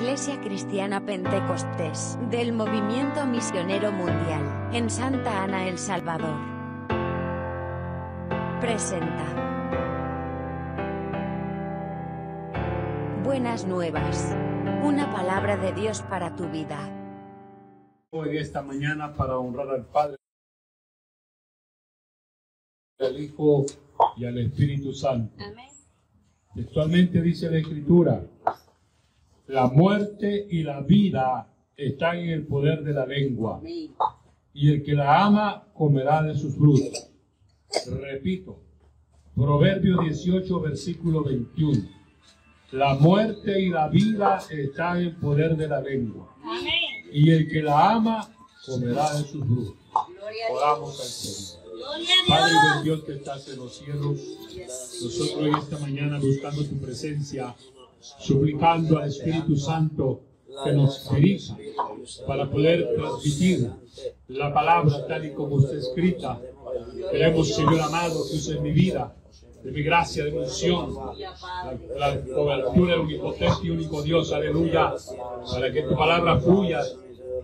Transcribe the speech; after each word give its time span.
Iglesia 0.00 0.40
Cristiana 0.40 1.04
Pentecostés 1.04 2.18
del 2.30 2.54
Movimiento 2.54 3.26
Misionero 3.26 3.92
Mundial 3.92 4.70
en 4.72 4.88
Santa 4.88 5.44
Ana, 5.44 5.68
El 5.68 5.76
Salvador. 5.76 6.40
Presenta. 8.62 9.26
Buenas 13.22 13.66
nuevas. 13.66 14.34
Una 14.82 15.12
palabra 15.12 15.58
de 15.58 15.74
Dios 15.74 16.00
para 16.08 16.34
tu 16.34 16.48
vida. 16.48 16.78
Hoy 18.08 18.38
esta 18.38 18.62
mañana 18.62 19.14
para 19.14 19.36
honrar 19.36 19.68
al 19.68 19.84
Padre, 19.84 20.16
al 22.98 23.20
Hijo 23.20 23.66
y 24.16 24.24
al 24.24 24.38
Espíritu 24.38 24.94
Santo. 24.94 25.36
Amén. 25.44 25.68
Textualmente 26.54 27.20
dice 27.20 27.50
la 27.50 27.58
Escritura, 27.58 28.24
la 29.50 29.66
muerte 29.66 30.46
y 30.48 30.62
la 30.62 30.80
vida 30.80 31.48
están 31.76 32.18
en 32.18 32.30
el 32.30 32.46
poder 32.46 32.84
de 32.84 32.92
la 32.92 33.04
lengua, 33.04 33.60
y 34.54 34.70
el 34.70 34.84
que 34.84 34.92
la 34.92 35.24
ama 35.24 35.66
comerá 35.74 36.22
de 36.22 36.36
sus 36.36 36.54
frutos. 36.54 37.10
Repito, 38.00 38.60
Proverbio 39.34 40.02
18, 40.02 40.60
versículo 40.60 41.24
21. 41.24 41.82
La 42.72 42.94
muerte 42.94 43.60
y 43.60 43.70
la 43.70 43.88
vida 43.88 44.38
están 44.50 44.98
en 44.98 45.06
el 45.06 45.16
poder 45.16 45.56
de 45.56 45.66
la 45.66 45.80
lengua, 45.80 46.32
y 47.12 47.30
el 47.30 47.48
que 47.48 47.60
la 47.60 47.90
ama 47.90 48.30
comerá 48.64 49.12
de 49.14 49.24
sus 49.24 49.44
frutos. 49.44 49.74
Oramos 50.52 51.00
al 51.00 51.06
Señor. 51.06 51.60
Padre 52.28 52.54
buen 52.62 52.84
Dios 52.84 53.02
que 53.02 53.12
estás 53.14 53.48
en 53.48 53.56
los 53.56 53.76
cielos, 53.76 54.20
nosotros 55.02 55.34
hoy 55.38 55.50
esta 55.58 55.78
mañana 55.78 56.20
buscando 56.20 56.64
tu 56.64 56.78
presencia, 56.78 57.56
suplicando 58.00 58.98
al 58.98 59.08
Espíritu 59.08 59.56
Santo 59.56 60.22
que 60.64 60.72
nos 60.72 61.10
dirija 61.10 61.56
para 62.26 62.50
poder 62.50 62.94
transmitir 62.96 63.70
la 64.28 64.52
palabra 64.52 65.06
tal 65.06 65.24
y 65.24 65.32
como 65.32 65.60
está 65.60 65.76
escrita. 65.76 66.40
Queremos, 67.10 67.54
Señor 67.54 67.80
amado, 67.80 68.22
que 68.28 68.60
mi 68.60 68.72
vida, 68.72 69.14
de 69.62 69.70
mi 69.70 69.82
gracia, 69.82 70.24
de 70.24 70.32
mi 70.32 70.38
unción, 70.38 70.94
la, 71.96 72.14
la 72.14 72.24
cobertura 72.24 72.92
del 72.92 73.00
omnipotente 73.00 73.58
y 73.64 73.70
único 73.70 74.02
Dios, 74.02 74.32
aleluya, 74.32 74.94
para 75.50 75.72
que 75.72 75.82
tu 75.82 75.94
palabra 75.94 76.38
fluya 76.40 76.82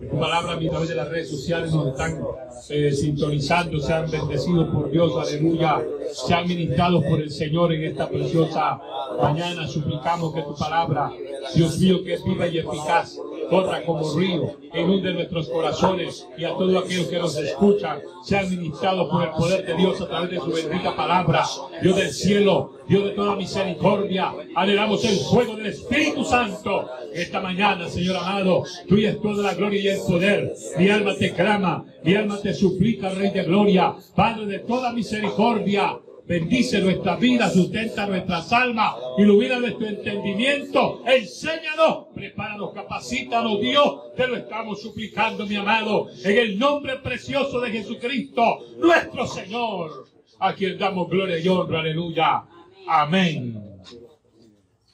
tu 0.01 0.19
palabra 0.19 0.53
a 0.53 0.59
través 0.59 0.89
de 0.89 0.95
las 0.95 1.09
redes 1.09 1.31
sociales 1.31 1.73
nos 1.73 1.89
están 1.89 2.21
eh, 2.69 2.93
sintonizando, 2.93 3.79
sean 3.79 4.11
bendecidos 4.11 4.69
por 4.75 4.91
Dios, 4.91 5.13
aleluya, 5.17 5.83
sean 6.13 6.47
ministrados 6.47 7.05
por 7.05 7.21
el 7.21 7.31
Señor 7.31 7.73
en 7.73 7.85
esta 7.85 8.09
preciosa 8.09 8.81
mañana. 9.21 9.67
Suplicamos 9.67 10.35
que 10.35 10.43
tu 10.43 10.55
palabra, 10.55 11.13
Dios 11.55 11.79
mío, 11.79 12.03
que 12.05 12.15
es 12.15 12.25
viva 12.25 12.47
y 12.47 12.59
eficaz, 12.59 13.19
corra 13.49 13.83
como 13.85 14.15
río, 14.15 14.57
inunde 14.75 15.13
nuestros 15.13 15.49
corazones 15.49 16.27
y 16.37 16.45
a 16.45 16.51
todos 16.51 16.85
aquellos 16.85 17.07
que 17.07 17.19
nos 17.19 17.37
escuchan, 17.37 18.01
sean 18.25 18.51
ministrados 18.51 19.09
por 19.09 19.23
el 19.23 19.31
poder 19.31 19.67
de 19.67 19.75
Dios 19.75 20.01
a 20.01 20.09
través 20.09 20.31
de 20.31 20.41
su 20.41 20.53
bendita 20.53 20.95
palabra. 20.97 21.45
Dios 21.83 21.97
del 21.97 22.11
cielo, 22.11 22.73
Dios 22.89 23.05
de 23.05 23.11
toda 23.11 23.37
misericordia, 23.37 24.33
anhelamos 24.55 25.05
el 25.05 25.17
fuego 25.17 25.57
del 25.57 25.67
Espíritu 25.67 26.25
Santo 26.25 26.89
esta 27.15 27.41
mañana, 27.41 27.89
Señor 27.89 28.17
amado. 28.17 28.65
Tuya 28.89 29.11
es 29.11 29.21
toda 29.21 29.43
la 29.43 29.55
gloria 29.55 29.81
y 29.81 29.89
el 29.89 30.01
poder. 30.01 30.55
Mi 30.79 30.91
alma 30.91 31.15
te 31.15 31.33
clama, 31.33 31.85
mi 32.05 32.15
alma 32.15 32.41
te 32.41 32.53
suplica, 32.55 33.11
Rey 33.11 33.31
de 33.31 33.45
gloria, 33.45 33.95
Padre 34.15 34.47
de 34.47 34.59
toda 34.61 34.93
misericordia. 34.93 35.99
Bendice 36.27 36.81
nuestra 36.81 37.15
vida, 37.15 37.49
sustenta 37.49 38.05
nuestras 38.07 38.53
almas, 38.53 38.97
ilumina 39.17 39.61
nuestro 39.61 39.87
entendimiento, 39.87 41.03
enséñanos, 41.07 42.09
prepáranos, 42.13 42.73
capacítanos, 42.75 43.61
Dios, 43.61 44.13
te 44.17 44.27
lo 44.27 44.37
estamos 44.37 44.83
suplicando, 44.83 45.47
mi 45.47 45.55
amado, 45.55 46.09
en 46.25 46.37
el 46.37 46.59
nombre 46.59 46.97
precioso 46.97 47.61
de 47.61 47.71
Jesucristo, 47.71 48.59
nuestro 48.79 49.25
Señor, 49.29 50.09
a 50.41 50.53
quien 50.53 50.77
damos 50.77 51.09
gloria 51.09 51.39
y 51.39 51.47
honra, 51.47 51.79
aleluya. 51.79 52.45
Amén. 52.89 53.63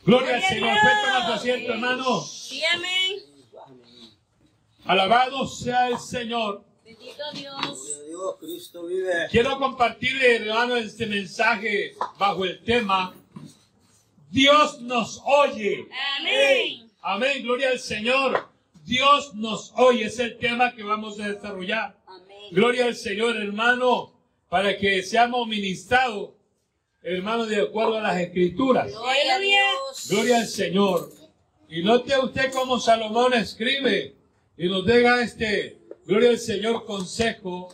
Gloria 0.05 0.37
al 0.37 0.43
Señor. 0.43 0.77
Cuéntanos 0.83 1.27
tu 1.27 1.33
asiento, 1.33 1.73
hermano. 1.73 2.21
Sí, 2.21 2.61
amén. 2.75 3.23
Alabado 4.85 5.47
sea 5.47 5.89
el 5.89 5.99
Señor. 5.99 6.65
Bendito 6.85 7.23
Dios. 7.35 7.92
Cristo 8.39 8.87
vive. 8.87 9.29
Quiero 9.31 9.59
compartirle, 9.59 10.37
hermano, 10.37 10.77
este 10.77 11.07
mensaje 11.07 11.95
bajo 12.19 12.45
el 12.45 12.63
tema 12.65 13.15
Dios 14.33 14.81
nos 14.81 15.21
oye. 15.27 15.87
Amén. 16.19 16.91
Amén, 17.03 17.43
gloria 17.43 17.69
al 17.69 17.79
Señor. 17.79 18.49
Dios 18.83 19.35
nos 19.35 19.75
oye, 19.77 20.07
es 20.07 20.19
el 20.19 20.39
tema 20.39 20.75
que 20.75 20.83
vamos 20.83 21.21
a 21.21 21.29
desarrollar. 21.29 21.99
Amén. 22.07 22.39
Gloria 22.51 22.87
al 22.87 22.97
Señor, 22.97 23.37
hermano, 23.37 24.15
para 24.49 24.79
que 24.79 25.03
seamos 25.03 25.47
ministrados, 25.47 26.31
hermano, 27.03 27.45
de 27.45 27.61
acuerdo 27.61 27.99
a 27.99 28.01
las 28.01 28.21
escrituras. 28.21 28.91
Gloria 28.91 29.35
a 29.35 29.39
Dios. 29.39 30.09
Gloria 30.09 30.37
al 30.39 30.47
Señor. 30.47 31.13
Y 31.69 31.83
note 31.83 32.19
usted 32.19 32.51
cómo 32.55 32.81
Salomón 32.81 33.35
escribe 33.35 34.17
y 34.57 34.67
nos 34.67 34.87
deja 34.87 35.21
este, 35.21 35.79
gloria 36.07 36.31
al 36.31 36.39
Señor, 36.39 36.87
consejo, 36.87 37.69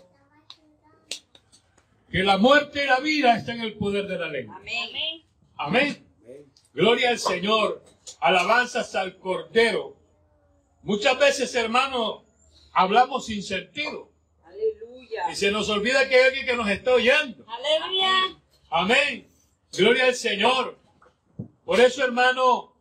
que 2.10 2.22
la 2.22 2.38
muerte 2.38 2.84
y 2.84 2.86
la 2.86 3.00
vida 3.00 3.36
están 3.36 3.56
en 3.56 3.64
el 3.64 3.74
poder 3.74 4.06
de 4.06 4.19
la 4.19 4.28
lengua. 4.28 4.56
Amén. 4.56 5.24
Amén. 5.56 6.08
Gloria 6.72 7.10
al 7.10 7.19
Señor. 7.19 7.82
Alabanzas 8.20 8.94
al 8.94 9.19
Cordero. 9.19 9.96
Muchas 10.82 11.19
veces, 11.19 11.54
hermano, 11.54 12.24
hablamos 12.72 13.26
sin 13.26 13.42
sentido. 13.42 14.10
Aleluya. 14.44 15.30
Y 15.30 15.36
se 15.36 15.50
nos 15.50 15.69
olvida 15.69 16.08
que 16.08 16.16
hay 16.16 16.28
alguien 16.28 16.46
que 16.46 16.56
nos 16.56 16.69
está 16.69 16.94
oyendo. 16.94 17.44
Aleluya. 17.46 18.40
Amén. 18.70 19.28
Gloria 19.72 20.06
al 20.06 20.14
Señor. 20.14 20.78
Por 21.64 21.80
eso, 21.80 22.02
hermano, 22.02 22.75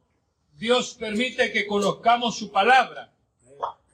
Dios 0.54 0.96
permite 0.98 1.52
que 1.52 1.68
conozcamos 1.68 2.38
su 2.38 2.52
palabra. 2.52 3.14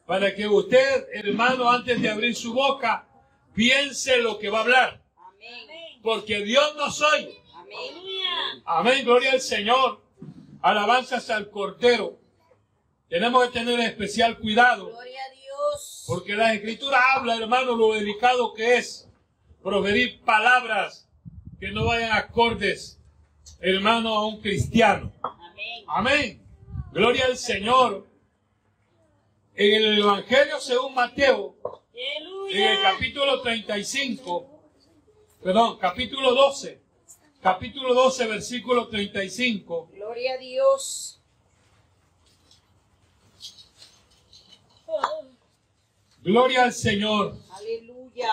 Para 0.06 0.36
que 0.36 0.48
usted, 0.48 1.08
hermano, 1.14 1.70
antes 1.72 2.02
de 2.02 2.10
abrir 2.10 2.36
su 2.36 2.54
boca, 2.54 3.08
piense 3.56 4.18
lo 4.18 4.38
que 4.38 4.50
va 4.50 4.60
a 4.60 4.62
hablar. 4.62 5.03
Amén. 6.04 6.20
Porque 6.20 6.44
Dios 6.44 6.76
nos 6.76 7.02
oye. 7.02 7.42
Aleluya. 7.56 8.64
Amén, 8.66 9.06
gloria 9.06 9.32
al 9.32 9.42
Señor. 9.42 10.02
Alabanzas 10.62 11.30
al 11.30 11.50
Cordero. 11.50 12.20
Tenemos 13.10 13.46
que 13.48 13.60
tener 13.60 13.80
especial 13.80 14.38
cuidado. 14.38 14.90
Gloria 14.90 15.20
a 15.24 15.34
Dios. 15.34 16.04
Porque 16.08 16.36
la 16.36 16.54
Escritura 16.54 17.00
habla, 17.14 17.36
hermano, 17.36 17.76
lo 17.76 17.94
delicado 17.94 18.54
que 18.54 18.78
es 18.78 19.10
proferir 19.62 20.22
palabras 20.22 21.08
que 21.60 21.72
no 21.72 21.86
vayan 21.86 22.12
acordes, 22.12 23.00
hermano, 23.60 24.10
a 24.16 24.28
un 24.28 24.42
cristiano. 24.42 25.14
Amén. 25.22 25.86
Amén. 25.88 26.48
Gloria 26.92 27.26
al 27.26 27.38
Señor. 27.38 28.08
En 29.56 29.84
el 29.84 30.00
Evangelio 30.00 30.60
según 30.60 30.96
Mateo, 30.96 31.56
en 32.50 32.64
el 32.64 32.82
capítulo 32.82 33.42
35, 33.42 34.53
perdón, 35.44 35.78
capítulo 35.78 36.34
12, 36.34 36.80
capítulo 37.42 37.94
12, 37.94 38.28
versículo 38.28 38.88
35, 38.88 39.90
Gloria 39.94 40.34
a 40.34 40.38
Dios. 40.38 41.20
gloria 46.22 46.64
al 46.64 46.74
Señor. 46.74 47.36
Aleluya. 47.52 48.32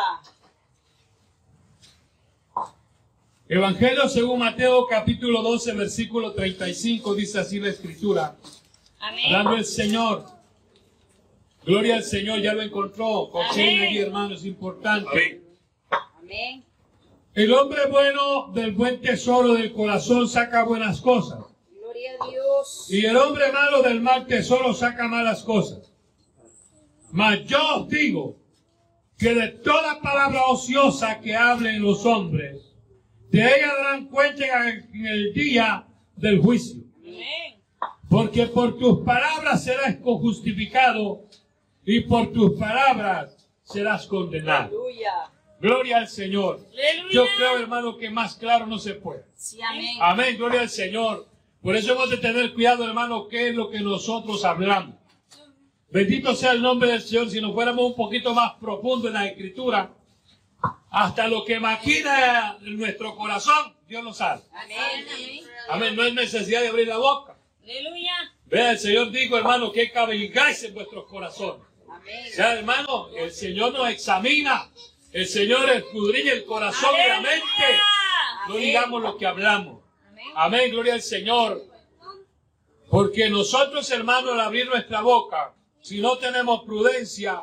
Evangelio 3.48 4.08
según 4.08 4.38
Mateo, 4.38 4.86
capítulo 4.86 5.42
12, 5.42 5.72
versículo 5.72 6.32
35, 6.32 7.14
dice 7.14 7.40
así 7.40 7.58
la 7.58 7.70
escritura. 7.70 8.36
Hablando 9.00 9.50
Amén. 9.50 9.58
el 9.60 9.64
Señor. 9.64 10.26
Gloria 11.64 11.96
al 11.96 12.04
Señor, 12.04 12.40
ya 12.40 12.52
lo 12.54 12.62
encontró. 12.62 13.28
Cochen 13.30 13.68
Amén. 13.68 13.82
allí, 13.82 13.98
hermano, 13.98 14.34
es 14.34 14.44
importante. 14.44 15.42
Amén. 16.18 16.64
El 17.34 17.52
hombre 17.52 17.86
bueno 17.88 18.50
del 18.52 18.72
buen 18.72 19.00
tesoro 19.00 19.54
del 19.54 19.72
corazón 19.72 20.28
saca 20.28 20.64
buenas 20.64 21.00
cosas. 21.00 21.38
Gloria 21.70 22.10
a 22.20 22.28
Dios. 22.28 22.86
Y 22.90 23.06
el 23.06 23.16
hombre 23.16 23.52
malo 23.52 23.82
del 23.82 24.00
mal 24.00 24.26
tesoro 24.26 24.74
saca 24.74 25.06
malas 25.06 25.44
cosas. 25.44 25.92
Mas 27.12 27.44
yo 27.44 27.58
os 27.76 27.88
digo 27.88 28.36
que 29.16 29.32
de 29.34 29.48
toda 29.48 30.00
palabra 30.00 30.46
ociosa 30.46 31.20
que 31.20 31.36
hablen 31.36 31.82
los 31.82 32.04
hombres, 32.04 32.74
de 33.30 33.42
ella 33.42 33.74
darán 33.76 34.06
cuenta 34.06 34.68
en 34.68 35.06
el 35.06 35.32
día 35.32 35.86
del 36.16 36.40
juicio. 36.40 36.82
Porque 38.08 38.46
por 38.46 38.76
tus 38.76 39.04
palabras 39.04 39.62
serás 39.62 39.98
justificado 40.02 41.26
y 41.84 42.00
por 42.00 42.32
tus 42.32 42.58
palabras 42.58 43.48
serás 43.62 44.06
condenado. 44.06 44.66
Aleluya. 44.66 45.30
Gloria 45.60 45.98
al 45.98 46.08
Señor. 46.08 46.66
Aleluya. 46.72 47.12
Yo 47.12 47.24
creo, 47.36 47.58
hermano, 47.58 47.96
que 47.96 48.10
más 48.10 48.34
claro 48.36 48.66
no 48.66 48.78
se 48.78 48.94
puede. 48.94 49.24
Sí, 49.34 49.60
amén. 49.62 49.96
Amén, 50.00 50.36
gloria 50.38 50.62
al 50.62 50.70
Señor. 50.70 51.28
Por 51.62 51.76
eso 51.76 51.92
hemos 51.92 52.08
de 52.08 52.16
tener 52.16 52.54
cuidado, 52.54 52.84
hermano, 52.84 53.28
qué 53.28 53.48
es 53.48 53.54
lo 53.54 53.70
que 53.70 53.80
nosotros 53.80 54.44
hablamos. 54.44 54.96
Bendito 55.90 56.34
sea 56.34 56.52
el 56.52 56.62
nombre 56.62 56.90
del 56.90 57.02
Señor. 57.02 57.28
Si 57.30 57.40
nos 57.40 57.52
fuéramos 57.52 57.84
un 57.84 57.96
poquito 57.96 58.32
más 58.32 58.54
profundo 58.54 59.08
en 59.08 59.14
la 59.14 59.26
escritura, 59.26 59.92
hasta 60.90 61.28
lo 61.28 61.44
que 61.44 61.60
maquina 61.60 62.56
nuestro 62.62 63.14
corazón, 63.16 63.74
Dios 63.86 64.02
lo 64.02 64.14
sabe. 64.14 64.42
Amén. 64.52 64.78
Amén. 64.78 65.44
Amén. 65.68 65.96
No 65.96 66.02
hay 66.02 66.12
necesidad 66.12 66.62
de 66.62 66.68
abrir 66.68 66.88
la 66.88 66.96
boca. 66.96 67.36
Aleluya. 67.62 68.14
Vea, 68.46 68.72
el 68.72 68.78
Señor 68.78 69.10
dijo, 69.10 69.36
hermano, 69.36 69.70
que 69.70 69.90
cabalgáis 69.90 70.62
en 70.64 70.74
vuestros 70.74 71.04
corazones. 71.06 71.66
Amén. 71.88 72.24
O 72.26 72.34
sea, 72.34 72.54
hermano, 72.54 73.08
el 73.16 73.30
Señor 73.30 73.72
nos 73.72 73.88
examina. 73.90 74.70
El 75.12 75.26
Señor 75.26 75.68
escudriña 75.70 76.32
el 76.32 76.44
corazón 76.44 76.90
y 76.94 77.08
la 77.08 77.20
mente. 77.20 77.80
No 78.48 78.56
digamos 78.56 79.02
lo 79.02 79.16
que 79.16 79.26
hablamos. 79.26 79.82
Amén. 80.36 80.70
Gloria 80.70 80.94
al 80.94 81.02
Señor. 81.02 81.62
Porque 82.88 83.28
nosotros, 83.28 83.90
hermanos, 83.90 84.32
al 84.32 84.40
abrir 84.40 84.66
nuestra 84.68 85.00
boca, 85.00 85.54
si 85.80 86.00
no 86.00 86.18
tenemos 86.18 86.62
prudencia, 86.64 87.42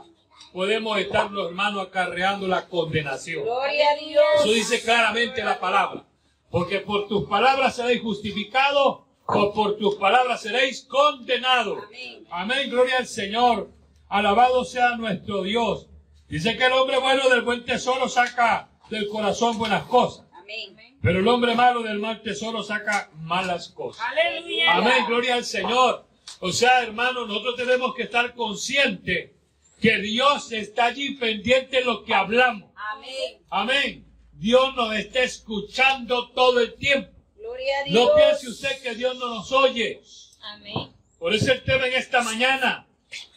podemos 0.53 0.97
estar, 0.97 1.31
los 1.31 1.49
hermanos, 1.49 1.87
acarreando 1.87 2.47
la 2.47 2.67
condenación. 2.67 3.43
Gloria 3.43 3.91
a 3.91 3.95
Dios. 3.95 4.23
Eso 4.39 4.51
dice 4.51 4.81
claramente 4.81 5.43
la 5.43 5.59
palabra. 5.59 6.05
Porque 6.49 6.79
por 6.79 7.07
tus 7.07 7.27
palabras 7.27 7.75
seréis 7.75 8.01
justificados 8.01 8.99
o 9.25 9.53
por 9.53 9.77
tus 9.77 9.95
palabras 9.95 10.41
seréis 10.41 10.85
condenados. 10.85 11.83
Amén. 11.85 12.27
Amén, 12.29 12.69
gloria 12.69 12.97
al 12.97 13.07
Señor. 13.07 13.69
Alabado 14.07 14.63
sea 14.63 14.95
nuestro 14.95 15.43
Dios. 15.43 15.87
Dice 16.29 16.57
que 16.57 16.65
el 16.65 16.73
hombre 16.73 16.97
bueno 16.97 17.29
del 17.29 17.41
buen 17.41 17.63
tesoro 17.63 18.09
saca 18.09 18.69
del 18.89 19.07
corazón 19.07 19.57
buenas 19.57 19.83
cosas. 19.85 20.25
Amén. 20.33 20.75
Pero 21.01 21.19
el 21.19 21.27
hombre 21.27 21.55
malo 21.55 21.83
del 21.83 21.99
mal 21.99 22.21
tesoro 22.21 22.63
saca 22.63 23.09
malas 23.21 23.69
cosas. 23.69 24.05
Aleluya. 24.09 24.75
Amén, 24.75 25.05
gloria 25.07 25.35
al 25.35 25.45
Señor. 25.45 26.05
O 26.39 26.51
sea, 26.51 26.83
hermano, 26.83 27.25
nosotros 27.25 27.55
tenemos 27.55 27.95
que 27.95 28.03
estar 28.03 28.33
conscientes 28.33 29.31
que 29.79 29.97
Dios 29.99 30.51
está 30.51 30.85
allí 30.85 31.15
pendiente 31.15 31.77
de 31.77 31.85
lo 31.85 32.03
que 32.03 32.13
hablamos. 32.13 32.69
Amén. 32.75 33.41
Amén. 33.49 34.05
Dios 34.33 34.75
nos 34.75 34.93
está 34.95 35.21
escuchando 35.21 36.29
todo 36.31 36.59
el 36.59 36.75
tiempo. 36.75 37.09
Gloria 37.37 37.79
a 37.79 37.83
Dios. 37.83 38.05
No 38.05 38.15
piense 38.15 38.49
usted 38.49 38.81
que 38.81 38.95
Dios 38.95 39.17
no 39.17 39.29
nos 39.29 39.51
oye. 39.51 40.01
Amén. 40.41 40.91
Por 41.19 41.33
eso 41.33 41.51
el 41.51 41.63
tema 41.63 41.87
en 41.87 41.93
esta 41.93 42.21
mañana. 42.21 42.87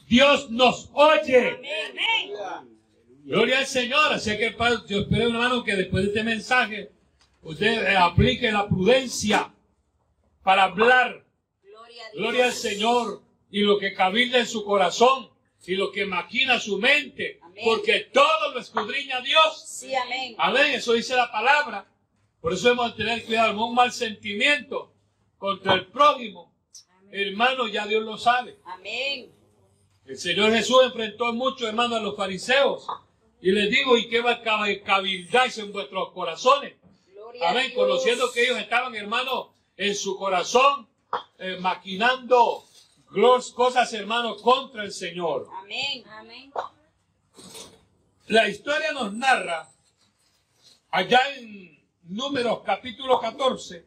Dios 0.08 0.50
nos 0.50 0.90
oye. 0.92 1.50
Amén. 1.50 2.79
Gloria 3.24 3.58
al 3.58 3.66
Señor. 3.66 4.12
Así 4.12 4.36
que 4.36 4.54
yo 4.88 5.00
espero, 5.00 5.28
hermano, 5.28 5.62
que 5.64 5.76
después 5.76 6.04
de 6.04 6.08
este 6.08 6.24
mensaje 6.24 6.90
usted 7.42 7.90
eh, 7.90 7.96
aplique 7.96 8.50
la 8.50 8.68
prudencia 8.68 9.52
para 10.42 10.64
hablar. 10.64 11.24
Gloria 11.62 12.06
a 12.06 12.10
Dios. 12.10 12.22
Gloria 12.22 12.44
al 12.46 12.52
Señor. 12.52 13.22
Y 13.50 13.60
lo 13.60 13.78
que 13.78 13.94
cabilda 13.94 14.38
en 14.38 14.46
su 14.46 14.64
corazón. 14.64 15.30
Y 15.66 15.74
lo 15.74 15.92
que 15.92 16.06
maquina 16.06 16.58
su 16.58 16.78
mente. 16.78 17.38
Amén. 17.42 17.64
Porque 17.64 18.08
todo 18.12 18.52
lo 18.52 18.60
escudriña 18.60 19.20
Dios. 19.20 19.64
Sí, 19.66 19.94
amén. 19.94 20.34
Amén, 20.38 20.72
eso 20.72 20.94
dice 20.94 21.14
la 21.14 21.30
palabra. 21.30 21.86
Por 22.40 22.54
eso 22.54 22.70
hemos 22.70 22.96
de 22.96 23.04
tener 23.04 23.24
cuidado, 23.24 23.52
no 23.52 23.66
un 23.66 23.74
mal 23.74 23.92
sentimiento 23.92 24.92
contra 25.36 25.74
el 25.74 25.86
prójimo. 25.86 26.52
Hermano, 27.12 27.68
ya 27.68 27.86
Dios 27.86 28.04
lo 28.04 28.16
sabe. 28.16 28.58
Amén. 28.64 29.30
El 30.06 30.18
Señor 30.18 30.52
Jesús 30.52 30.78
enfrentó 30.84 31.32
mucho, 31.32 31.68
hermano, 31.68 31.96
a 31.96 32.00
los 32.00 32.16
fariseos. 32.16 32.86
Y 33.42 33.52
les 33.52 33.70
digo, 33.70 33.96
¿y 33.96 34.08
qué 34.08 34.20
va 34.20 34.32
a 34.32 34.42
cab- 34.42 34.82
cabildarse 34.82 35.62
en 35.62 35.72
vuestros 35.72 36.12
corazones? 36.12 36.74
Amén, 37.46 37.72
conociendo 37.74 38.30
que 38.32 38.42
ellos 38.44 38.58
estaban, 38.58 38.94
hermano, 38.94 39.52
en 39.76 39.94
su 39.94 40.16
corazón, 40.18 40.88
eh, 41.38 41.56
maquinando 41.60 42.64
cosas, 43.54 43.92
hermano, 43.94 44.36
contra 44.36 44.84
el 44.84 44.92
Señor. 44.92 45.48
Amén. 45.62 46.04
Amén. 46.10 46.52
La 48.26 48.48
historia 48.48 48.92
nos 48.92 49.12
narra, 49.14 49.68
allá 50.90 51.20
en 51.36 51.78
Números 52.04 52.60
capítulo 52.64 53.18
14, 53.20 53.86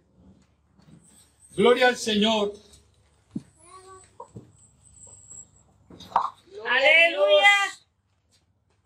Gloria 1.56 1.88
al 1.90 1.98
Señor, 1.98 2.54
Aleluya. 6.66 7.83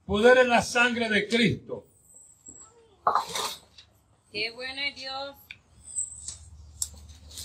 Poder 0.07 0.38
en 0.38 0.50
la 0.50 0.63
sangre 0.63 1.09
de 1.09 1.27
Cristo. 1.27 1.86
Qué 4.31 4.50
bueno 4.51 4.81
es 4.81 4.95
Dios. 4.95 5.36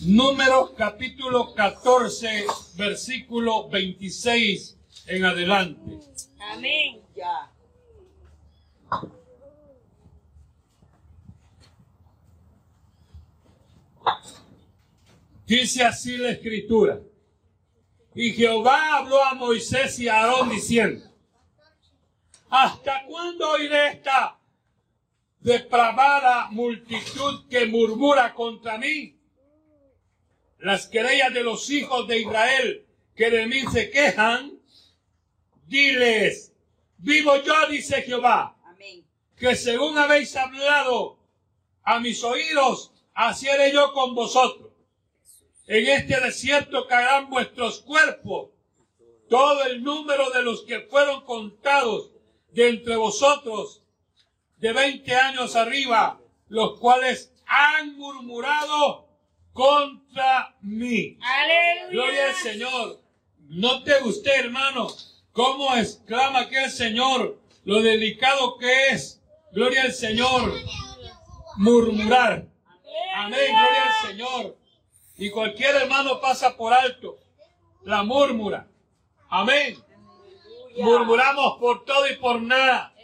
Números 0.02 0.70
capítulo 0.76 1.54
14, 1.54 2.46
versículo 2.76 3.68
26 3.68 4.76
en 5.06 5.24
adelante. 5.24 5.98
Amén. 6.40 7.02
Ya. 7.16 7.50
Dice 15.46 15.82
así 15.82 16.16
la 16.16 16.30
escritura. 16.30 17.00
Y 18.14 18.32
Jehová 18.32 18.98
habló 18.98 19.22
a 19.24 19.34
Moisés 19.34 19.98
y 19.98 20.08
a 20.08 20.22
Aarón 20.22 20.50
diciendo, 20.50 21.11
¿hasta 22.52 23.06
cuándo 23.06 23.50
oiré 23.52 23.92
esta 23.92 24.38
depravada 25.40 26.48
multitud 26.50 27.48
que 27.48 27.64
murmura 27.64 28.34
contra 28.34 28.76
mí? 28.76 29.16
Las 30.58 30.86
querellas 30.86 31.32
de 31.32 31.42
los 31.42 31.70
hijos 31.70 32.06
de 32.06 32.20
Israel 32.20 32.86
que 33.16 33.30
de 33.30 33.46
mí 33.46 33.62
se 33.72 33.90
quejan, 33.90 34.60
diles, 35.66 36.52
vivo 36.98 37.36
yo, 37.42 37.54
dice 37.70 38.02
Jehová, 38.02 38.54
Amén. 38.64 39.02
que 39.34 39.56
según 39.56 39.96
habéis 39.96 40.36
hablado 40.36 41.18
a 41.82 42.00
mis 42.00 42.22
oídos, 42.22 42.92
así 43.14 43.48
haré 43.48 43.72
yo 43.72 43.94
con 43.94 44.14
vosotros. 44.14 44.72
En 45.66 45.86
este 45.86 46.20
desierto 46.20 46.86
caerán 46.86 47.30
vuestros 47.30 47.80
cuerpos, 47.80 48.50
todo 49.30 49.64
el 49.64 49.82
número 49.82 50.28
de 50.30 50.42
los 50.42 50.64
que 50.64 50.80
fueron 50.80 51.24
contados 51.24 52.11
de 52.52 52.68
entre 52.68 52.96
vosotros 52.96 53.82
de 54.58 54.72
20 54.72 55.14
años 55.14 55.56
arriba, 55.56 56.20
los 56.48 56.78
cuales 56.78 57.32
han 57.46 57.96
murmurado 57.96 59.08
contra 59.52 60.54
mí. 60.62 61.18
Aleluya. 61.20 61.90
Gloria 61.90 62.28
al 62.28 62.34
Señor. 62.34 63.00
Note 63.48 63.92
usted, 64.04 64.44
hermano, 64.44 64.88
cómo 65.32 65.74
exclama 65.76 66.40
aquel 66.40 66.70
Señor 66.70 67.38
lo 67.64 67.82
delicado 67.82 68.56
que 68.58 68.88
es. 68.88 69.20
Gloria 69.52 69.82
al 69.82 69.92
Señor. 69.92 70.52
Murmurar. 71.56 72.46
Amén. 73.16 73.50
Gloria 73.50 73.82
al 73.84 74.08
Señor. 74.08 74.56
Y 75.18 75.30
cualquier 75.30 75.76
hermano 75.76 76.20
pasa 76.20 76.56
por 76.56 76.72
alto 76.72 77.18
la 77.84 78.02
murmura. 78.02 78.66
Amén. 79.28 79.76
Murmuramos 80.76 81.58
por 81.58 81.84
todo 81.84 82.08
y 82.08 82.16
por 82.16 82.40
nada. 82.40 82.94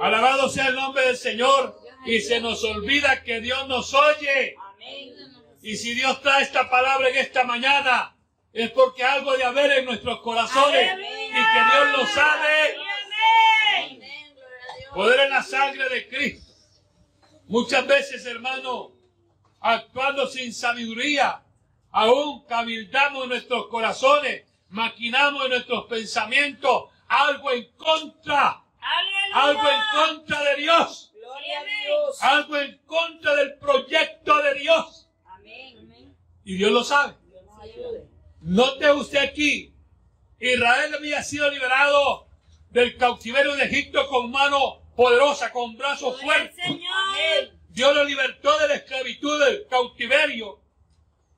Alabado 0.00 0.48
sea 0.48 0.68
el 0.68 0.74
nombre 0.74 1.06
del 1.06 1.16
Señor. 1.16 1.80
Y 2.04 2.20
se 2.20 2.40
nos 2.40 2.64
olvida 2.64 3.22
que 3.22 3.40
Dios 3.40 3.68
nos 3.68 3.94
oye. 3.94 4.56
Y 5.62 5.76
si 5.76 5.94
Dios 5.94 6.20
trae 6.20 6.42
esta 6.42 6.68
palabra 6.68 7.08
en 7.08 7.16
esta 7.16 7.44
mañana, 7.44 8.16
es 8.52 8.70
porque 8.72 9.04
algo 9.04 9.36
de 9.36 9.44
haber 9.44 9.70
en 9.78 9.84
nuestros 9.84 10.20
corazones 10.20 10.92
y 10.92 11.32
que 11.32 11.64
Dios 11.70 11.98
lo 11.98 12.06
sabe. 12.06 12.76
Poder 14.92 15.20
en 15.20 15.30
la 15.30 15.42
sangre 15.42 15.88
de 15.88 16.08
Cristo. 16.08 16.52
Muchas 17.46 17.86
veces, 17.86 18.26
hermano, 18.26 18.92
actuando 19.60 20.26
sin 20.26 20.52
sabiduría, 20.52 21.42
aún 21.90 22.44
cabildamos 22.46 23.24
en 23.24 23.28
nuestros 23.30 23.68
corazones, 23.68 24.44
maquinamos 24.72 25.44
en 25.44 25.50
nuestros 25.50 25.84
pensamientos 25.86 26.90
algo 27.06 27.50
en 27.52 27.70
contra, 27.76 28.64
algo 29.34 29.68
en 29.68 29.80
contra 29.94 30.42
de 30.42 30.56
Dios, 30.56 31.12
Gloria 31.14 31.60
a 31.60 31.64
Dios. 31.64 32.22
algo 32.22 32.56
en 32.56 32.78
contra 32.86 33.34
del 33.36 33.58
proyecto 33.58 34.42
de 34.42 34.54
Dios. 34.54 35.08
Amén. 35.26 36.16
Y 36.44 36.56
Dios 36.56 36.72
lo 36.72 36.82
sabe. 36.82 37.14
Dios 37.28 37.44
nos 37.44 37.60
ayude. 37.62 38.08
Note 38.40 38.92
usted 38.92 39.18
aquí, 39.18 39.74
Israel 40.40 40.94
había 40.94 41.22
sido 41.22 41.50
liberado 41.50 42.26
del 42.70 42.96
cautiverio 42.96 43.54
de 43.54 43.64
Egipto 43.64 44.08
con 44.08 44.30
mano 44.30 44.82
poderosa, 44.96 45.52
con 45.52 45.76
brazos 45.76 46.20
fuertes. 46.20 46.64
Dios 47.68 47.94
lo 47.94 48.04
libertó 48.04 48.58
de 48.58 48.68
la 48.68 48.74
esclavitud 48.74 49.44
del 49.44 49.66
cautiverio. 49.68 50.60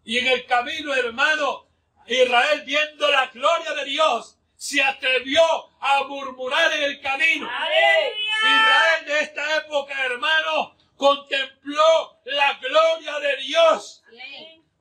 Y 0.05 0.19
en 0.19 0.27
el 0.29 0.47
camino, 0.47 0.95
hermano, 0.95 1.64
Israel 2.07 2.63
viendo 2.65 3.11
la 3.11 3.27
gloria 3.27 3.73
de 3.75 3.85
Dios, 3.87 4.39
se 4.57 4.83
atrevió 4.83 5.43
a 5.81 6.05
murmurar 6.05 6.73
en 6.73 6.83
el 6.85 7.01
camino. 7.01 7.47
Israel 7.47 9.07
de 9.07 9.21
esta 9.21 9.57
época, 9.57 9.95
hermano, 10.05 10.77
contempló 10.97 12.21
la 12.25 12.55
gloria 12.55 13.19
de 13.21 13.37
Dios. 13.43 14.03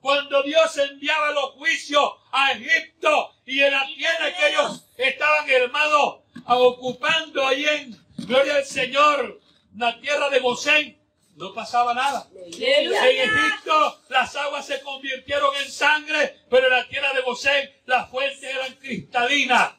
Cuando 0.00 0.42
Dios 0.42 0.76
enviaba 0.78 1.30
los 1.30 1.52
juicios 1.52 2.12
a 2.30 2.52
Egipto 2.52 3.34
y 3.46 3.62
en 3.62 3.72
la 3.72 3.86
tierra 3.86 4.34
que 4.36 4.48
ellos 4.48 4.86
estaban, 4.96 5.48
hermanos, 5.48 6.20
ocupando 6.46 7.46
ahí 7.46 7.66
en, 7.66 8.06
gloria 8.26 8.56
al 8.56 8.64
Señor, 8.64 9.40
la 9.76 9.98
tierra 10.00 10.28
de 10.28 10.40
Gosén, 10.40 11.03
no 11.36 11.52
pasaba 11.52 11.94
nada. 11.94 12.28
En 12.34 12.92
Egipto 12.92 14.00
las 14.08 14.36
aguas 14.36 14.66
se 14.66 14.80
convirtieron 14.80 15.54
en 15.56 15.70
sangre, 15.70 16.42
pero 16.48 16.66
en 16.66 16.72
la 16.72 16.88
tierra 16.88 17.12
de 17.12 17.22
Gosén 17.22 17.70
las 17.86 18.08
fuentes 18.10 18.42
eran 18.42 18.74
cristalinas. 18.74 19.72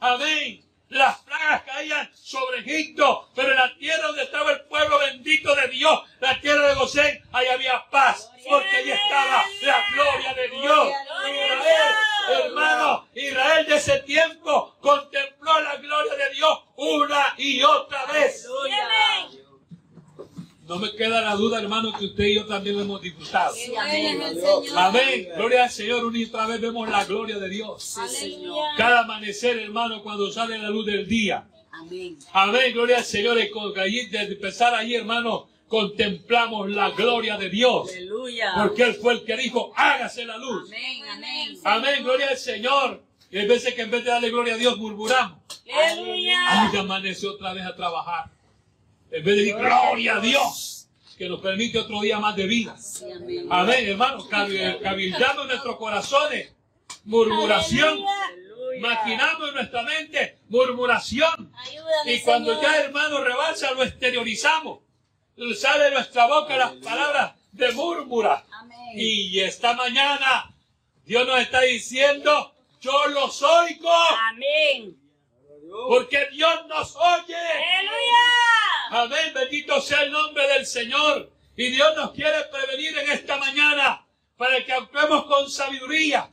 Amén. 0.00 0.62
Las 0.88 1.18
plagas 1.18 1.62
caían 1.62 2.08
sobre 2.14 2.60
Egipto, 2.60 3.30
pero 3.34 3.50
en 3.50 3.56
la 3.56 3.76
tierra 3.76 4.06
donde 4.06 4.22
estaba 4.22 4.52
el 4.52 4.60
pueblo 4.66 5.00
bendito 5.00 5.52
de 5.56 5.66
Dios, 5.68 6.00
la 6.20 6.40
tierra 6.40 6.68
de 6.68 6.74
Gosén, 6.74 7.22
ahí 7.32 7.48
había 7.48 7.84
paz, 7.90 8.30
porque 8.48 8.76
allí 8.76 8.92
estaba 8.92 9.44
la 9.62 9.84
gloria 9.92 10.34
de 10.34 10.48
Dios. 10.48 10.88
Israel, 11.28 12.44
hermano, 12.44 13.08
Israel 13.14 13.66
de 13.66 13.76
ese 13.76 13.98
tiempo 14.00 14.76
contempló 14.80 15.60
la 15.60 15.76
gloria 15.76 16.14
de 16.14 16.34
Dios 16.34 16.58
una 16.76 17.34
y 17.36 17.64
otra 17.64 18.06
vez. 18.06 18.46
Amén. 18.46 19.46
No 20.66 20.76
me 20.80 20.96
queda 21.16 21.30
la 21.30 21.36
duda, 21.36 21.60
hermano, 21.60 21.92
que 21.96 22.06
usted 22.06 22.24
y 22.24 22.34
yo 22.34 22.46
también 22.46 22.76
lo 22.76 22.82
hemos 22.82 23.00
disfrutado. 23.00 23.54
Amén. 24.76 25.28
Gloria 25.36 25.64
al 25.64 25.70
Señor. 25.70 26.04
Una 26.04 26.18
y 26.18 26.24
otra 26.24 26.46
vez 26.46 26.60
vemos 26.60 26.88
la 26.88 27.04
gloria 27.04 27.38
de 27.38 27.48
Dios. 27.48 27.96
Aleluya. 27.98 28.62
Cada 28.76 29.00
amanecer, 29.00 29.58
hermano, 29.58 30.02
cuando 30.02 30.30
sale 30.30 30.58
la 30.58 30.70
luz 30.70 30.86
del 30.86 31.06
día. 31.06 31.46
Amén. 31.72 32.18
Amén. 32.32 32.72
Gloria 32.72 32.98
al 32.98 33.04
Señor. 33.04 33.38
Allí, 33.76 34.06
desde 34.06 34.34
empezar 34.34 34.74
allí, 34.74 34.94
hermano, 34.94 35.48
contemplamos 35.68 36.70
la 36.70 36.90
gloria 36.90 37.36
de 37.36 37.50
Dios. 37.50 37.90
Aleluya. 37.90 38.52
Porque 38.56 38.82
Él 38.82 38.94
fue 38.94 39.14
el 39.14 39.24
que 39.24 39.36
dijo, 39.36 39.72
hágase 39.76 40.24
la 40.24 40.36
luz. 40.36 40.68
Amén, 40.68 41.02
amén. 41.08 41.58
Amén. 41.64 42.04
Gloria 42.04 42.28
al 42.28 42.38
Señor. 42.38 43.02
Y 43.30 43.38
hay 43.38 43.46
veces 43.46 43.74
que 43.74 43.82
en 43.82 43.90
vez 43.90 44.04
de 44.04 44.10
darle 44.10 44.30
gloria 44.30 44.54
a 44.54 44.58
Dios, 44.58 44.78
murmuramos. 44.78 45.38
Aleluya. 45.72 46.38
Ay, 46.48 46.76
amaneció 46.76 47.32
otra 47.32 47.52
vez 47.52 47.64
a 47.64 47.74
trabajar. 47.74 48.30
En 49.10 49.24
vez 49.24 49.36
de 49.36 49.42
decir, 49.42 49.56
gloria 49.56 50.16
a 50.16 50.20
Dios, 50.20 50.75
que 51.16 51.28
nos 51.28 51.40
permite 51.40 51.78
otro 51.78 52.00
día 52.00 52.18
más 52.18 52.36
de 52.36 52.46
vida. 52.46 52.76
Amén. 53.16 53.46
Amén, 53.50 53.88
hermano. 53.88 54.18
Cabil- 54.28 54.80
Cabildando 54.80 55.42
en 55.42 55.48
nuestros 55.48 55.76
corazones. 55.76 56.52
Murmuración. 57.04 58.00
Maquinando 58.80 59.48
en 59.48 59.54
nuestra 59.54 59.82
mente. 59.82 60.38
Murmuración. 60.48 61.52
Y 62.06 62.20
cuando 62.20 62.60
ya, 62.60 62.76
hermano, 62.80 63.22
rebalsa, 63.24 63.70
lo 63.72 63.82
exteriorizamos. 63.82 64.80
Sale 65.58 65.84
de 65.84 65.90
nuestra 65.92 66.26
boca 66.26 66.56
las 66.56 66.72
palabras 66.72 67.34
de 67.52 67.72
murmura. 67.72 68.44
Y 68.94 69.40
esta 69.40 69.74
mañana, 69.74 70.54
Dios 71.04 71.26
nos 71.26 71.40
está 71.40 71.60
diciendo, 71.62 72.54
yo 72.80 73.06
los 73.08 73.42
oigo. 73.42 73.90
Amén. 74.30 74.96
Porque 75.88 76.28
Dios 76.32 76.66
nos 76.66 76.96
oye. 76.96 77.36
Aleluya. 77.36 78.16
Amén, 78.90 79.32
bendito 79.34 79.80
sea 79.80 80.02
el 80.02 80.12
nombre 80.12 80.46
del 80.48 80.66
Señor. 80.66 81.32
Y 81.56 81.70
Dios 81.70 81.96
nos 81.96 82.12
quiere 82.12 82.44
prevenir 82.44 82.96
en 82.98 83.10
esta 83.10 83.36
mañana 83.36 84.06
para 84.36 84.64
que 84.64 84.72
actuemos 84.72 85.24
con 85.26 85.50
sabiduría. 85.50 86.30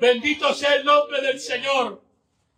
Bendito 0.00 0.54
sea 0.54 0.76
el 0.76 0.84
nombre 0.84 1.20
del 1.20 1.38
Señor. 1.38 2.02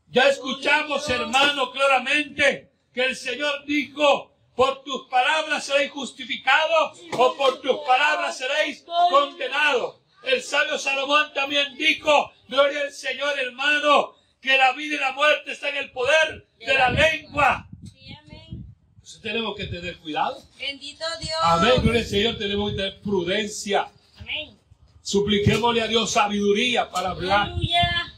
Ya 0.09 0.29
escuchamos, 0.29 1.09
hermano, 1.11 1.73
claramente 1.73 2.71
que 2.95 3.05
el 3.05 3.17
Señor 3.17 3.65
dijo, 3.65 4.33
por 4.55 4.85
tus 4.85 5.09
palabras 5.09 5.65
seréis 5.65 5.91
justificados 5.91 7.01
o 7.19 7.37
por 7.37 7.61
tus 7.61 7.79
palabras 7.87 8.37
seréis 8.37 8.85
condenados. 9.11 10.01
El 10.23 10.43
sabio 10.43 10.79
Salomón 10.79 11.33
también 11.35 11.75
dijo, 11.77 12.33
gloria 12.47 12.83
al 12.83 12.93
Señor, 12.93 13.37
hermano, 13.39 14.15
que 14.43 14.57
la 14.57 14.73
vida 14.73 14.97
y 14.97 14.99
la 14.99 15.13
muerte 15.13 15.53
está 15.53 15.69
en 15.71 15.77
el 15.77 15.91
poder 15.93 16.47
de 16.59 16.75
la 16.75 16.91
lengua. 16.91 17.69
Sí, 17.85 18.13
amén. 18.13 18.65
Entonces 18.97 19.21
tenemos 19.23 19.57
que 19.57 19.67
tener 19.67 19.97
cuidado. 19.99 20.43
Bendito 20.59 21.05
Dios. 21.21 21.33
Amén, 21.43 21.75
gloria 21.81 22.01
al 22.01 22.07
Señor, 22.07 22.37
tenemos 22.39 22.71
que 22.73 22.77
tener 22.77 23.01
prudencia. 23.01 23.89
Amén. 24.19 24.59
Supliquémosle 25.01 25.83
a 25.83 25.87
Dios 25.87 26.11
sabiduría 26.11 26.91
para 26.91 27.11
hablar. 27.11 27.49
Aleluya. 27.49 28.15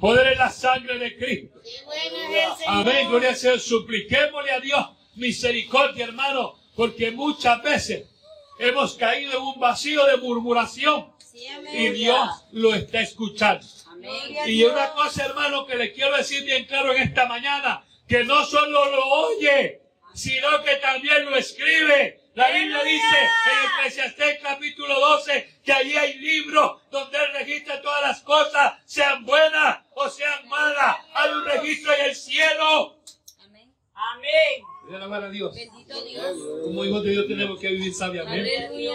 Poder 0.00 0.32
en 0.32 0.38
la 0.38 0.50
sangre 0.50 0.98
de 0.98 1.16
Cristo. 1.16 1.60
Bueno. 1.86 2.54
Amén, 2.66 3.08
gloria 3.08 3.30
al 3.30 3.36
Señor. 3.36 3.58
Supliquémosle 3.60 4.50
a 4.50 4.60
Dios 4.60 4.86
misericordia, 5.14 6.04
hermano, 6.04 6.58
porque 6.76 7.10
muchas 7.10 7.62
veces 7.62 8.06
hemos 8.58 8.94
caído 8.94 9.32
en 9.32 9.42
un 9.42 9.58
vacío 9.60 10.04
de 10.06 10.16
murmuración 10.18 11.12
Sí, 11.18 11.46
amén. 11.46 11.74
y 11.74 11.88
Dios 11.90 12.28
lo 12.52 12.74
está 12.74 13.00
escuchando. 13.00 13.66
Amén. 14.06 14.48
Y 14.48 14.64
una 14.64 14.90
cosa, 14.92 15.26
hermano, 15.26 15.66
que 15.66 15.76
le 15.76 15.92
quiero 15.92 16.16
decir 16.16 16.44
bien 16.44 16.64
claro 16.66 16.92
en 16.92 17.02
esta 17.02 17.26
mañana, 17.26 17.84
que 18.06 18.24
no 18.24 18.44
solo 18.44 18.90
lo 18.90 19.06
oye, 19.06 19.80
sino 20.14 20.62
que 20.62 20.76
también 20.76 21.24
lo 21.24 21.36
escribe. 21.36 22.20
La 22.34 22.50
Biblia 22.50 22.82
dice 22.82 23.16
en 23.20 23.70
Eclesiastés 23.78 24.40
capítulo 24.42 24.98
12 24.98 25.60
que 25.62 25.72
allí 25.72 25.96
hay 25.96 26.18
libros 26.18 26.82
donde 26.90 27.16
él 27.16 27.32
registra 27.32 27.80
todas 27.80 28.02
las 28.02 28.20
cosas, 28.22 28.74
sean 28.84 29.24
buenas 29.24 29.78
o 29.94 30.08
sean 30.08 30.48
malas. 30.48 30.96
Hay 31.14 31.30
un 31.30 31.44
registro 31.44 31.92
en 31.92 32.06
el 32.06 32.16
cielo. 32.16 32.98
Amén. 33.38 33.72
Amén. 33.94 34.64
Voy 34.84 34.94
a 34.94 34.96
alabar 34.96 35.24
a 35.24 35.30
Dios. 35.30 35.54
Bendito 35.54 36.04
Dios. 36.04 36.36
Como 36.64 36.84
hijos 36.84 37.04
de 37.04 37.10
Dios 37.10 37.28
tenemos 37.28 37.60
que 37.60 37.68
vivir 37.68 37.94
sabiamente. 37.94 38.58
Aleluya. 38.58 38.94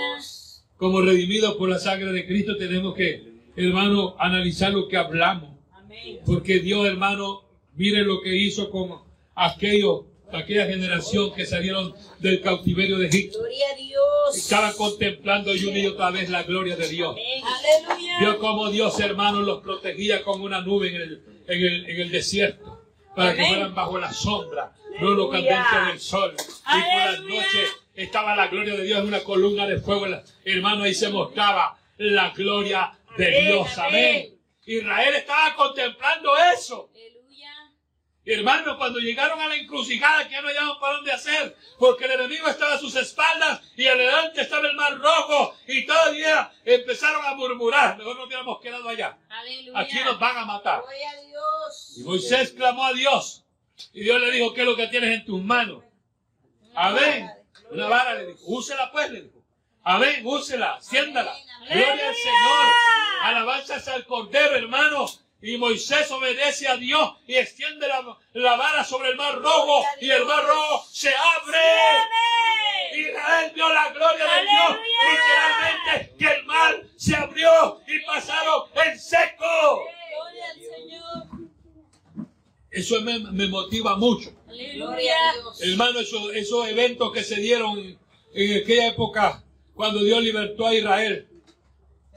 Como 0.76 1.02
redimidos 1.02 1.56
por 1.56 1.70
la 1.70 1.80
sangre 1.80 2.12
de 2.12 2.26
Cristo 2.26 2.58
tenemos 2.58 2.94
que, 2.94 3.39
hermano, 3.56 4.16
analizar 4.20 4.72
lo 4.74 4.88
que 4.88 4.98
hablamos. 4.98 5.50
Porque 6.26 6.60
Dios, 6.60 6.88
hermano, 6.88 7.44
mire 7.76 8.04
lo 8.04 8.22
que 8.22 8.36
hizo 8.36 8.70
con 8.70 9.02
aquellos, 9.36 10.02
aquella 10.32 10.66
generación 10.66 11.34
que 11.34 11.46
salieron 11.46 11.94
del 12.20 12.42
cautiverio 12.42 12.98
de 12.98 13.08
Egipto. 13.08 13.40
Gloria 13.40 13.66
a 13.74 13.76
Dios. 13.76 14.38
Estaban 14.38 14.74
contemplando 14.74 15.56
y 15.56 15.66
una 15.66 15.80
y 15.80 15.88
otra 15.88 16.12
vez 16.12 16.30
la 16.30 16.44
gloria 16.44 16.76
de 16.76 16.88
Dios. 16.88 17.16
Aleluya. 17.16 18.20
Vio 18.20 18.40
cómo 18.40 18.70
Dios, 18.70 19.00
hermano, 19.00 19.42
los 19.42 19.62
protegía 19.62 20.24
con 20.24 20.42
una 20.42 20.62
nube 20.62 20.90
en 20.90 21.02
el, 21.02 21.24
en 21.48 21.62
el, 21.62 21.90
en 21.90 22.02
el 22.02 22.12
desierto. 22.12 22.84
Para 23.16 23.36
que 23.36 23.46
fueran 23.46 23.74
bajo 23.76 23.98
la 24.00 24.14
sombra, 24.14 24.72
no 25.02 25.10
los 25.12 25.32
candentes 25.32 25.88
del 25.88 26.00
sol. 26.00 26.36
Y 26.38 26.82
por 26.82 27.12
las 27.12 27.22
noches 27.22 27.70
estaba 27.96 28.36
la 28.36 28.48
gloria 28.48 28.76
de 28.76 28.84
Dios 28.84 29.00
en 29.00 29.08
una 29.08 29.22
columna 29.22 29.68
de 29.68 29.80
fuego. 29.80 30.06
Hermano, 30.46 30.84
ahí 30.84 30.94
se 30.94 31.10
mostraba 31.10 31.78
la 31.98 32.30
gloria 32.30 32.94
de 33.18 33.42
Dios. 33.42 33.78
Amén. 33.78 34.40
Israel 34.66 35.16
estaba 35.16 35.56
contemplando 35.56 36.38
eso. 36.54 36.90
Hermano, 38.26 38.78
cuando 38.78 39.00
llegaron 39.00 39.40
a 39.40 39.48
la 39.48 39.56
encrucijada 39.56 40.28
que 40.28 40.34
ya 40.34 40.42
no 40.42 40.50
hallaban 40.50 40.80
para 40.80 40.96
dónde 40.98 41.12
hacer, 41.12 41.56
porque 41.80 42.06
el 42.06 42.12
enemigo 42.12 42.48
estaba 42.48 42.76
a 42.76 42.78
sus 42.78 42.96
espaldas 42.96 43.62
y 43.76 43.88
adelante 43.88 44.42
estaba 44.42 44.68
el 44.68 44.76
mar 44.76 45.00
rojo 45.00 45.56
y 45.68 45.84
todavía 45.88 46.52
empezaron 46.64 47.26
a 47.26 47.34
murmurar. 47.34 47.98
Mejor 47.98 48.18
nos 48.18 48.28
hubiéramos 48.28 48.60
quedado 48.60 48.88
allá. 48.88 49.18
Aleluya. 49.30 49.80
Aquí 49.80 49.98
nos 50.06 50.20
van 50.20 50.38
a 50.38 50.46
matar. 50.46 50.80
A 50.82 51.22
Dios. 51.22 51.98
Y 51.98 52.04
Moisés 52.04 52.52
clamó 52.52 52.86
a 52.86 52.94
Dios 52.94 53.46
y 53.94 54.02
Dios 54.02 54.22
le 54.22 54.32
dijo, 54.32 54.54
¿qué 54.54 54.62
es 54.62 54.68
lo 54.68 54.76
que 54.76 54.88
tienes 54.88 55.20
en 55.20 55.26
tus 55.26 55.42
manos? 55.42 55.84
Amén. 56.76 57.32
Una 57.72 57.88
vara 57.88 58.14
le 58.14 58.28
dijo, 58.28 58.40
úsela 58.46 58.92
pues, 58.92 59.10
le 59.10 59.22
dijo. 59.24 59.39
Amén, 59.84 60.26
úsela, 60.26 60.80
siéndala. 60.82 61.36
Gloria 61.62 62.10
al 62.10 62.16
Señor. 62.16 62.74
Alabanzas 63.24 63.88
al 63.88 64.06
Cordero, 64.06 64.56
hermano. 64.56 65.06
Y 65.42 65.58
Moisés 65.58 66.12
obedece 66.12 66.68
a 66.68 66.76
Dios 66.76 67.14
y 67.26 67.36
extiende 67.36 67.88
la, 67.88 68.18
la 68.34 68.56
vara 68.58 68.84
sobre 68.84 69.10
el 69.10 69.16
mar 69.16 69.40
rojo 69.40 69.86
y 70.02 70.10
el 70.10 70.26
mar 70.26 70.44
rojo 70.46 70.86
se 70.92 71.10
abre. 71.10 71.60
Israel 72.94 73.52
vio 73.56 73.74
la 73.74 73.90
gloria 73.90 74.26
de 74.26 74.42
Dios, 74.42 74.80
literalmente, 75.12 76.16
que 76.18 76.26
el 76.26 76.46
mar 76.46 76.84
se 76.98 77.16
abrió 77.16 77.82
y 77.88 78.00
pasaron 78.06 78.64
en 78.86 79.00
seco. 79.00 79.86
Gloria 80.10 80.46
al 80.52 80.60
Señor. 80.60 81.50
Eso 82.72 83.02
me, 83.02 83.20
me 83.20 83.48
motiva 83.48 83.96
mucho. 83.96 84.32
Aleluya. 84.48 85.16
Hermano, 85.62 86.00
esos, 86.00 86.36
esos 86.36 86.68
eventos 86.68 87.14
que 87.14 87.24
se 87.24 87.36
dieron 87.38 87.98
en 88.34 88.62
aquella 88.62 88.88
época 88.88 89.42
cuando 89.80 90.04
Dios 90.04 90.22
libertó 90.22 90.68
a 90.68 90.76
Israel. 90.76 91.26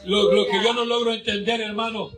Lo, 0.04 0.33
lo 0.33 0.49
que 0.49 0.61
yo 0.64 0.75
no 0.75 0.85
logro 0.85 1.12
entender, 1.12 1.61
hermano, 1.61 2.11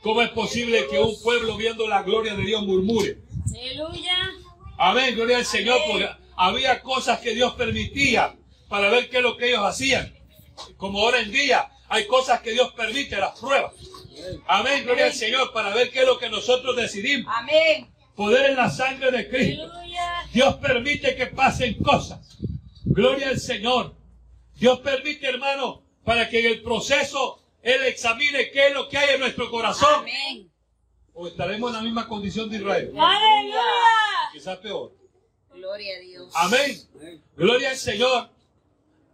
cómo 0.00 0.22
es 0.22 0.30
posible 0.30 0.86
que 0.88 1.00
un 1.00 1.20
pueblo 1.24 1.56
viendo 1.56 1.88
la 1.88 2.04
gloria 2.04 2.36
de 2.36 2.44
Dios 2.44 2.62
murmure. 2.62 3.18
Aleluya. 3.50 4.30
Amén, 4.78 5.16
gloria 5.16 5.38
al 5.38 5.44
Señor, 5.44 5.80
porque 5.90 6.08
había 6.36 6.82
cosas 6.82 7.18
que 7.18 7.34
Dios 7.34 7.54
permitía 7.54 8.36
para 8.68 8.88
ver 8.88 9.10
qué 9.10 9.16
es 9.16 9.22
lo 9.24 9.36
que 9.36 9.48
ellos 9.48 9.64
hacían. 9.64 10.14
Como 10.76 11.00
ahora 11.00 11.18
en 11.18 11.32
día 11.32 11.68
hay 11.88 12.06
cosas 12.06 12.40
que 12.42 12.52
Dios 12.52 12.72
permite, 12.74 13.16
las 13.16 13.36
pruebas. 13.40 13.72
Amén, 14.46 14.84
gloria 14.84 15.06
al 15.06 15.14
Señor, 15.14 15.52
para 15.52 15.74
ver 15.74 15.90
qué 15.90 16.02
es 16.02 16.06
lo 16.06 16.16
que 16.16 16.30
nosotros 16.30 16.76
decidimos. 16.76 17.34
Amén. 17.36 17.88
Poder 18.14 18.50
en 18.50 18.56
la 18.56 18.70
sangre 18.70 19.10
de 19.10 19.28
Cristo. 19.28 19.64
Aleluya. 19.64 20.12
Dios 20.32 20.54
permite 20.58 21.16
que 21.16 21.26
pasen 21.26 21.74
cosas. 21.82 22.38
Gloria 22.84 23.30
al 23.30 23.40
Señor. 23.40 23.96
Dios 24.56 24.80
permite, 24.80 25.26
hermano, 25.26 25.82
para 26.04 26.28
que 26.28 26.40
en 26.40 26.46
el 26.46 26.62
proceso 26.62 27.40
Él 27.62 27.82
examine 27.84 28.50
qué 28.50 28.68
es 28.68 28.74
lo 28.74 28.88
que 28.88 28.96
hay 28.98 29.14
en 29.14 29.20
nuestro 29.20 29.50
corazón. 29.50 29.94
Amén. 30.00 30.50
O 31.14 31.26
estaremos 31.26 31.70
en 31.70 31.76
la 31.76 31.82
misma 31.82 32.06
condición 32.08 32.48
de 32.50 32.56
Israel. 32.58 32.92
Aleluya. 32.96 33.60
Quizás 34.32 34.58
peor. 34.58 34.92
Gloria 35.54 35.96
a 35.96 36.00
Dios. 36.00 36.32
Amén. 36.34 37.20
Gloria 37.36 37.70
al 37.70 37.76
Señor. 37.76 38.28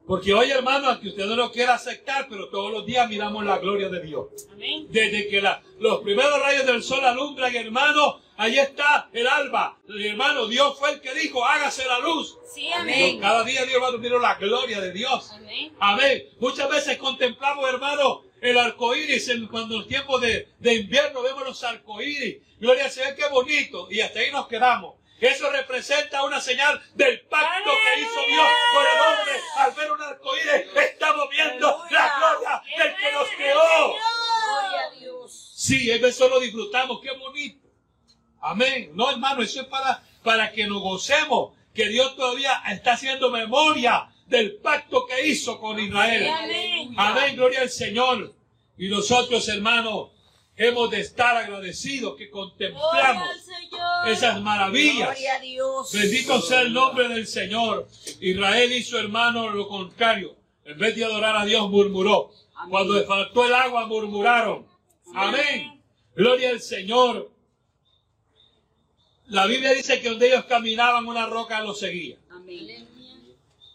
Porque 0.07 0.35
hoy, 0.35 0.51
hermano, 0.51 0.89
aunque 0.89 1.09
usted 1.09 1.27
no 1.27 1.37
lo 1.37 1.53
quiera 1.53 1.75
aceptar, 1.75 2.27
pero 2.29 2.49
todos 2.49 2.73
los 2.73 2.85
días 2.85 3.09
miramos 3.09 3.45
la 3.45 3.59
gloria 3.59 3.89
de 3.89 4.01
Dios. 4.03 4.27
Amén. 4.53 4.87
Desde 4.91 5.29
que 5.29 5.41
la- 5.41 5.63
los 5.79 6.01
primeros 6.01 6.41
rayos 6.41 6.67
del 6.67 6.83
sol 6.83 7.05
alumbran, 7.05 7.55
hermano, 7.55 8.21
ahí 8.43 8.59
está 8.59 9.09
el 9.13 9.27
alba. 9.27 9.79
Hermano, 9.89 10.47
Dios 10.47 10.79
fue 10.79 10.91
el 10.91 11.01
que 11.01 11.15
dijo, 11.15 11.45
hágase 11.45 11.87
la 11.87 12.01
luz. 12.01 12.37
Sí, 12.53 12.73
amén. 12.73 13.21
cada 13.21 13.45
día, 13.45 13.63
Dios, 13.63 13.77
hermano, 13.77 13.99
miro 13.99 14.19
la 14.19 14.35
gloria 14.35 14.81
de 14.81 14.93
Dios. 14.93 15.31
Amén. 15.33 15.73
Amén. 15.79 16.29
Muchas 16.41 16.69
veces 16.69 16.99
contemplamos, 16.99 17.69
hermano, 17.69 18.25
el 18.41 18.59
arco 18.59 18.97
iris 18.97 19.29
en, 19.29 19.47
cuando 19.47 19.77
en 19.81 19.89
tiempo 19.89 20.19
de, 20.19 20.49
de 20.59 20.75
invierno 20.75 21.23
vemos 21.23 21.45
los 21.45 21.63
arcoíris. 21.63 22.39
Gloria 22.59 22.87
al 22.87 22.91
Señor, 22.91 23.15
qué 23.15 23.29
bonito. 23.29 23.87
Y 23.91 24.01
hasta 24.01 24.19
ahí 24.19 24.33
nos 24.33 24.49
quedamos. 24.49 24.97
Eso 25.21 25.49
representa 25.53 26.25
una 26.25 26.41
señal 26.41 26.83
del 26.95 27.21
pacto 27.29 27.71
que 27.71 28.01
hizo 28.01 28.27
Dios 28.27 28.49
con 28.75 28.85
el 28.85 29.01
hombre. 29.01 29.41
Al 29.57 29.73
ver 29.73 29.93
un 29.93 30.03
arcoíris, 30.03 30.67
estamos 30.75 31.31
viendo 31.31 31.85
la 31.91 32.19
gloria 32.19 32.63
del 32.77 32.97
que 32.97 33.13
nos 33.13 33.29
creó. 33.37 33.95
Gloria 33.95 34.81
a 34.81 34.91
Dios. 34.99 35.53
Sí, 35.55 35.93
eso 35.93 36.29
lo 36.29 36.41
disfrutamos, 36.41 37.01
qué 37.01 37.13
bonito. 37.13 37.62
Amén. 38.43 38.91
No, 38.95 39.11
hermano, 39.11 39.43
eso 39.43 39.63
es 39.63 39.67
para, 39.69 40.03
para 40.23 40.53
que 40.53 40.67
nos 40.67 40.83
gocemos, 40.83 41.55
que 41.73 41.89
Dios 41.89 42.17
todavía 42.17 42.63
está 42.71 42.95
haciendo 42.95 43.31
memoria 43.31 44.09
del 44.27 44.57
pacto 44.57 45.07
que 45.07 45.27
hizo 45.27 45.59
con 45.59 45.79
Israel. 45.79 46.29
Amén. 46.29 46.95
Amén, 46.97 47.37
gloria 47.37 47.63
al 47.63 47.71
Señor. 47.71 48.35
Y 48.77 48.89
nosotros, 48.89 49.49
hermanos, 49.49 50.11
hemos 50.57 50.91
de 50.91 51.01
estar 51.01 51.37
agradecidos 51.37 52.17
que 52.17 52.31
contemplamos 52.31 53.29
esas 54.07 54.41
maravillas. 54.41 55.11
Gloria 55.11 55.35
a 55.35 55.41
Dios. 55.41 55.93
Bendito 55.93 56.41
sea 56.41 56.61
el 56.63 56.73
nombre 56.73 57.09
del 57.09 57.27
Señor. 57.27 57.89
Israel 58.21 58.73
y 58.73 58.83
su 58.83 58.99
hermano 58.99 59.51
lo 59.51 59.69
contrario. 59.69 60.37
En 60.65 60.79
vez 60.79 60.95
de 60.97 61.05
adorar 61.05 61.37
a 61.37 61.45
Dios, 61.45 61.69
murmuró. 61.71 62.31
Amén. 62.55 62.71
Cuando 62.71 62.95
le 62.95 63.05
faltó 63.05 63.47
el 63.47 63.55
agua, 63.55 63.87
murmuraron. 63.87 64.67
Amén. 65.15 65.81
Gloria 66.15 66.51
al 66.51 66.61
Señor. 66.61 67.32
La 69.33 69.47
Biblia 69.47 69.73
dice 69.73 69.99
que 69.99 70.11
donde 70.11 70.29
ellos 70.29 70.45
caminaban, 70.45 71.07
una 71.07 71.25
roca 71.25 71.59
los 71.63 71.79
seguía. 71.81 72.19
Amén. 72.29 72.87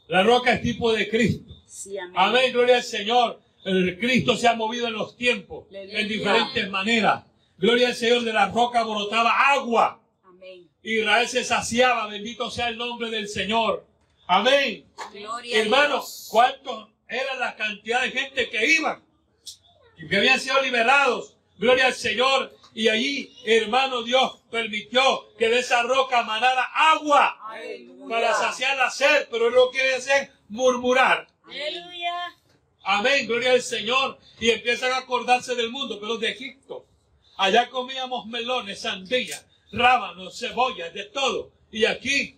La 0.08 0.22
roca 0.22 0.54
es 0.54 0.62
tipo 0.62 0.94
de 0.94 1.10
Cristo. 1.10 1.52
Sí, 1.66 1.98
amén. 1.98 2.14
Amén, 2.16 2.54
gloria 2.54 2.76
al 2.76 2.84
Señor. 2.84 3.42
El 3.66 3.98
Cristo 3.98 4.38
se 4.38 4.48
ha 4.48 4.54
movido 4.54 4.86
en 4.88 4.94
los 4.94 5.18
tiempos, 5.18 5.66
Aleluya. 5.72 6.00
en 6.00 6.08
diferentes 6.08 6.70
maneras. 6.70 7.24
Gloria 7.58 7.88
al 7.88 7.96
Señor, 7.96 8.24
de 8.24 8.34
la 8.34 8.50
roca 8.50 8.84
brotaba 8.84 9.32
agua. 9.32 10.00
Amén. 10.24 10.70
Israel 10.84 11.28
se 11.28 11.44
saciaba, 11.44 12.06
bendito 12.06 12.52
sea 12.52 12.70
el 12.70 12.78
nombre 12.78 13.10
del 13.10 13.28
Señor. 13.28 13.84
Amén. 14.28 14.86
Gloria 15.12 15.60
Hermanos. 15.60 16.28
¿cuántos 16.30 16.88
era 17.10 17.36
la 17.36 17.56
cantidad 17.56 18.04
de 18.04 18.12
gente 18.12 18.48
que 18.52 18.74
iban? 18.74 19.04
Y 19.98 20.08
que 20.08 20.18
habían 20.18 20.40
sido 20.40 20.62
liberados. 20.62 21.36
Gloria 21.58 21.88
al 21.88 21.96
Señor. 21.96 22.56
Y 22.78 22.90
allí, 22.90 23.36
hermano, 23.44 24.04
Dios 24.04 24.38
permitió 24.52 25.36
que 25.36 25.50
de 25.50 25.62
esa 25.62 25.82
roca 25.82 26.22
manara 26.22 26.64
agua 26.76 27.36
Aleluya. 27.50 28.08
para 28.08 28.34
saciar 28.36 28.78
la 28.78 28.92
sed, 28.92 29.28
pero 29.32 29.50
no 29.50 29.72
quiere 29.72 29.96
hacer 29.96 30.32
murmurar. 30.50 31.28
Aleluya. 31.44 32.36
Amén, 32.84 33.26
gloria 33.26 33.54
al 33.54 33.64
Señor. 33.64 34.20
Y 34.40 34.52
empiezan 34.52 34.92
a 34.92 34.98
acordarse 34.98 35.56
del 35.56 35.72
mundo, 35.72 36.00
pero 36.00 36.18
de 36.20 36.30
Egipto. 36.30 36.86
Allá 37.38 37.68
comíamos 37.72 38.28
melones, 38.28 38.82
sandías, 38.82 39.44
rábanos, 39.72 40.38
cebollas, 40.38 40.94
de 40.94 41.06
todo. 41.06 41.50
Y 41.72 41.86
aquí 41.86 42.38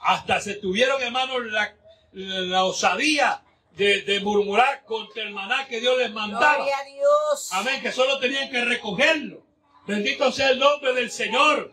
hasta 0.00 0.38
se 0.38 0.56
tuvieron, 0.56 1.00
hermanos, 1.00 1.46
la, 1.46 1.74
la 2.12 2.64
osadía 2.66 3.42
de, 3.70 4.02
de 4.02 4.20
murmurar 4.20 4.84
contra 4.84 5.22
el 5.22 5.30
maná 5.30 5.66
que 5.66 5.80
Dios 5.80 5.96
les 5.96 6.12
mandaba. 6.12 6.56
Gloria 6.56 6.76
a 6.76 6.84
Dios. 6.84 7.48
Amén, 7.52 7.80
que 7.80 7.90
solo 7.90 8.18
tenían 8.18 8.50
que 8.50 8.62
recogerlo. 8.62 9.45
Bendito 9.86 10.32
sea 10.32 10.50
el 10.50 10.58
nombre 10.58 10.92
del 10.94 11.10
Señor. 11.10 11.72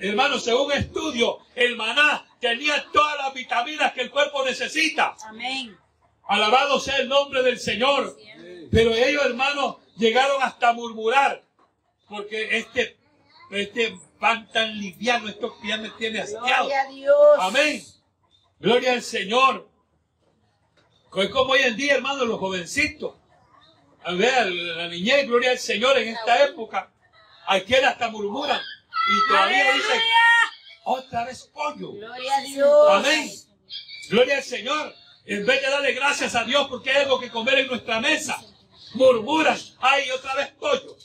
Hermano, 0.00 0.38
según 0.38 0.72
estudio, 0.72 1.38
el 1.54 1.76
maná 1.76 2.26
tenía 2.40 2.84
todas 2.92 3.16
las 3.18 3.34
vitaminas 3.34 3.92
que 3.92 4.02
el 4.02 4.10
cuerpo 4.10 4.44
necesita. 4.44 5.14
Amén. 5.26 5.76
Alabado 6.24 6.80
sea 6.80 6.98
el 6.98 7.08
nombre 7.08 7.42
del 7.42 7.58
Señor. 7.58 8.16
Pero 8.70 8.94
ellos, 8.94 9.24
hermanos, 9.24 9.76
llegaron 9.96 10.42
hasta 10.42 10.72
murmurar. 10.72 11.42
Porque 12.08 12.58
este, 12.58 12.96
este 13.50 13.96
pan 14.18 14.48
tan 14.52 14.78
liviano, 14.78 15.28
esto 15.28 15.56
ya 15.64 15.76
me 15.78 15.90
tiene 15.90 16.20
hastiado. 16.20 16.66
Gloria 16.66 16.82
a 16.82 16.90
Dios. 16.90 17.36
Amén. 17.38 17.82
Gloria 18.60 18.92
al 18.92 19.02
Señor. 19.02 19.68
Es 21.16 21.28
como 21.28 21.52
hoy 21.52 21.60
en 21.60 21.76
día, 21.76 21.96
hermanos, 21.96 22.26
los 22.26 22.38
jovencitos. 22.38 23.14
A 24.04 24.12
ver, 24.12 24.46
la 24.50 24.88
niñez, 24.88 25.26
gloria 25.26 25.50
al 25.50 25.58
Señor 25.58 25.98
en 25.98 26.08
esta 26.08 26.44
época. 26.44 26.90
Hay 27.46 27.62
quienes 27.62 27.90
hasta 27.90 28.08
murmuran. 28.08 28.60
Y 28.60 29.28
todavía 29.28 29.72
dicen, 29.72 30.00
otra 30.84 31.24
vez 31.24 31.50
pollo. 31.52 31.92
Gloria 31.92 32.36
a 32.36 32.40
Dios. 32.42 32.90
Amén. 32.90 33.30
Gloria 34.10 34.36
al 34.36 34.42
Señor. 34.42 34.94
En 35.24 35.46
vez 35.46 35.62
de 35.62 35.70
darle 35.70 35.92
gracias 35.92 36.34
a 36.34 36.44
Dios 36.44 36.66
porque 36.68 36.90
hay 36.90 37.02
algo 37.02 37.20
que 37.20 37.30
comer 37.30 37.60
en 37.60 37.68
nuestra 37.68 38.00
mesa, 38.00 38.42
murmuran, 38.94 39.58
ay, 39.80 40.10
otra 40.10 40.34
vez 40.34 40.48
pollo. 40.58 40.96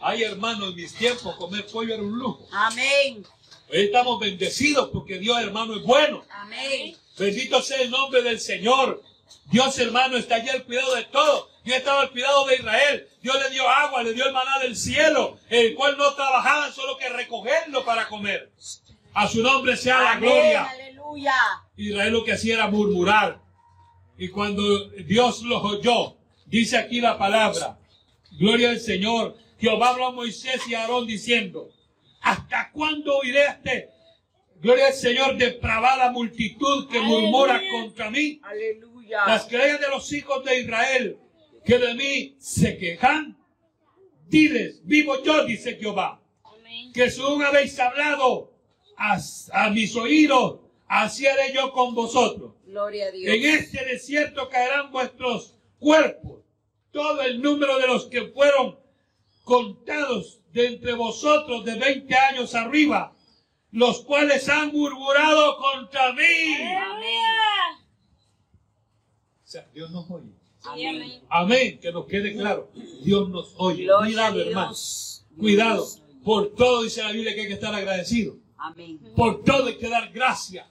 Ay, 0.00 0.24
hermano, 0.24 0.68
en 0.68 0.74
mis 0.74 0.94
tiempos 0.94 1.36
comer 1.36 1.64
pollo 1.66 1.94
era 1.94 2.02
un 2.02 2.18
lujo. 2.18 2.46
Amén. 2.52 3.24
Hoy 3.70 3.86
estamos 3.86 4.20
bendecidos 4.20 4.90
porque 4.92 5.18
Dios, 5.18 5.40
hermano, 5.40 5.76
es 5.76 5.82
bueno. 5.82 6.24
Amén. 6.30 6.96
Bendito 7.16 7.62
sea 7.62 7.80
el 7.80 7.90
nombre 7.90 8.22
del 8.22 8.40
Señor. 8.40 9.02
Dios, 9.46 9.78
hermano, 9.78 10.16
está 10.16 10.36
allí 10.36 10.48
al 10.48 10.64
cuidado 10.64 10.94
de 10.96 11.04
todo. 11.04 11.50
Dios 11.64 11.78
estaba 11.78 12.02
al 12.02 12.10
cuidado 12.10 12.46
de 12.46 12.56
Israel. 12.56 13.08
Dios 13.22 13.36
le 13.42 13.50
dio 13.50 13.66
agua, 13.66 14.02
le 14.02 14.12
dio 14.12 14.26
el 14.26 14.34
maná 14.34 14.58
del 14.58 14.76
cielo, 14.76 15.38
el 15.48 15.74
cual 15.74 15.96
no 15.96 16.14
trabajaban 16.14 16.70
solo 16.72 16.98
que 16.98 17.08
recogerlo 17.08 17.84
para 17.86 18.06
comer. 18.06 18.52
A 19.14 19.26
su 19.26 19.42
nombre 19.42 19.76
sea 19.76 20.02
la 20.02 20.16
gloria. 20.16 20.64
Aleluya. 20.64 21.34
Israel 21.76 22.12
lo 22.12 22.24
que 22.24 22.32
hacía 22.32 22.54
era 22.54 22.68
murmurar. 22.68 23.40
Y 24.18 24.28
cuando 24.28 24.88
Dios 24.90 25.42
los 25.42 25.64
oyó, 25.64 26.18
dice 26.44 26.76
aquí 26.76 27.00
la 27.00 27.16
palabra, 27.16 27.78
gloria 28.38 28.70
al 28.70 28.78
Señor, 28.78 29.36
Jehová 29.58 29.90
habló 29.90 30.08
a 30.08 30.12
Moisés 30.12 30.60
y 30.68 30.74
a 30.74 30.82
Aarón 30.82 31.06
diciendo, 31.06 31.70
¿hasta 32.20 32.70
cuándo 32.72 33.16
oiré 33.16 33.46
este? 33.46 33.88
Gloria 34.56 34.88
al 34.88 34.92
Señor, 34.92 35.36
depravada 35.36 36.10
multitud 36.10 36.88
que 36.90 37.00
murmura 37.00 37.54
Aleluya. 37.54 37.80
contra 37.80 38.10
mí. 38.10 38.40
Aleluya. 38.42 39.26
Las 39.26 39.46
creyas 39.46 39.80
de 39.80 39.88
los 39.88 40.12
hijos 40.12 40.44
de 40.44 40.60
Israel 40.60 41.18
que 41.64 41.78
de 41.78 41.94
mí 41.94 42.36
se 42.38 42.76
quejan. 42.76 43.36
Diles, 44.28 44.80
vivo 44.84 45.22
yo, 45.22 45.44
dice 45.44 45.76
Jehová, 45.76 46.20
que 46.92 47.10
según 47.10 47.42
habéis 47.42 47.78
hablado 47.78 48.52
a, 48.96 49.18
a 49.52 49.70
mis 49.70 49.94
oídos, 49.96 50.60
así 50.86 51.26
haré 51.26 51.52
yo 51.52 51.72
con 51.72 51.94
vosotros. 51.94 52.54
Gloria 52.64 53.06
a 53.06 53.10
Dios. 53.10 53.34
En 53.34 53.44
este 53.44 53.84
desierto 53.84 54.48
caerán 54.48 54.90
vuestros 54.90 55.58
cuerpos, 55.78 56.42
todo 56.90 57.22
el 57.22 57.40
número 57.40 57.78
de 57.78 57.86
los 57.86 58.06
que 58.06 58.28
fueron 58.28 58.78
contados 59.44 60.40
de 60.52 60.68
entre 60.68 60.94
vosotros 60.94 61.64
de 61.64 61.78
20 61.78 62.14
años 62.16 62.54
arriba, 62.54 63.14
los 63.70 64.02
cuales 64.02 64.48
han 64.48 64.72
murmurado 64.72 65.58
contra 65.58 66.12
mí. 66.12 66.54
Aleluya. 66.54 67.84
O 69.42 69.46
sea, 69.46 69.68
Dios 69.72 69.90
nos 69.90 70.10
oye. 70.10 70.33
Amén. 70.64 71.22
Amén, 71.28 71.78
que 71.80 71.92
nos 71.92 72.06
quede 72.06 72.34
claro. 72.34 72.70
Dios 73.02 73.28
nos 73.28 73.54
oye. 73.56 73.84
Gloria 73.84 74.06
Cuidado, 74.06 74.40
hermano. 74.40 74.74
Cuidado. 75.38 75.86
Por 76.24 76.54
todo 76.54 76.82
dice 76.82 77.02
la 77.02 77.12
Biblia 77.12 77.34
que 77.34 77.42
hay 77.42 77.48
que 77.48 77.54
estar 77.54 77.74
agradecido. 77.74 78.36
Amén. 78.56 78.98
Por 79.14 79.44
todo 79.44 79.66
hay 79.66 79.76
que 79.76 79.88
dar 79.88 80.10
gracias. 80.10 80.66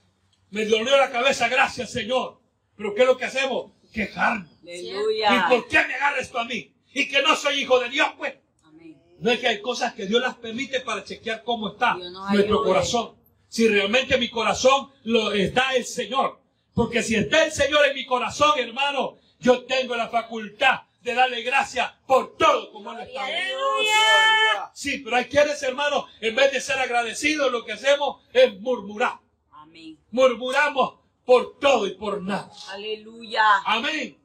Me 0.50 0.66
dolió 0.66 0.96
la 0.96 1.10
cabeza, 1.10 1.48
gracias 1.48 1.92
Señor. 1.92 2.40
Pero 2.76 2.94
¿qué 2.94 3.02
es 3.02 3.06
lo 3.06 3.16
que 3.16 3.24
hacemos? 3.26 3.72
Quejarnos. 3.92 4.50
¿Y 4.64 5.48
por 5.48 5.68
qué 5.68 5.78
me 5.86 5.94
agarra 5.94 6.18
esto 6.18 6.38
a 6.38 6.44
mí? 6.44 6.72
Y 6.92 7.08
que 7.08 7.22
no 7.22 7.36
soy 7.36 7.62
hijo 7.62 7.78
de 7.78 7.88
Dios, 7.88 8.08
pues. 8.18 8.34
Amén. 8.64 8.96
No 9.20 9.30
es 9.30 9.38
que 9.38 9.46
hay 9.48 9.60
cosas 9.60 9.94
que 9.94 10.06
Dios 10.06 10.20
las 10.20 10.34
permite 10.34 10.80
para 10.80 11.04
chequear 11.04 11.44
cómo 11.44 11.68
está 11.68 11.94
nuestro 11.94 12.64
corazón. 12.64 13.14
Si 13.48 13.68
realmente 13.68 14.18
mi 14.18 14.28
corazón 14.28 14.90
lo 15.04 15.32
está 15.32 15.76
el 15.76 15.84
Señor. 15.84 16.40
Porque 16.74 17.04
si 17.04 17.14
está 17.14 17.44
el 17.44 17.52
Señor 17.52 17.86
en 17.86 17.94
mi 17.94 18.04
corazón, 18.04 18.58
hermano, 18.58 19.18
yo 19.44 19.64
tengo 19.64 19.94
la 19.94 20.08
facultad 20.08 20.80
de 21.02 21.14
darle 21.14 21.42
gracias 21.42 21.92
por 22.06 22.34
todo 22.38 22.72
como 22.72 22.92
Él 22.92 23.06
está. 23.06 23.26
Aleluya. 23.26 24.70
Sí, 24.72 24.98
pero 25.04 25.16
hay 25.16 25.26
quienes, 25.26 25.62
hermano, 25.62 26.06
en 26.20 26.34
vez 26.34 26.50
de 26.50 26.62
ser 26.62 26.78
agradecidos, 26.78 27.52
lo 27.52 27.62
que 27.62 27.72
hacemos 27.72 28.22
es 28.32 28.58
murmurar. 28.58 29.18
Amén. 29.50 29.98
Murmuramos 30.10 30.94
por 31.26 31.58
todo 31.58 31.86
y 31.86 31.90
por 31.90 32.22
nada. 32.22 32.50
Aleluya. 32.70 33.42
Amén. 33.66 34.16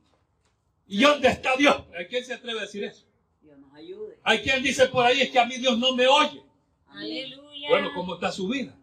¿Y 0.87 1.01
dónde 1.01 1.27
está 1.27 1.57
Dios? 1.57 1.75
¿A 1.75 2.07
quién 2.07 2.23
se 2.23 2.35
atreve 2.35 2.59
a 2.59 2.61
decir 2.63 2.85
eso? 2.85 3.05
Dios 3.41 3.59
nos 3.59 3.73
ayude. 3.75 4.17
Hay 4.23 4.41
quien 4.41 4.63
dice 4.63 4.87
por 4.87 5.05
ahí 5.05 5.21
es 5.21 5.31
que 5.31 5.39
a 5.39 5.45
mí 5.45 5.57
Dios 5.57 5.77
no 5.77 5.93
me 5.93 6.07
oye. 6.07 6.41
Aleluya. 6.87 7.69
Bueno, 7.69 7.89
¿cómo 7.93 8.15
está 8.15 8.31
su 8.31 8.47
vida? 8.47 8.73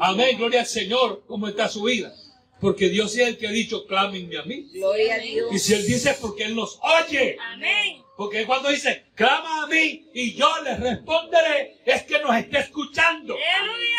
Amén, 0.00 0.36
gloria 0.36 0.60
al 0.60 0.66
Señor, 0.66 1.24
¿cómo 1.26 1.46
está 1.48 1.68
su 1.68 1.84
vida? 1.84 2.12
Porque 2.60 2.88
Dios 2.88 3.16
es 3.16 3.28
el 3.28 3.38
que 3.38 3.46
ha 3.46 3.52
dicho, 3.52 3.86
clámenme 3.86 4.36
a 4.38 4.42
mí. 4.42 4.68
Gloria 4.72 5.14
a 5.14 5.18
Dios. 5.18 5.52
Y 5.52 5.58
si 5.58 5.74
Él 5.74 5.86
dice, 5.86 6.10
es 6.10 6.16
porque 6.16 6.44
Él 6.44 6.56
nos 6.56 6.78
oye. 6.82 7.36
Amén. 7.40 8.02
Porque 8.16 8.44
cuando 8.46 8.68
dice, 8.68 9.06
clama 9.14 9.62
a 9.62 9.66
mí 9.68 10.08
y 10.12 10.34
yo 10.34 10.48
les 10.64 10.80
responderé, 10.80 11.80
es 11.84 12.02
que 12.02 12.18
nos 12.18 12.36
está 12.36 12.58
escuchando. 12.58 13.34
Aleluya. 13.34 13.98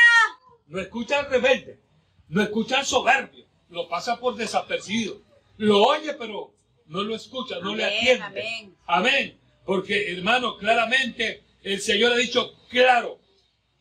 No 0.67 0.81
escucha 0.81 1.19
al 1.19 1.29
rebelde, 1.31 1.79
no 2.27 2.43
escucha 2.43 2.79
al 2.79 2.85
soberbio, 2.85 3.45
lo 3.69 3.87
pasa 3.87 4.19
por 4.19 4.35
desapercibido. 4.35 5.21
Lo 5.57 5.83
oye, 5.83 6.13
pero 6.15 6.53
no 6.87 7.01
lo 7.03 7.15
escucha, 7.15 7.59
no 7.61 7.73
le 7.75 7.85
atiende. 7.85 8.23
amén. 8.23 8.75
Amén. 8.85 9.39
Porque, 9.65 10.11
hermano, 10.11 10.57
claramente 10.57 11.43
el 11.63 11.79
Señor 11.79 12.11
ha 12.11 12.17
dicho 12.17 12.55
claro 12.69 13.19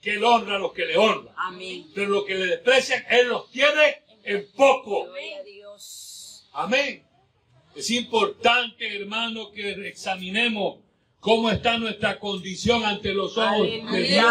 que 0.00 0.12
Él 0.12 0.24
honra 0.24 0.56
a 0.56 0.58
los 0.60 0.72
que 0.72 0.86
le 0.86 0.96
honran. 0.96 1.34
Amén. 1.36 1.90
Pero 1.94 2.10
los 2.10 2.24
que 2.24 2.34
le 2.34 2.46
desprecian, 2.46 3.04
Él 3.10 3.28
los 3.28 3.50
tiene 3.50 4.02
en 4.28 4.46
poco. 4.54 5.08
Amén. 6.52 7.02
Es 7.74 7.90
importante, 7.90 8.96
hermano, 8.96 9.50
que 9.52 9.70
examinemos 9.88 10.80
cómo 11.20 11.50
está 11.50 11.78
nuestra 11.78 12.18
condición 12.18 12.84
ante 12.84 13.14
los 13.14 13.38
ojos 13.38 13.66
de. 13.90 14.02
Dios. 14.02 14.26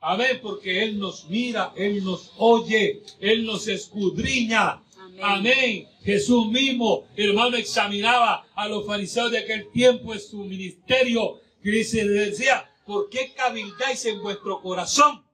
Amén, 0.00 0.38
porque 0.42 0.84
Él 0.84 0.98
nos 0.98 1.24
mira, 1.28 1.72
Él 1.76 2.04
nos 2.04 2.32
oye, 2.36 3.02
Él 3.20 3.46
nos 3.46 3.66
escudriña. 3.66 4.82
Amén. 4.96 5.20
Amén. 5.22 5.88
Jesús 6.04 6.46
mismo, 6.46 7.08
hermano, 7.16 7.56
examinaba 7.56 8.46
a 8.54 8.68
los 8.68 8.86
fariseos 8.86 9.30
de 9.32 9.38
aquel 9.38 9.70
tiempo 9.72 10.12
en 10.12 10.20
su 10.20 10.44
ministerio, 10.44 11.40
que 11.62 11.70
dice, 11.70 12.06
decía, 12.06 12.70
¿por 12.86 13.08
qué 13.08 13.32
cabildáis 13.34 14.04
en 14.04 14.22
vuestro 14.22 14.60
corazón? 14.60 15.24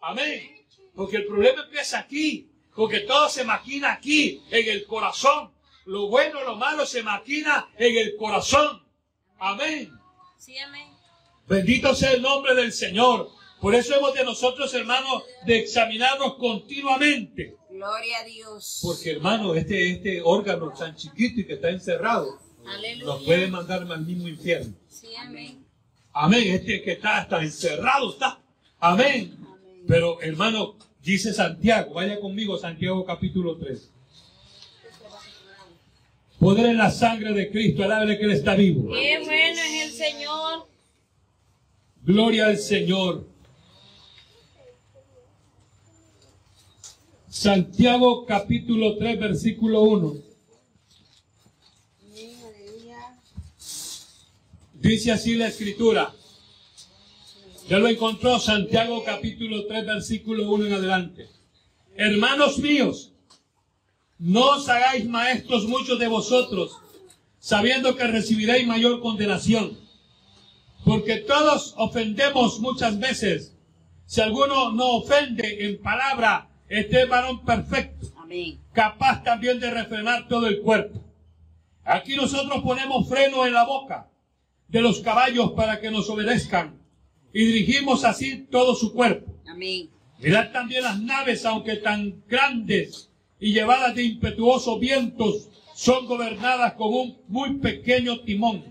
Amén. 0.00 0.50
Porque 0.94 1.16
el 1.16 1.26
problema 1.26 1.62
empieza 1.62 2.00
aquí, 2.00 2.50
porque 2.74 3.00
todo 3.00 3.28
se 3.28 3.44
maquina 3.44 3.92
aquí, 3.92 4.42
en 4.50 4.68
el 4.68 4.86
corazón. 4.86 5.52
Lo 5.86 6.08
bueno, 6.08 6.42
lo 6.44 6.56
malo 6.56 6.86
se 6.86 7.02
maquina 7.02 7.68
en 7.76 7.96
el 7.96 8.16
corazón. 8.16 8.82
Amén. 9.38 9.92
Sí, 10.38 10.58
amén. 10.58 10.88
Bendito 11.46 11.94
sea 11.94 12.12
el 12.12 12.22
nombre 12.22 12.54
del 12.54 12.72
Señor. 12.72 13.30
Por 13.60 13.74
eso 13.74 13.94
hemos 13.94 14.14
de 14.14 14.24
nosotros, 14.24 14.72
hermanos, 14.74 15.22
de 15.46 15.58
examinarnos 15.58 16.34
continuamente. 16.34 17.56
Gloria 17.70 18.18
a 18.18 18.24
Dios. 18.24 18.80
Porque, 18.82 19.12
hermano, 19.12 19.54
este, 19.54 19.92
este 19.92 20.22
órgano 20.22 20.70
tan 20.72 20.96
chiquito 20.96 21.40
y 21.40 21.46
que 21.46 21.54
está 21.54 21.70
encerrado, 21.70 22.38
nos 23.04 23.22
puede 23.24 23.44
Aleluya. 23.44 23.48
mandar 23.48 23.82
al 23.82 24.04
mismo 24.04 24.28
infierno. 24.28 24.74
Sí, 24.88 25.14
amén. 25.16 25.66
Amén. 26.12 26.54
Este 26.54 26.82
que 26.82 26.92
está 26.92 27.18
hasta 27.18 27.42
encerrado 27.42 28.10
está. 28.10 28.40
Amén. 28.80 29.36
Amén. 29.36 29.84
Pero, 29.86 30.20
hermano, 30.20 30.76
dice 31.04 31.32
Santiago, 31.32 31.94
vaya 31.94 32.18
conmigo, 32.18 32.56
Santiago 32.58 33.04
capítulo 33.04 33.56
3. 33.56 33.90
Poder 36.38 36.66
en 36.66 36.78
la 36.78 36.90
sangre 36.90 37.32
de 37.32 37.50
Cristo, 37.50 37.84
alábele 37.84 38.18
que 38.18 38.24
Él 38.24 38.32
está 38.32 38.54
vivo. 38.54 38.92
Qué 38.92 39.18
bueno 39.18 39.60
es 39.60 39.84
el 39.84 39.92
Señor. 39.92 40.66
Gloria 42.02 42.46
al 42.46 42.58
Señor. 42.58 43.26
Santiago 47.28 48.26
capítulo 48.26 48.96
3, 48.96 49.20
versículo 49.20 49.82
1. 49.82 50.14
Dice 54.74 55.12
así 55.12 55.34
la 55.34 55.48
escritura. 55.48 56.14
Ya 57.66 57.78
lo 57.78 57.88
encontró 57.88 58.38
Santiago 58.38 59.02
capítulo 59.04 59.66
3, 59.66 59.86
versículo 59.86 60.52
1 60.52 60.66
en 60.66 60.72
adelante. 60.74 61.28
Hermanos 61.96 62.58
míos, 62.58 63.14
no 64.18 64.56
os 64.56 64.68
hagáis 64.68 65.06
maestros 65.06 65.66
muchos 65.66 65.98
de 65.98 66.06
vosotros, 66.06 66.76
sabiendo 67.38 67.96
que 67.96 68.06
recibiréis 68.06 68.66
mayor 68.66 69.00
condenación. 69.00 69.78
Porque 70.84 71.16
todos 71.16 71.72
ofendemos 71.78 72.60
muchas 72.60 72.98
veces. 72.98 73.56
Si 74.04 74.20
alguno 74.20 74.72
no 74.72 74.96
ofende 74.96 75.64
en 75.64 75.80
palabra, 75.80 76.50
este 76.68 77.04
es 77.04 77.08
varón 77.08 77.46
perfecto, 77.46 78.08
Amén. 78.18 78.60
capaz 78.74 79.22
también 79.22 79.58
de 79.58 79.70
refrenar 79.70 80.28
todo 80.28 80.48
el 80.48 80.60
cuerpo. 80.60 81.02
Aquí 81.82 82.14
nosotros 82.14 82.62
ponemos 82.62 83.08
freno 83.08 83.46
en 83.46 83.54
la 83.54 83.64
boca 83.64 84.10
de 84.68 84.82
los 84.82 85.00
caballos 85.00 85.52
para 85.52 85.80
que 85.80 85.90
nos 85.90 86.10
obedezcan 86.10 86.83
y 87.34 87.44
dirigimos 87.46 88.04
así 88.04 88.46
todo 88.48 88.76
su 88.76 88.92
cuerpo. 88.94 89.34
Amén. 89.46 89.90
Mirad 90.20 90.52
también 90.52 90.84
las 90.84 91.00
naves, 91.00 91.44
aunque 91.44 91.76
tan 91.76 92.22
grandes 92.28 93.10
y 93.40 93.52
llevadas 93.52 93.94
de 93.96 94.04
impetuosos 94.04 94.78
vientos, 94.78 95.50
son 95.74 96.06
gobernadas 96.06 96.74
con 96.74 96.94
un 96.94 97.18
muy 97.26 97.58
pequeño 97.58 98.20
timón, 98.20 98.64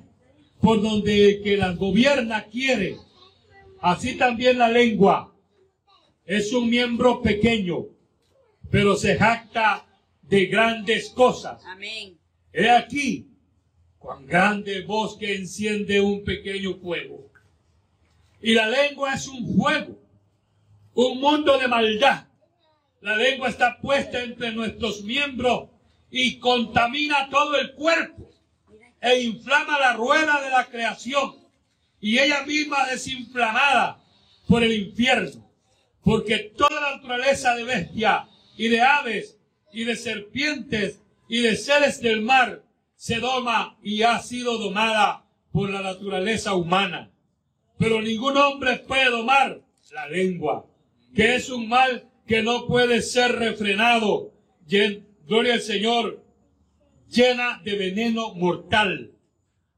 por 0.62 0.82
donde 0.82 1.30
el 1.30 1.44
que 1.44 1.58
las 1.58 1.78
gobierna 1.78 2.46
quiere. 2.46 2.96
Así 3.82 4.18
también 4.18 4.58
la 4.58 4.70
lengua 4.70 5.36
es 6.26 6.54
un 6.54 6.70
miembro 6.70 7.22
pequeño, 7.22 7.88
pero 8.72 8.96
se 8.96 9.18
jacta 9.18 9.86
de 10.22 10.46
grandes 10.46 11.10
cosas. 11.10 11.62
Amén. 11.66 12.18
He 12.54 12.70
aquí 12.70 13.28
cuán 13.98 14.26
grande 14.26 14.84
bosque 14.84 15.36
enciende 15.36 16.00
un 16.00 16.24
pequeño 16.24 16.76
fuego. 16.76 17.23
Y 18.44 18.56
la 18.56 18.68
lengua 18.68 19.14
es 19.14 19.26
un 19.30 19.56
fuego, 19.56 19.98
un 20.96 21.22
mundo 21.22 21.58
de 21.58 21.70
maldad. 21.70 22.28
La 23.00 23.16
lengua 23.16 23.48
está 23.48 23.78
puesta 23.80 24.22
entre 24.22 24.52
nuestros 24.52 25.02
miembros 25.04 25.70
y 26.12 26.40
contamina 26.40 27.30
todo 27.30 27.56
el 27.56 27.74
cuerpo 27.74 28.30
e 29.00 29.22
inflama 29.22 29.80
la 29.80 29.94
rueda 29.94 30.42
de 30.42 30.50
la 30.50 30.66
creación 30.66 31.38
y 32.02 32.20
ella 32.20 32.44
misma 32.44 32.86
desinflamada 32.88 34.04
por 34.46 34.62
el 34.62 34.74
infierno. 34.74 35.50
Porque 36.04 36.52
toda 36.58 36.82
la 36.82 36.96
naturaleza 36.98 37.56
de 37.56 37.64
bestia 37.64 38.28
y 38.58 38.68
de 38.68 38.82
aves 38.82 39.38
y 39.72 39.86
de 39.86 39.96
serpientes 39.96 41.00
y 41.30 41.44
de 41.44 41.56
seres 41.56 42.02
del 42.02 42.22
mar 42.22 42.62
se 42.98 43.22
doma 43.22 43.78
y 43.82 44.04
ha 44.04 44.20
sido 44.20 44.58
domada 44.58 45.24
por 45.54 45.70
la 45.70 45.82
naturaleza 45.82 46.56
humana. 46.56 47.13
Pero 47.78 48.02
ningún 48.02 48.38
hombre 48.38 48.78
puede 48.78 49.10
domar 49.10 49.62
la 49.92 50.08
lengua, 50.08 50.66
que 51.16 51.36
es 51.36 51.50
un 51.50 51.68
mal 51.70 52.10
que 52.28 52.42
no 52.42 52.66
puede 52.68 53.02
ser 53.02 53.34
refrenado. 53.34 54.32
Llen- 54.68 55.06
Gloria 55.28 55.54
al 55.54 55.62
Señor, 55.62 56.24
llena 57.10 57.62
de 57.64 57.76
veneno 57.76 58.34
mortal. 58.34 59.12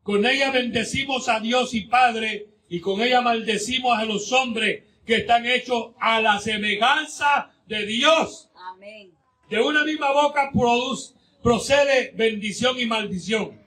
Con 0.03 0.25
ella 0.25 0.51
bendecimos 0.51 1.29
a 1.29 1.39
Dios 1.39 1.73
y 1.73 1.81
Padre, 1.81 2.47
y 2.69 2.79
con 2.79 3.01
ella 3.01 3.21
maldecimos 3.21 3.97
a 3.97 4.05
los 4.05 4.31
hombres 4.31 4.83
que 5.05 5.17
están 5.17 5.45
hechos 5.45 5.91
a 5.99 6.19
la 6.21 6.39
semejanza 6.39 7.51
de 7.67 7.85
Dios. 7.85 8.49
Amén. 8.55 9.11
De 9.49 9.61
una 9.61 9.83
misma 9.83 10.11
boca 10.13 10.49
produce, 10.51 11.13
procede 11.43 12.11
bendición 12.15 12.79
y 12.79 12.85
maldición. 12.87 13.61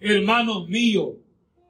Hermanos 0.00 0.68
míos, 0.68 1.14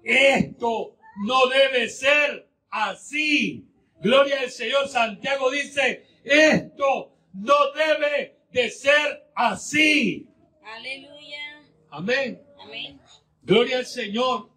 esto 0.02 0.96
no 1.16 1.46
debe 1.46 1.88
ser 1.88 2.48
así. 2.70 3.66
Gloria 4.00 4.40
al 4.40 4.50
Señor. 4.50 4.88
Santiago 4.88 5.50
dice, 5.50 6.06
esto 6.24 7.12
no 7.34 7.54
debe 7.74 8.38
de 8.50 8.70
ser 8.70 9.30
así. 9.34 10.28
Aleluya. 10.64 11.62
Amén. 11.90 12.42
Amén. 12.60 13.00
Gloria 13.42 13.78
al 13.78 13.86
Señor. 13.86 14.50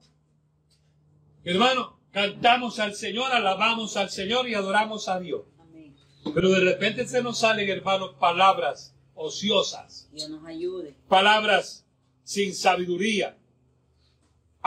Hermano, 1.44 2.00
cantamos 2.12 2.80
al 2.80 2.96
Señor, 2.96 3.32
alabamos 3.32 3.98
al 3.98 4.10
Señor 4.10 4.50
y 4.50 4.56
adoramos 4.56 5.08
a 5.10 5.20
Dios. 5.20 5.44
Amén. 5.60 5.96
Pero 6.34 6.50
de 6.50 6.62
repente 6.62 7.08
se 7.08 7.22
nos 7.22 7.40
salen, 7.40 7.70
hermanos, 7.70 8.16
palabras 8.20 8.96
ociosas. 9.14 10.10
Dios 10.12 10.30
nos 10.30 10.46
ayude. 10.46 10.96
palabras 11.08 11.86
sin 12.24 12.54
sabiduría. 12.56 13.38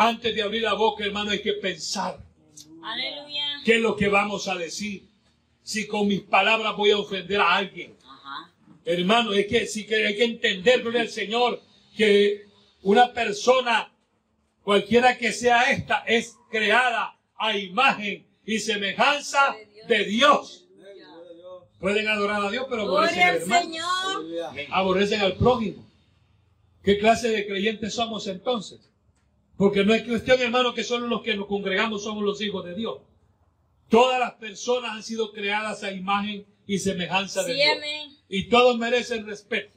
Antes 0.00 0.32
de 0.32 0.42
abrir 0.42 0.62
la 0.62 0.74
boca, 0.74 1.04
hermano, 1.04 1.32
hay 1.32 1.42
que 1.42 1.54
pensar 1.54 2.24
Aleluya. 2.80 3.46
qué 3.64 3.74
es 3.74 3.80
lo 3.80 3.96
que 3.96 4.06
vamos 4.06 4.46
a 4.46 4.54
decir. 4.54 5.08
Si 5.60 5.88
con 5.88 6.06
mis 6.06 6.20
palabras 6.20 6.76
voy 6.76 6.92
a 6.92 6.98
ofender 6.98 7.40
a 7.40 7.56
alguien. 7.56 7.96
Ajá. 8.04 8.54
Hermano, 8.84 9.32
es 9.32 9.48
que, 9.48 9.66
sí 9.66 9.86
que 9.86 10.06
hay 10.06 10.16
que 10.16 10.22
entender, 10.22 10.82
gloria 10.82 11.00
al 11.00 11.08
Señor, 11.08 11.60
que 11.96 12.44
una 12.82 13.12
persona, 13.12 13.92
cualquiera 14.62 15.18
que 15.18 15.32
sea 15.32 15.72
esta, 15.72 16.04
es 16.06 16.36
creada 16.48 17.18
a 17.36 17.56
imagen 17.56 18.24
y 18.46 18.60
semejanza 18.60 19.56
de 19.88 20.04
Dios. 20.04 20.68
Pueden 21.80 22.06
adorar 22.06 22.44
a 22.44 22.50
Dios, 22.52 22.66
pero 22.70 22.82
aborrecen 22.82 23.22
al 23.22 23.28
al 23.30 23.36
hermano. 23.42 23.62
Señor. 23.64 24.66
aborrecen 24.70 25.20
al 25.22 25.34
prójimo. 25.34 25.84
¿Qué 26.84 27.00
clase 27.00 27.30
de 27.30 27.48
creyentes 27.48 27.94
somos 27.94 28.28
entonces? 28.28 28.87
Porque 29.58 29.84
no 29.84 29.92
es 29.92 30.04
cuestión, 30.04 30.40
hermano, 30.40 30.72
que 30.72 30.84
solo 30.84 31.06
los 31.08 31.20
que 31.22 31.34
nos 31.36 31.46
congregamos 31.46 32.04
somos 32.04 32.24
los 32.24 32.40
hijos 32.40 32.64
de 32.64 32.74
Dios. 32.74 32.98
Todas 33.90 34.18
las 34.20 34.32
personas 34.34 34.92
han 34.92 35.02
sido 35.02 35.32
creadas 35.32 35.82
a 35.82 35.92
imagen 35.92 36.46
y 36.66 36.78
semejanza 36.78 37.42
de 37.42 37.52
Sí, 37.52 37.58
Dios. 37.58 37.76
amén. 37.76 38.16
Y 38.28 38.44
todos 38.48 38.78
merecen 38.78 39.26
respeto. 39.26 39.76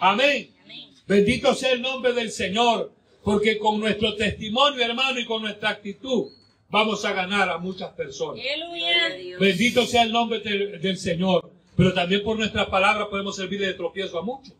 Amén. 0.00 0.50
Amén. 0.64 0.88
Bendito 1.06 1.54
sea 1.54 1.72
el 1.72 1.82
nombre 1.82 2.12
del 2.14 2.30
Señor, 2.30 2.92
porque 3.22 3.58
con 3.58 3.78
nuestro 3.80 4.14
testimonio, 4.16 4.82
hermano, 4.84 5.20
y 5.20 5.26
con 5.26 5.42
nuestra 5.42 5.70
actitud, 5.70 6.28
vamos 6.70 7.04
a 7.04 7.12
ganar 7.12 7.50
a 7.50 7.58
muchas 7.58 7.90
personas. 7.92 8.40
Aleluya. 8.42 9.38
Bendito 9.38 9.84
sea 9.86 10.04
el 10.04 10.12
nombre 10.12 10.38
del, 10.40 10.80
del 10.80 10.96
Señor, 10.96 11.50
pero 11.76 11.92
también 11.92 12.22
por 12.22 12.38
nuestra 12.38 12.70
palabra 12.70 13.10
podemos 13.10 13.36
servir 13.36 13.60
de 13.60 13.74
tropiezo 13.74 14.18
a 14.18 14.22
muchos. 14.22 14.54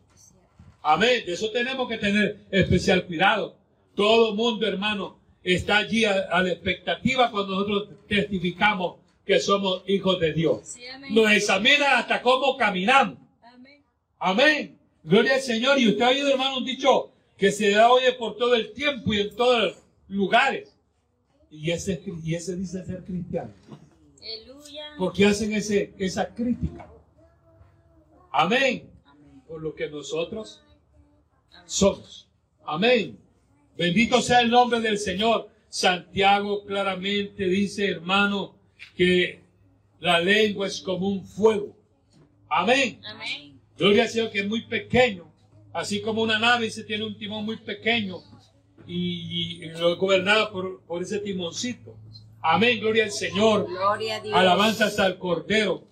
Amén. 0.83 1.23
De 1.25 1.33
eso 1.33 1.49
tenemos 1.51 1.87
que 1.89 1.97
tener 1.97 2.41
especial 2.51 3.05
cuidado. 3.05 3.57
Todo 3.99 4.33
mundo, 4.33 4.65
hermano, 4.65 5.19
está 5.43 5.75
allí 5.79 6.05
a, 6.05 6.13
a 6.31 6.41
la 6.41 6.53
expectativa 6.53 7.29
cuando 7.31 7.55
nosotros 7.55 7.89
testificamos 8.07 8.95
que 9.25 9.41
somos 9.41 9.83
hijos 9.87 10.21
de 10.21 10.31
Dios. 10.31 10.61
Sí. 10.69 10.83
Nos 11.09 11.29
examina 11.33 11.97
hasta 11.97 12.21
cómo 12.21 12.55
caminamos. 12.55 13.17
Amén. 13.41 13.83
Amén. 14.17 14.79
Gloria 15.03 15.35
al 15.35 15.41
Señor. 15.41 15.77
Y 15.79 15.89
usted 15.89 16.01
ha 16.01 16.09
oído, 16.11 16.29
hermano, 16.29 16.59
un 16.59 16.65
dicho 16.65 17.11
que 17.37 17.51
se 17.51 17.71
da 17.71 17.91
hoy 17.91 18.03
por 18.17 18.37
todo 18.37 18.55
el 18.55 18.71
tiempo 18.71 19.13
y 19.13 19.19
en 19.19 19.35
todos 19.35 19.63
los 19.63 19.77
lugares. 20.07 20.73
Y 21.51 21.69
ese, 21.71 22.01
y 22.23 22.35
ese 22.35 22.55
dice 22.55 22.85
ser 22.85 23.03
cristiano. 23.03 23.51
Aleluya. 24.21 24.93
Porque 24.97 25.25
hacen 25.25 25.51
ese, 25.51 25.93
esa 25.99 26.33
crítica. 26.33 26.89
Amén. 28.31 28.89
Amén. 29.05 29.43
Por 29.45 29.61
lo 29.61 29.75
que 29.75 29.89
nosotros 29.89 30.63
somos. 31.65 32.29
Amén. 32.63 33.19
Bendito 33.79 34.21
sea 34.21 34.41
el 34.41 34.49
nombre 34.49 34.81
del 34.81 34.99
Señor. 34.99 35.47
Santiago 35.69 36.65
claramente 36.65 37.45
dice, 37.45 37.87
hermano, 37.87 38.53
que 38.97 39.39
la 40.01 40.19
lengua 40.19 40.67
es 40.67 40.81
como 40.81 41.07
un 41.07 41.25
fuego. 41.25 41.77
Amén. 42.49 42.99
Amén. 43.05 43.57
Gloria 43.77 44.03
al 44.03 44.09
Señor 44.09 44.31
que 44.31 44.39
es 44.41 44.47
muy 44.49 44.65
pequeño, 44.65 45.31
así 45.71 46.01
como 46.01 46.21
una 46.21 46.37
nave 46.37 46.69
se 46.69 46.83
tiene 46.83 47.05
un 47.05 47.17
timón 47.17 47.45
muy 47.45 47.55
pequeño 47.55 48.17
y, 48.85 49.63
y 49.63 49.69
lo 49.69 49.95
gobernaba 49.95 50.51
por, 50.51 50.81
por 50.81 51.01
ese 51.01 51.19
timoncito. 51.19 51.95
Amén, 52.41 52.81
gloria 52.81 53.05
al 53.05 53.11
Señor. 53.11 53.65
Gloria 53.65 54.17
a 54.17 54.19
Dios. 54.19 54.35
Alabanzas 54.35 54.99
al 54.99 55.17
Cordero. 55.17 55.87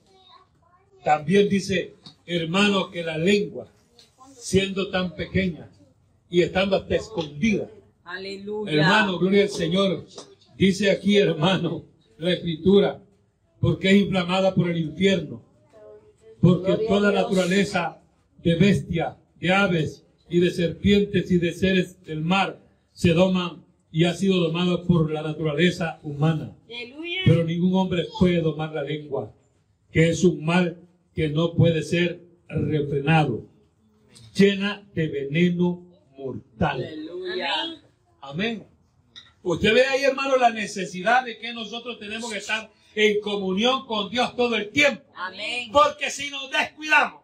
También 1.05 1.47
dice, 1.47 1.93
hermano, 2.25 2.91
que 2.91 3.01
la 3.01 3.17
lengua, 3.17 3.71
siendo 4.35 4.89
tan 4.89 5.15
pequeña 5.15 5.69
y 6.29 6.41
estando 6.41 6.75
hasta 6.75 6.93
escondida, 6.93 7.69
Aleluya. 8.07 8.71
Hermano, 8.71 9.19
gloria 9.19 9.43
al 9.43 9.49
Señor. 9.49 10.05
Dice 10.57 10.89
aquí, 10.89 11.17
hermano, 11.17 11.83
la 12.17 12.33
escritura, 12.33 13.03
porque 13.59 13.89
es 13.89 13.97
inflamada 13.97 14.55
por 14.55 14.69
el 14.69 14.77
infierno. 14.77 15.43
Porque 16.41 16.71
Gloria 16.71 16.87
toda 16.87 17.11
naturaleza 17.11 18.01
de 18.43 18.55
bestia, 18.55 19.17
de 19.39 19.51
aves 19.51 20.05
y 20.29 20.39
de 20.39 20.51
serpientes 20.51 21.29
y 21.31 21.37
de 21.37 21.51
seres 21.51 22.01
del 22.05 22.21
mar 22.21 22.61
se 22.93 23.13
doman 23.13 23.65
y 23.91 24.05
ha 24.05 24.13
sido 24.13 24.37
domada 24.37 24.83
por 24.83 25.11
la 25.11 25.21
naturaleza 25.21 25.99
humana. 26.03 26.55
Aleluya. 26.65 27.21
Pero 27.25 27.43
ningún 27.43 27.75
hombre 27.75 28.05
puede 28.19 28.41
domar 28.41 28.73
la 28.73 28.83
lengua, 28.83 29.33
que 29.91 30.09
es 30.09 30.23
un 30.23 30.45
mal 30.45 30.77
que 31.13 31.29
no 31.29 31.53
puede 31.55 31.83
ser 31.83 32.21
refrenado, 32.47 33.45
llena 34.33 34.87
de 34.93 35.07
veneno 35.07 35.83
mortal. 36.17 36.83
Aleluya. 36.83 37.86
Amén. 38.27 38.67
Usted 39.41 39.73
ve 39.73 39.85
ahí, 39.85 40.03
hermano, 40.03 40.35
la 40.35 40.49
necesidad 40.49 41.23
de 41.23 41.37
que 41.37 41.53
nosotros 41.53 41.97
tenemos 41.97 42.29
que 42.29 42.39
estar 42.39 42.69
en 42.93 43.21
comunión 43.21 43.85
con 43.85 44.09
Dios 44.09 44.35
todo 44.35 44.55
el 44.57 44.69
tiempo. 44.71 45.05
Amén. 45.15 45.71
Porque 45.71 46.11
si 46.11 46.29
nos 46.29 46.51
descuidamos, 46.51 47.23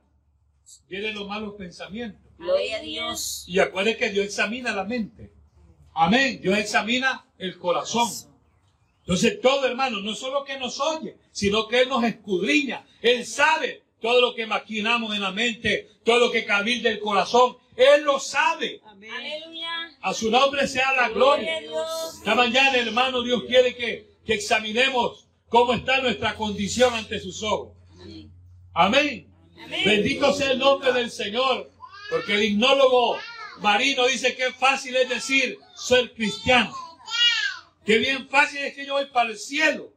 vienen 0.87 1.15
los 1.15 1.27
malos 1.27 1.55
pensamientos. 1.55 2.21
Gloria 2.37 2.77
a 2.77 2.79
Dios. 2.79 3.43
Y 3.47 3.59
acuérdense 3.59 3.99
que 3.99 4.09
Dios 4.11 4.25
examina 4.27 4.71
la 4.71 4.85
mente. 4.85 5.33
Amén. 5.93 6.39
Dios 6.41 6.57
examina 6.57 7.25
el 7.37 7.57
corazón. 7.57 8.09
Entonces 8.99 9.41
todo, 9.41 9.65
hermano, 9.65 9.99
no 9.99 10.15
solo 10.15 10.45
que 10.45 10.57
nos 10.57 10.79
oye, 10.79 11.17
sino 11.31 11.67
que 11.67 11.81
Él 11.81 11.89
nos 11.89 12.05
escudriña. 12.05 12.85
Él 13.01 13.25
sabe 13.25 13.83
todo 13.99 14.21
lo 14.21 14.33
que 14.33 14.47
maquinamos 14.47 15.13
en 15.13 15.21
la 15.21 15.31
mente, 15.31 15.89
todo 16.05 16.19
lo 16.19 16.31
que 16.31 16.45
cabilda 16.45 16.89
el 16.89 16.99
corazón. 16.99 17.57
Él 17.75 18.03
lo 18.03 18.19
sabe. 18.19 18.81
Aleluya. 18.85 19.91
A 20.01 20.13
su 20.13 20.29
nombre 20.29 20.67
sea 20.67 20.93
la 20.93 21.09
Gloria. 21.09 21.59
Esta 21.59 22.35
mañana, 22.35 22.77
hermano, 22.77 23.21
Dios 23.23 23.43
quiere 23.47 23.75
que, 23.75 24.17
que 24.25 24.33
examinemos 24.35 25.27
cómo 25.49 25.73
está 25.73 26.01
nuestra 26.01 26.35
condición 26.35 26.93
ante 26.93 27.19
sus 27.19 27.41
ojos. 27.43 27.77
Amén. 27.99 28.31
Amén. 28.73 29.33
Amén. 29.63 29.81
Bendito 29.85 30.33
sea 30.33 30.51
el 30.51 30.59
nombre 30.59 30.91
del 30.93 31.09
Señor. 31.11 31.71
Porque 32.09 32.35
el 32.35 32.43
hipnólogo 32.43 33.17
marino 33.59 34.05
dice 34.07 34.35
que 34.35 34.51
fácil 34.51 34.95
es 34.95 35.09
decir 35.09 35.57
ser 35.75 36.13
cristiano. 36.13 36.75
Que 37.85 37.97
bien 37.97 38.27
fácil 38.29 38.59
es 38.59 38.75
que 38.75 38.85
yo 38.85 38.93
voy 38.93 39.07
para 39.07 39.29
el 39.29 39.37
cielo. 39.37 39.91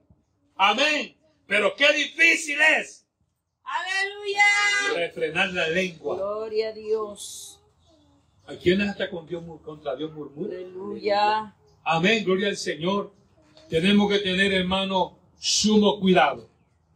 Amén. 0.56 1.16
Pero 1.46 1.74
qué 1.76 1.92
difícil 1.92 2.58
es 2.60 3.06
Aleluya. 3.62 4.44
refrenar 4.94 5.50
la 5.50 5.68
lengua. 5.68 6.16
Gloria 6.16 6.68
a 6.68 6.72
Dios. 6.72 7.55
¿A 8.46 8.54
quiénes 8.54 8.88
hasta 8.88 9.10
con 9.10 9.26
Dios, 9.26 9.42
contra 9.64 9.96
Dios 9.96 10.12
murmura? 10.12 10.56
Aleluya. 10.56 11.54
Amén, 11.82 12.24
gloria 12.24 12.48
al 12.48 12.56
Señor. 12.56 13.12
Tenemos 13.68 14.10
que 14.10 14.20
tener, 14.20 14.52
hermano, 14.52 15.18
sumo 15.38 15.98
cuidado. 15.98 16.48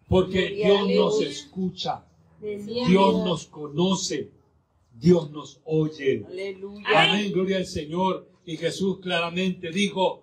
Porque 0.09 0.49
Gloria 0.49 0.85
Dios 0.85 0.97
nos 0.97 1.23
escucha. 1.23 2.05
Dios 2.41 3.25
nos 3.25 3.47
conoce, 3.47 4.31
Dios 4.95 5.31
nos 5.31 5.61
oye. 5.65 6.25
Aleluya. 6.27 6.87
Amén, 6.95 7.33
gloria 7.33 7.59
al 7.59 7.67
Señor. 7.67 8.29
Y 8.45 8.57
Jesús 8.57 8.99
claramente 9.01 9.71
dijo 9.71 10.23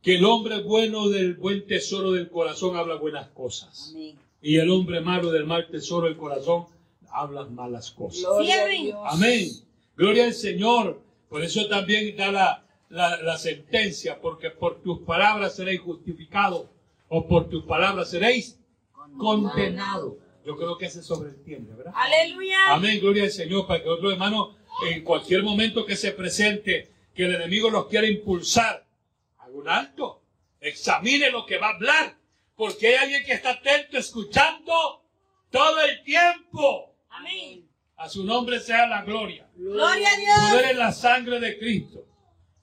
que 0.00 0.16
el 0.16 0.24
hombre 0.24 0.62
bueno 0.62 1.08
del 1.08 1.34
buen 1.34 1.66
tesoro 1.66 2.12
del 2.12 2.30
corazón 2.30 2.76
habla 2.76 2.96
buenas 2.96 3.28
cosas. 3.28 3.90
Amén. 3.94 4.16
Y 4.40 4.56
el 4.58 4.70
hombre 4.70 5.00
malo 5.00 5.30
del 5.30 5.46
mal 5.46 5.68
tesoro 5.68 6.06
del 6.06 6.16
corazón 6.16 6.66
habla 7.10 7.44
malas 7.46 7.90
cosas. 7.90 8.20
Gloria. 8.22 8.64
Amén. 9.06 9.48
Gloria 9.96 10.24
al 10.24 10.34
Señor. 10.34 11.02
Por 11.28 11.42
eso 11.42 11.66
también 11.68 12.16
da 12.16 12.30
la, 12.30 12.66
la, 12.88 13.20
la 13.22 13.38
sentencia, 13.38 14.20
porque 14.20 14.50
por 14.50 14.82
tus 14.82 15.00
palabras 15.00 15.56
seréis 15.56 15.80
justificados 15.80 16.68
o 17.08 17.26
por 17.26 17.48
tus 17.48 17.64
palabras 17.64 18.10
seréis 18.10 18.58
condenados. 19.16 20.14
Yo 20.44 20.56
creo 20.56 20.76
que 20.76 20.90
se 20.90 21.02
sobreentiende, 21.02 21.74
¿verdad? 21.74 21.92
Aleluya. 21.96 22.56
Amén, 22.68 23.00
gloria 23.00 23.24
al 23.24 23.30
Señor, 23.30 23.66
para 23.66 23.82
que 23.82 23.88
otro 23.88 24.10
hermano, 24.10 24.56
en 24.86 25.02
cualquier 25.02 25.42
momento 25.42 25.86
que 25.86 25.96
se 25.96 26.12
presente, 26.12 26.92
que 27.14 27.24
el 27.24 27.34
enemigo 27.34 27.70
los 27.70 27.86
quiera 27.86 28.06
impulsar, 28.06 28.86
haga 29.38 29.52
un 29.52 29.68
alto, 29.68 30.22
examine 30.60 31.30
lo 31.30 31.46
que 31.46 31.58
va 31.58 31.68
a 31.68 31.74
hablar, 31.74 32.16
porque 32.56 32.88
hay 32.88 32.94
alguien 32.94 33.24
que 33.24 33.32
está 33.32 33.52
atento, 33.52 33.96
escuchando 33.96 35.02
todo 35.50 35.80
el 35.80 36.02
tiempo. 36.02 36.94
Amén. 37.08 37.66
A 38.04 38.08
su 38.10 38.22
nombre 38.22 38.60
sea 38.60 38.86
la 38.86 39.02
gloria. 39.02 39.48
Gloria 39.56 40.08
a 40.12 40.16
Dios. 40.18 40.50
Poder 40.50 40.72
en 40.72 40.78
la 40.78 40.92
sangre 40.92 41.40
de 41.40 41.58
Cristo. 41.58 42.04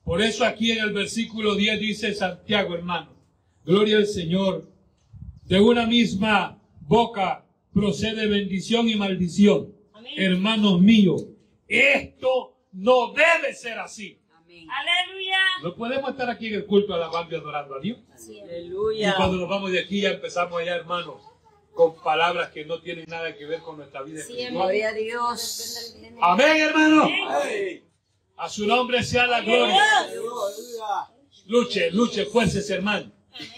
Por 0.04 0.22
eso 0.22 0.44
aquí 0.44 0.70
en 0.70 0.78
el 0.84 0.92
versículo 0.92 1.56
10 1.56 1.80
dice 1.80 2.14
Santiago, 2.14 2.76
hermano, 2.76 3.16
gloria 3.64 3.96
al 3.96 4.06
Señor. 4.06 4.70
De 5.42 5.58
una 5.58 5.84
misma 5.84 6.62
boca 6.82 7.44
procede 7.74 8.28
bendición 8.28 8.88
y 8.88 8.94
maldición. 8.94 9.74
Amén. 9.92 10.12
Hermanos 10.16 10.80
míos, 10.80 11.26
esto 11.66 12.56
no 12.70 13.12
debe 13.12 13.52
ser 13.52 13.80
así. 13.80 14.20
Amén. 14.32 14.68
Aleluya. 14.70 15.38
No 15.64 15.74
podemos 15.74 16.10
estar 16.10 16.30
aquí 16.30 16.46
en 16.46 16.54
el 16.54 16.66
culto 16.66 16.94
alabando 16.94 17.34
y 17.34 17.38
adorando 17.40 17.74
a 17.74 17.80
Dios. 17.80 17.98
Y 18.28 18.38
Aleluya. 18.38 19.14
cuando 19.16 19.38
nos 19.38 19.48
vamos 19.48 19.72
de 19.72 19.80
aquí 19.80 20.02
ya 20.02 20.10
empezamos 20.10 20.60
allá, 20.60 20.76
hermanos, 20.76 21.20
con 21.74 21.94
palabras 22.02 22.50
que 22.50 22.64
no 22.64 22.80
tienen 22.80 23.06
nada 23.08 23.34
que 23.34 23.46
ver 23.46 23.60
con 23.60 23.76
nuestra 23.78 24.02
vida 24.02 24.20
espiritual. 24.20 24.52
Gloria 24.52 24.88
a 24.88 24.92
Dios. 24.92 25.96
Amén, 26.20 26.56
hermano. 26.56 27.04
Amén. 27.04 27.84
A 28.36 28.48
su 28.48 28.66
nombre 28.66 29.02
sea 29.02 29.26
la 29.26 29.40
gloria. 29.40 29.82
Luche, 31.46 31.90
luche, 31.90 32.26
fuerces, 32.26 32.68
hermano. 32.70 33.10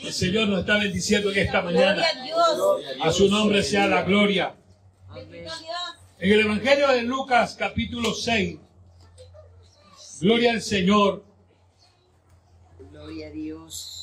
El 0.03 0.12
Señor 0.12 0.48
nos 0.48 0.61
está 0.61 0.79
bendiciendo 0.79 1.33
en 1.33 1.38
esta 1.38 1.62
mañana. 1.62 1.94
Gloria 1.94 2.09
a 2.09 2.24
Dios. 2.24 3.07
A 3.07 3.12
su 3.12 3.29
nombre 3.29 3.62
sea 3.62 3.87
la 3.87 4.03
gloria. 4.03 4.55
En 6.18 6.33
el 6.33 6.40
Evangelio 6.40 6.88
de 6.88 7.03
Lucas, 7.03 7.57
capítulo 7.59 8.14
6, 8.14 8.59
gloria 10.20 10.53
al 10.53 10.62
Señor. 10.62 11.24
Gloria 12.90 13.29
a 13.29 13.31
Dios. 13.31 13.94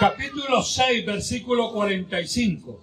capítulo 0.00 0.62
6, 0.62 1.04
versículo 1.04 1.72
45. 1.72 2.80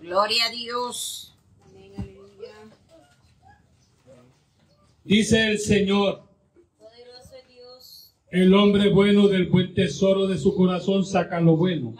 Gloria 0.00 0.46
a 0.46 0.50
Dios. 0.50 1.34
Dice 5.04 5.48
el 5.48 5.58
Señor. 5.58 6.22
El 8.30 8.54
hombre 8.54 8.90
bueno 8.90 9.28
del 9.28 9.48
buen 9.48 9.74
tesoro 9.74 10.26
de 10.26 10.38
su 10.38 10.56
corazón 10.56 11.04
saca 11.04 11.38
lo 11.40 11.56
bueno. 11.56 11.94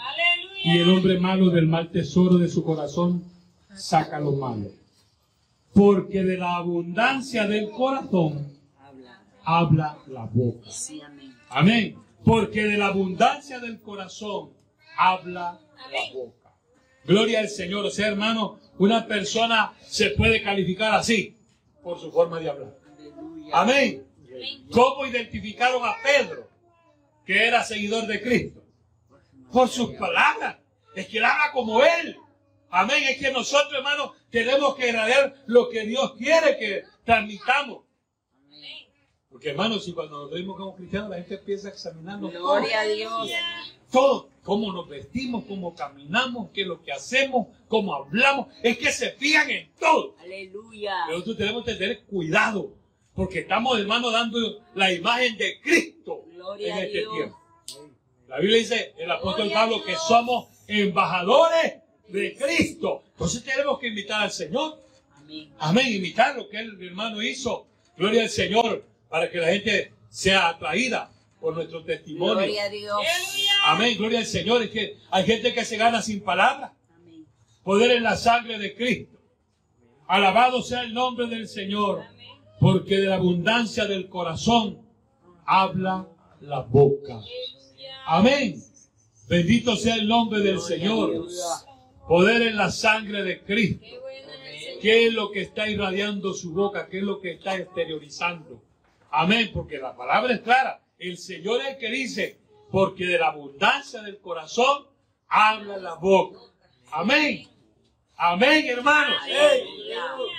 Y 0.65 0.79
el 0.79 0.91
hombre 0.91 1.21
malo 1.21 1.51
del 1.51 1.67
mal 1.67 1.91
tesoro 1.93 2.39
de 2.39 2.49
su 2.49 2.65
corazón 2.65 3.23
saca 3.75 4.19
lo 4.19 4.33
malo. 4.33 4.86
Porque 5.77 6.25
de 6.25 6.39
la 6.39 6.57
abundancia 6.57 7.47
del 7.47 7.71
corazón 7.71 8.51
Habla. 9.45 9.99
la 10.07 10.25
boca. 10.25 10.71
Amén. 11.51 11.99
Porque 12.25 12.63
de 12.65 12.79
la 12.79 12.87
abundancia 12.87 13.61
del 13.61 13.79
corazón 13.81 14.55
habla 14.97 15.61
la 15.93 16.13
boca. 16.15 16.55
Gloria 17.05 17.41
al 17.41 17.51
Señor. 17.51 17.85
O 17.85 17.91
sea, 17.91 18.09
hermano, 18.09 18.59
una 18.79 19.07
persona 19.07 19.75
se 19.83 20.11
puede 20.11 20.43
calificar 20.43 20.95
así 20.95 21.37
por 21.83 22.01
su 22.01 22.11
forma 22.11 22.41
de 22.41 22.49
hablar. 22.49 22.75
Amén. 23.53 24.03
¿Cómo 24.73 25.07
identificaron 25.07 25.83
a 25.85 25.95
Pedro, 26.03 26.49
que 27.27 27.47
era 27.47 27.63
seguidor 27.63 28.07
de 28.07 28.23
Cristo? 28.23 28.65
Por 29.53 29.69
sus 29.69 29.91
palabras. 29.93 30.57
Es 30.95 31.07
que 31.07 31.19
él 31.19 31.25
habla 31.25 31.53
como 31.53 31.85
él. 31.85 32.17
Amén. 32.77 33.03
Es 33.09 33.19
que 33.19 33.31
nosotros, 33.31 33.73
hermanos, 33.75 34.13
tenemos 34.31 34.75
que 34.77 34.89
irradiar 34.89 35.35
lo 35.47 35.69
que 35.71 35.85
Dios 35.87 36.13
quiere 36.17 36.59
que 36.59 36.83
transmitamos. 37.05 37.85
Porque, 39.31 39.51
hermanos, 39.51 39.85
si 39.85 39.93
cuando 39.93 40.23
nos 40.23 40.31
vemos 40.31 40.57
como 40.57 40.75
cristianos, 40.77 41.11
la 41.11 41.17
gente 41.17 41.35
empieza 41.35 41.69
a 41.69 41.71
examinarnos 41.73 42.33
todo. 42.33 42.43
Gloria 42.43 42.81
a 42.81 42.85
Dios. 42.85 43.31
todo. 43.91 44.31
Cómo 44.43 44.73
nos 44.73 44.89
vestimos, 44.89 45.45
cómo 45.47 45.75
caminamos, 45.75 46.51
qué 46.55 46.63
es 46.63 46.67
lo 46.69 46.83
que 46.83 46.93
hacemos, 46.93 47.49
cómo 47.69 47.95
hablamos. 47.95 48.47
Es 48.63 48.79
que 48.79 48.93
se 48.93 49.11
fijan 49.11 49.51
en 49.51 49.73
todo. 49.79 50.15
Aleluya. 50.21 51.03
Pero 51.07 51.19
nosotros 51.19 51.37
tenemos 51.37 51.65
que 51.65 51.75
tener 51.75 52.05
cuidado, 52.05 52.73
porque 53.15 53.41
estamos, 53.41 53.79
hermano, 53.79 54.11
dando 54.11 54.39
la 54.75 54.93
imagen 54.93 55.37
de 55.37 55.61
Cristo 55.61 56.25
Gloria 56.33 56.69
en 56.69 56.73
a 56.75 56.83
este 56.83 56.99
Dios. 56.99 57.13
tiempo. 57.15 57.39
La 58.29 58.39
Biblia 58.39 58.59
dice, 58.59 58.95
el 58.99 59.11
apóstol 59.11 59.49
Gloria 59.49 59.55
Pablo, 59.61 59.85
que 59.85 59.97
somos 59.97 60.49
embajadores 60.67 61.75
de 62.09 62.37
Cristo. 62.37 63.03
Entonces 63.13 63.45
tenemos 63.45 63.79
que 63.79 63.89
invitar 63.89 64.23
al 64.23 64.31
Señor. 64.31 64.81
Amén. 65.17 65.53
Amén, 65.59 65.93
imitar 65.93 66.37
lo 66.37 66.49
que 66.49 66.59
el 66.59 66.83
hermano 66.83 67.23
hizo. 67.23 67.67
Gloria 67.97 68.23
al 68.23 68.31
Señor, 68.31 68.85
para 69.09 69.31
que 69.31 69.39
la 69.39 69.49
gente 69.49 69.93
sea 70.09 70.49
atraída 70.49 71.11
por 71.41 71.55
nuestro 71.55 71.85
testimonio. 71.85 72.35
Gloria 72.35 72.65
a 72.65 72.69
Dios. 72.69 72.97
Amén, 73.65 73.97
gloria 73.97 74.21
al 74.21 74.27
Señor. 74.27 74.63
Es 74.63 74.71
que 74.71 74.99
hay 75.11 75.25
gente 75.25 75.55
que 75.55 75.65
se 75.65 75.77
gana 75.77 76.03
sin 76.03 76.23
palabras. 76.23 76.73
Amén. 76.95 77.27
Poder 77.63 77.93
en 77.93 78.03
la 78.03 78.17
sangre 78.17 78.59
de 78.59 78.75
Cristo. 78.75 79.19
Alabado 80.07 80.63
sea 80.63 80.83
el 80.83 80.95
nombre 80.95 81.27
del 81.27 81.49
Señor. 81.49 82.05
Porque 82.61 82.97
de 82.97 83.07
la 83.07 83.17
abundancia 83.17 83.87
del 83.87 84.09
corazón 84.09 84.81
habla 85.45 86.09
la 86.41 86.61
boca. 86.61 87.21
Amén. 88.07 88.63
Bendito 89.29 89.77
sea 89.77 89.97
el 89.97 90.07
nombre 90.07 90.41
del 90.41 90.61
Señor. 90.61 91.27
Poder 92.09 92.43
en 92.43 92.57
la 92.57 92.71
sangre 92.71 93.25
de 93.25 93.41
Cristo. 93.43 93.85
Qué 93.85 93.97
es 93.97 93.97
el 93.97 94.61
Señor. 94.61 94.81
¿Qué 94.81 95.07
es 95.07 95.13
lo 95.13 95.31
que 95.33 95.43
está 95.43 95.69
irradiando 95.69 96.35
su 96.35 96.53
boca? 96.53 96.87
¿Qué 96.89 96.99
es 96.99 97.03
lo 97.03 97.21
que 97.21 97.33
está 97.33 97.57
exteriorizando? 97.57 98.63
Amén, 99.11 99.51
porque 99.53 99.79
la 99.79 99.97
palabra 99.97 100.33
es 100.35 100.41
clara. 100.41 100.81
El 100.99 101.19
Señor 101.19 101.63
es 101.63 101.69
el 101.69 101.79
que 101.79 101.91
dice, 101.91 102.39
porque 102.71 103.07
de 103.07 103.19
la 103.19 103.29
abundancia 103.29 104.03
del 104.03 104.19
corazón 104.19 104.87
habla 105.27 105.79
la 105.79 105.95
boca. 105.95 106.39
Amén. 106.93 107.49
Amén, 108.17 108.67
hermanos. 108.67 109.17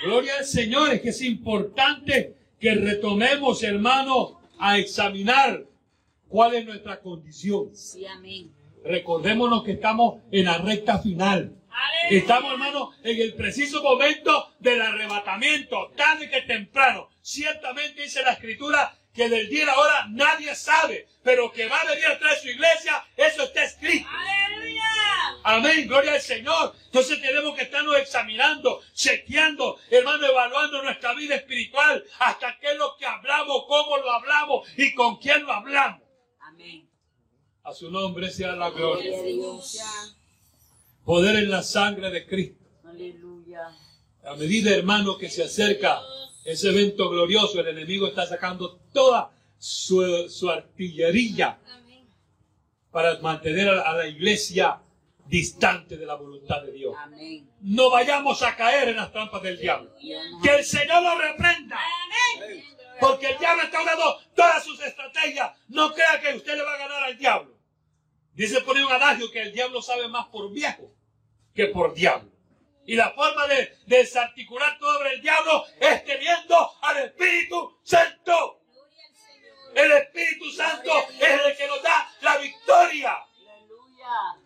Gloria 0.04 0.38
al 0.38 0.46
Señor. 0.46 0.90
Es 0.92 1.02
que 1.02 1.10
es 1.10 1.22
importante 1.22 2.34
que 2.58 2.74
retomemos, 2.74 3.62
hermano, 3.62 4.40
a 4.58 4.78
examinar 4.78 5.64
cuál 6.28 6.54
es 6.54 6.64
nuestra 6.64 7.00
condición. 7.00 7.76
Sí, 7.76 8.06
amén. 8.06 8.52
Recordémonos 8.84 9.64
que 9.64 9.72
estamos 9.72 10.22
en 10.30 10.46
la 10.46 10.58
recta 10.58 10.98
final. 10.98 11.57
Estamos, 12.10 12.52
hermano, 12.52 12.92
en 13.02 13.20
el 13.20 13.34
preciso 13.34 13.82
momento 13.82 14.54
del 14.58 14.80
arrebatamiento, 14.80 15.92
tarde 15.96 16.30
que 16.30 16.42
temprano. 16.42 17.10
Ciertamente 17.20 18.02
dice 18.02 18.22
la 18.22 18.32
escritura 18.32 18.96
que 19.12 19.28
del 19.28 19.48
día 19.48 19.64
y 19.64 19.66
la 19.66 19.78
hora 19.78 20.06
nadie 20.10 20.54
sabe, 20.54 21.06
pero 21.22 21.52
que 21.52 21.66
va 21.66 21.80
a 21.80 21.84
venir 21.86 22.06
a 22.06 22.18
traer 22.18 22.38
su 22.38 22.48
iglesia, 22.48 23.04
eso 23.16 23.42
está 23.42 23.64
escrito. 23.64 24.08
Amén, 25.44 25.86
gloria 25.86 26.14
al 26.14 26.20
Señor. 26.20 26.74
Entonces 26.86 27.20
tenemos 27.20 27.54
que 27.54 27.62
estarnos 27.62 27.96
examinando, 27.98 28.80
chequeando, 28.94 29.78
hermano, 29.90 30.26
evaluando 30.26 30.82
nuestra 30.82 31.14
vida 31.14 31.34
espiritual, 31.34 32.04
hasta 32.18 32.58
qué 32.58 32.72
es 32.72 32.76
lo 32.76 32.96
que 32.96 33.06
hablamos, 33.06 33.64
cómo 33.66 33.98
lo 33.98 34.10
hablamos 34.10 34.68
y 34.76 34.94
con 34.94 35.16
quién 35.16 35.44
lo 35.44 35.52
hablamos. 35.52 36.02
Amén. 36.40 36.88
A 37.64 37.72
su 37.72 37.90
nombre 37.90 38.30
sea 38.30 38.52
la 38.52 38.70
gloria. 38.70 39.10
Gloria 39.10 39.20
a 39.20 39.24
Dios. 39.24 40.17
Poder 41.08 41.36
en 41.36 41.50
la 41.50 41.62
sangre 41.62 42.10
de 42.10 42.26
Cristo. 42.26 42.66
Aleluya. 42.84 43.62
A 44.26 44.34
medida, 44.34 44.76
hermano, 44.76 45.16
que 45.16 45.30
se 45.30 45.42
acerca 45.42 46.02
ese 46.44 46.68
evento 46.68 47.08
glorioso, 47.08 47.58
el 47.60 47.68
enemigo 47.68 48.08
está 48.08 48.26
sacando 48.26 48.76
toda 48.92 49.30
su, 49.56 50.28
su 50.28 50.50
artillería 50.50 51.58
para 52.90 53.18
mantener 53.20 53.70
a, 53.70 53.88
a 53.88 53.96
la 53.96 54.06
iglesia 54.06 54.82
distante 55.24 55.96
de 55.96 56.04
la 56.04 56.14
voluntad 56.14 56.60
de 56.60 56.72
Dios. 56.72 56.94
Amén. 56.98 57.50
No 57.62 57.88
vayamos 57.88 58.42
a 58.42 58.54
caer 58.54 58.90
en 58.90 58.96
las 58.96 59.10
trampas 59.10 59.42
del 59.42 59.58
diablo. 59.58 59.90
Que 60.42 60.56
el 60.56 60.62
Señor 60.62 61.02
lo 61.02 61.18
reprenda. 61.18 61.78
Porque 63.00 63.30
el 63.30 63.38
diablo 63.38 63.62
está 63.62 63.80
usando 63.80 64.20
todas 64.36 64.62
sus 64.62 64.78
estrategias. 64.82 65.56
No 65.68 65.90
crea 65.94 66.20
que 66.20 66.36
usted 66.36 66.54
le 66.54 66.64
va 66.64 66.74
a 66.74 66.78
ganar 66.78 67.02
al 67.04 67.16
diablo. 67.16 67.56
Dice 68.34 68.60
por 68.60 68.76
ahí 68.76 68.82
un 68.82 68.92
adagio 68.92 69.30
que 69.30 69.40
el 69.40 69.54
diablo 69.54 69.80
sabe 69.80 70.06
más 70.06 70.26
por 70.26 70.52
viejo 70.52 70.97
que 71.54 71.66
por 71.66 71.94
diablo. 71.94 72.30
Y 72.86 72.96
la 72.96 73.10
forma 73.10 73.46
de 73.46 73.78
de 73.88 73.96
desarticular 73.98 74.78
todo 74.78 75.02
el 75.04 75.20
diablo 75.20 75.64
es 75.80 76.04
teniendo 76.04 76.56
al 76.82 76.98
Espíritu 77.04 77.78
Santo. 77.82 78.60
El 79.74 79.92
Espíritu 79.92 80.50
Santo 80.50 80.90
es 81.18 81.46
el 81.46 81.56
que 81.56 81.66
nos 81.66 81.82
da 81.82 82.08
la 82.20 82.38
victoria. 82.38 83.16
Aleluya. 83.16 84.40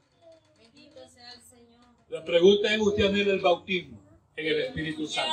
Bendito 0.58 1.08
sea 1.08 1.32
el 1.32 1.42
Señor. 1.42 1.84
La 2.08 2.24
pregunta 2.24 2.72
es, 2.72 2.80
¿usted 2.80 3.06
anhela 3.06 3.32
el 3.32 3.40
bautismo 3.40 4.00
en 4.36 4.46
el 4.46 4.60
Espíritu 4.62 5.06
Santo? 5.06 5.32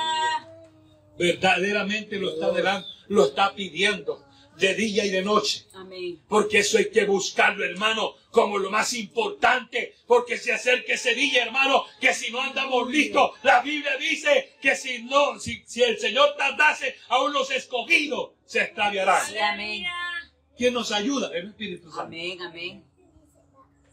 Verdaderamente 1.18 2.16
lo 2.18 2.32
está, 2.32 2.52
delante, 2.52 2.88
lo 3.10 3.26
está 3.26 3.54
pidiendo 3.54 4.26
de 4.60 4.76
día 4.76 5.06
y 5.06 5.10
de 5.10 5.22
noche. 5.22 5.66
Amén. 5.74 6.20
Porque 6.28 6.60
eso 6.60 6.78
hay 6.78 6.90
que 6.90 7.06
buscarlo, 7.06 7.64
hermano, 7.66 8.16
como 8.32 8.58
lo 8.58 8.70
más 8.70 8.94
importante. 8.94 9.96
Porque 10.06 10.38
se 10.38 10.52
acerca 10.54 10.94
ese 10.94 11.14
día, 11.16 11.44
hermano, 11.44 11.84
que 12.00 12.14
si 12.14 12.32
no 12.32 12.42
andamos 12.42 12.90
listos, 12.92 13.32
la 13.44 13.62
Biblia 13.62 13.98
dice 13.98 14.54
que 14.62 14.76
si 14.76 15.04
no, 15.04 15.40
si, 15.40 15.64
si 15.66 15.82
el 15.84 15.98
Señor 16.00 16.36
tardase, 16.38 16.96
aún 17.08 17.34
los 17.34 17.50
escogidos 17.52 18.32
se 18.46 18.62
extraviarán. 18.62 19.26
Sí, 19.26 19.38
amén. 19.38 19.84
¿Quién 20.58 20.74
nos 20.74 20.92
ayuda? 20.92 21.32
El 21.34 21.48
Espíritu 21.50 21.86
Santo. 21.90 22.02
Amén, 22.02 22.42
amén. 22.42 22.84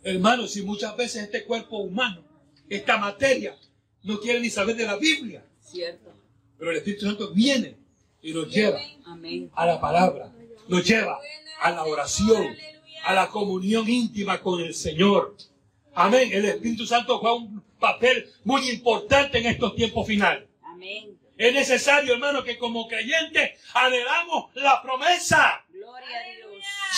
Hermanos, 0.02 0.52
si 0.52 0.62
muchas 0.62 0.96
veces 0.96 1.24
este 1.24 1.44
cuerpo 1.44 1.78
humano, 1.78 2.24
esta 2.68 2.96
materia, 2.98 3.56
no 4.02 4.20
quiere 4.20 4.40
ni 4.40 4.50
saber 4.50 4.76
de 4.76 4.84
la 4.86 4.96
Biblia, 4.96 5.44
Cierto. 5.60 6.12
pero 6.58 6.70
el 6.70 6.76
Espíritu 6.78 7.06
Santo 7.06 7.32
viene 7.32 7.76
y 8.22 8.32
nos 8.32 8.48
lleva 8.52 8.80
Amén. 9.04 9.50
a 9.54 9.66
la 9.66 9.80
palabra, 9.80 10.32
nos 10.68 10.84
lleva 10.84 11.18
a 11.60 11.70
la 11.70 11.84
oración, 11.84 12.56
a 13.04 13.14
la 13.14 13.28
comunión 13.28 13.88
íntima 13.88 14.40
con 14.40 14.60
el 14.60 14.74
Señor. 14.74 15.36
Amén. 15.94 16.28
El 16.32 16.44
Espíritu 16.44 16.86
Santo 16.86 17.18
juega 17.18 17.36
un 17.36 17.62
papel 17.78 18.30
muy 18.44 18.68
importante 18.70 19.38
en 19.38 19.46
estos 19.46 19.74
tiempos 19.74 20.06
finales. 20.06 20.48
Amén. 20.62 21.18
Es 21.38 21.52
necesario, 21.52 22.14
hermano, 22.14 22.42
que 22.42 22.58
como 22.58 22.88
creyentes 22.88 23.60
anhelamos 23.74 24.54
la 24.54 24.82
promesa. 24.82 25.64
Gloria 25.68 26.18
a 26.18 26.34
Dios. 26.34 26.46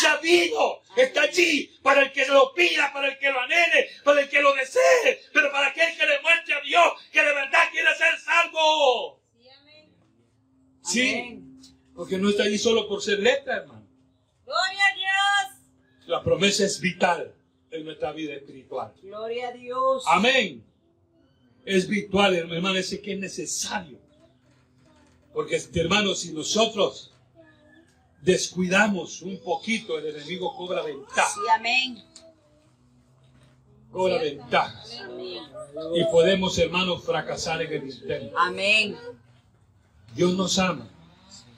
Ya 0.02 0.16
vino, 0.18 0.80
está 0.96 1.22
allí 1.22 1.76
para 1.82 2.02
el 2.02 2.12
que 2.12 2.24
lo 2.26 2.54
pida, 2.54 2.92
para 2.92 3.08
el 3.08 3.18
que 3.18 3.30
lo 3.30 3.40
anhele, 3.40 3.88
para 4.04 4.20
el 4.20 4.28
que 4.28 4.40
lo 4.40 4.54
desee, 4.54 5.22
pero 5.32 5.50
para 5.50 5.68
aquel 5.68 5.96
que 5.96 6.06
le 6.06 6.20
muestre 6.20 6.54
a 6.54 6.60
Dios 6.60 6.84
que 7.12 7.20
de 7.20 7.34
verdad 7.34 7.70
quiere 7.72 7.94
ser 7.96 8.18
salvo. 8.18 9.20
Sí, 9.36 9.48
amén. 9.48 9.90
Sí, 10.82 11.12
Amén. 11.12 11.47
Porque 11.99 12.16
no 12.16 12.30
está 12.30 12.44
allí 12.44 12.59
solo 12.59 12.86
por 12.86 13.03
ser 13.03 13.18
letra, 13.18 13.57
hermano. 13.57 13.84
Gloria 14.44 14.82
a 14.84 14.94
Dios. 14.94 16.07
La 16.07 16.22
promesa 16.22 16.64
es 16.64 16.80
vital 16.80 17.34
en 17.72 17.84
nuestra 17.84 18.12
vida 18.12 18.34
espiritual. 18.34 18.94
Gloria 19.03 19.49
a 19.49 19.53
Dios. 19.53 20.05
Amén. 20.07 20.64
Es 21.64 21.88
virtual, 21.88 22.36
hermano, 22.36 22.76
es 22.76 22.96
que 23.01 23.14
es 23.14 23.18
necesario. 23.18 23.99
Porque, 25.34 25.61
hermano, 25.74 26.14
si 26.14 26.32
nosotros 26.32 27.12
descuidamos 28.22 29.20
un 29.22 29.40
poquito, 29.40 29.99
el 29.99 30.14
enemigo 30.14 30.55
cobra 30.55 30.82
ventaja. 30.82 31.34
Sí, 31.34 31.40
amén. 31.53 32.05
Cobra 33.90 34.18
ventaja. 34.18 34.84
Amén. 35.03 35.42
y 35.96 36.05
podemos, 36.12 36.57
hermanos, 36.59 37.03
fracasar 37.03 37.61
en 37.61 37.72
el 37.72 37.90
intento. 37.90 38.38
Amén. 38.38 38.96
Dios 40.14 40.32
nos 40.34 40.61
ama. 40.61 40.88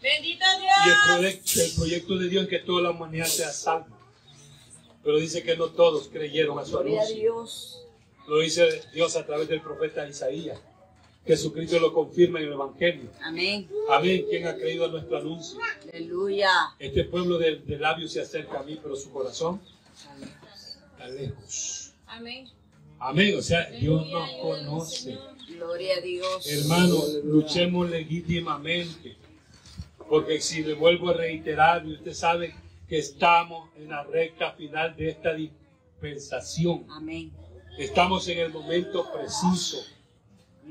Bendito 0.02 0.44
Y 0.44 0.64
el, 0.66 0.84
Dios. 0.84 0.98
proyecto, 1.06 1.60
el 1.60 1.72
proyecto 1.76 2.18
de 2.18 2.28
Dios 2.28 2.42
es 2.44 2.48
que 2.50 2.58
toda 2.60 2.82
la 2.82 2.90
humanidad 2.90 3.26
sea 3.26 3.52
salva. 3.52 3.88
Pero 5.02 5.18
dice 5.18 5.42
que 5.42 5.56
no 5.56 5.68
todos 5.68 6.08
creyeron 6.08 6.58
a 6.58 6.64
su 6.64 6.72
Gloria 6.72 7.00
a 7.00 7.04
anuncio. 7.04 7.20
Dios. 7.20 7.76
Lo 8.26 8.38
dice 8.38 8.82
Dios 8.92 9.16
a 9.16 9.26
través 9.26 9.48
del 9.48 9.60
profeta 9.60 10.06
Isaías. 10.08 10.58
Jesucristo 11.26 11.78
lo 11.78 11.92
confirma 11.92 12.38
en 12.40 12.46
el 12.46 12.52
Evangelio. 12.54 13.10
Amén. 13.22 13.68
Amén. 13.90 14.24
¿Quién 14.28 14.46
ha 14.46 14.56
creído 14.56 14.86
a 14.86 14.88
nuestro 14.88 15.18
anuncio? 15.18 15.58
Aleluya. 15.92 16.48
Este 16.78 17.04
pueblo 17.04 17.38
de, 17.38 17.56
de 17.56 17.78
labios 17.78 18.12
se 18.12 18.20
acerca 18.22 18.60
a 18.60 18.62
mí, 18.62 18.78
pero 18.82 18.96
su 18.96 19.10
corazón 19.12 19.60
está 20.92 21.08
lejos. 21.08 21.92
Amén. 22.06 22.48
Amén. 22.98 23.36
O 23.38 23.42
sea, 23.42 23.70
Dios 23.70 24.06
nos 24.08 24.30
conoce. 24.40 25.18
Gloria 25.48 25.96
a 25.96 26.00
Dios. 26.00 26.46
Hermanos, 26.46 27.14
luchemos 27.24 27.90
legítimamente. 27.90 29.16
Porque 30.10 30.40
si 30.40 30.64
le 30.64 30.74
vuelvo 30.74 31.10
a 31.10 31.12
reiterar, 31.12 31.86
y 31.86 31.92
usted 31.92 32.14
sabe 32.14 32.52
que 32.88 32.98
estamos 32.98 33.70
en 33.76 33.90
la 33.90 34.02
recta 34.02 34.50
final 34.50 34.96
de 34.96 35.10
esta 35.10 35.32
dispensación. 35.32 36.84
Amén. 36.90 37.30
Estamos 37.78 38.26
en 38.26 38.40
el 38.40 38.50
momento 38.50 39.08
preciso. 39.12 39.78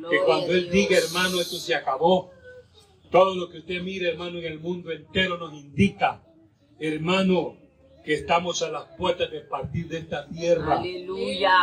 Que 0.10 0.20
cuando 0.26 0.52
Él 0.52 0.70
diga, 0.70 0.98
hermano, 0.98 1.40
esto 1.40 1.56
se 1.56 1.74
acabó. 1.74 2.32
Todo 3.10 3.34
lo 3.34 3.50
que 3.50 3.60
usted 3.60 3.82
mire, 3.82 4.10
hermano, 4.10 4.40
en 4.40 4.46
el 4.46 4.60
mundo 4.60 4.92
entero 4.92 5.38
nos 5.38 5.54
indica, 5.54 6.22
hermano, 6.78 7.56
que 8.04 8.16
estamos 8.16 8.62
a 8.62 8.70
las 8.70 8.84
puertas 8.98 9.32
de 9.32 9.40
partir 9.40 9.88
de 9.88 10.00
esta 10.00 10.28
tierra. 10.28 10.80
Aleluya. 10.80 11.54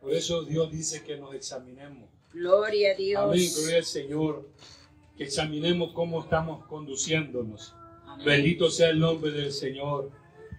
Por 0.00 0.12
eso 0.12 0.42
Dios 0.42 0.72
dice 0.72 1.04
que 1.04 1.16
nos 1.18 1.32
examinemos. 1.36 2.10
Gloria 2.32 2.90
a 2.90 2.94
Dios. 2.96 3.22
Amén, 3.22 3.48
gloria 3.54 3.76
al 3.76 3.84
Señor. 3.84 4.48
Que 5.16 5.24
examinemos 5.24 5.92
cómo 5.92 6.20
estamos 6.20 6.64
conduciéndonos. 6.66 7.74
Amén. 8.06 8.26
Bendito 8.26 8.70
sea 8.70 8.90
el 8.90 9.00
nombre 9.00 9.30
del 9.30 9.52
Señor, 9.52 10.10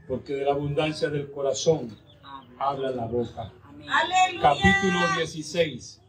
porque 0.08 0.34
de 0.34 0.46
la 0.46 0.52
abundancia 0.52 1.10
del 1.10 1.32
corazón 1.32 1.96
Amén. 2.24 2.56
habla 2.60 2.92
la 2.92 3.06
boca. 3.06 3.52
Amén. 3.64 3.88
Capítulo 4.42 5.00
16 5.18 6.02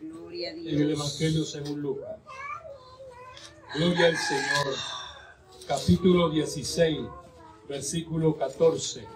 Gloria 0.00 0.48
a 0.50 0.52
en 0.52 0.58
el 0.58 0.76
Dios. 0.88 0.98
Evangelio 0.98 1.44
según 1.44 1.80
Lucas. 1.80 2.16
Gloria 3.74 4.06
al 4.06 4.16
Señor. 4.16 4.74
Capítulo 5.66 6.28
16, 6.28 7.00
versículo 7.68 8.36
14. 8.36 9.06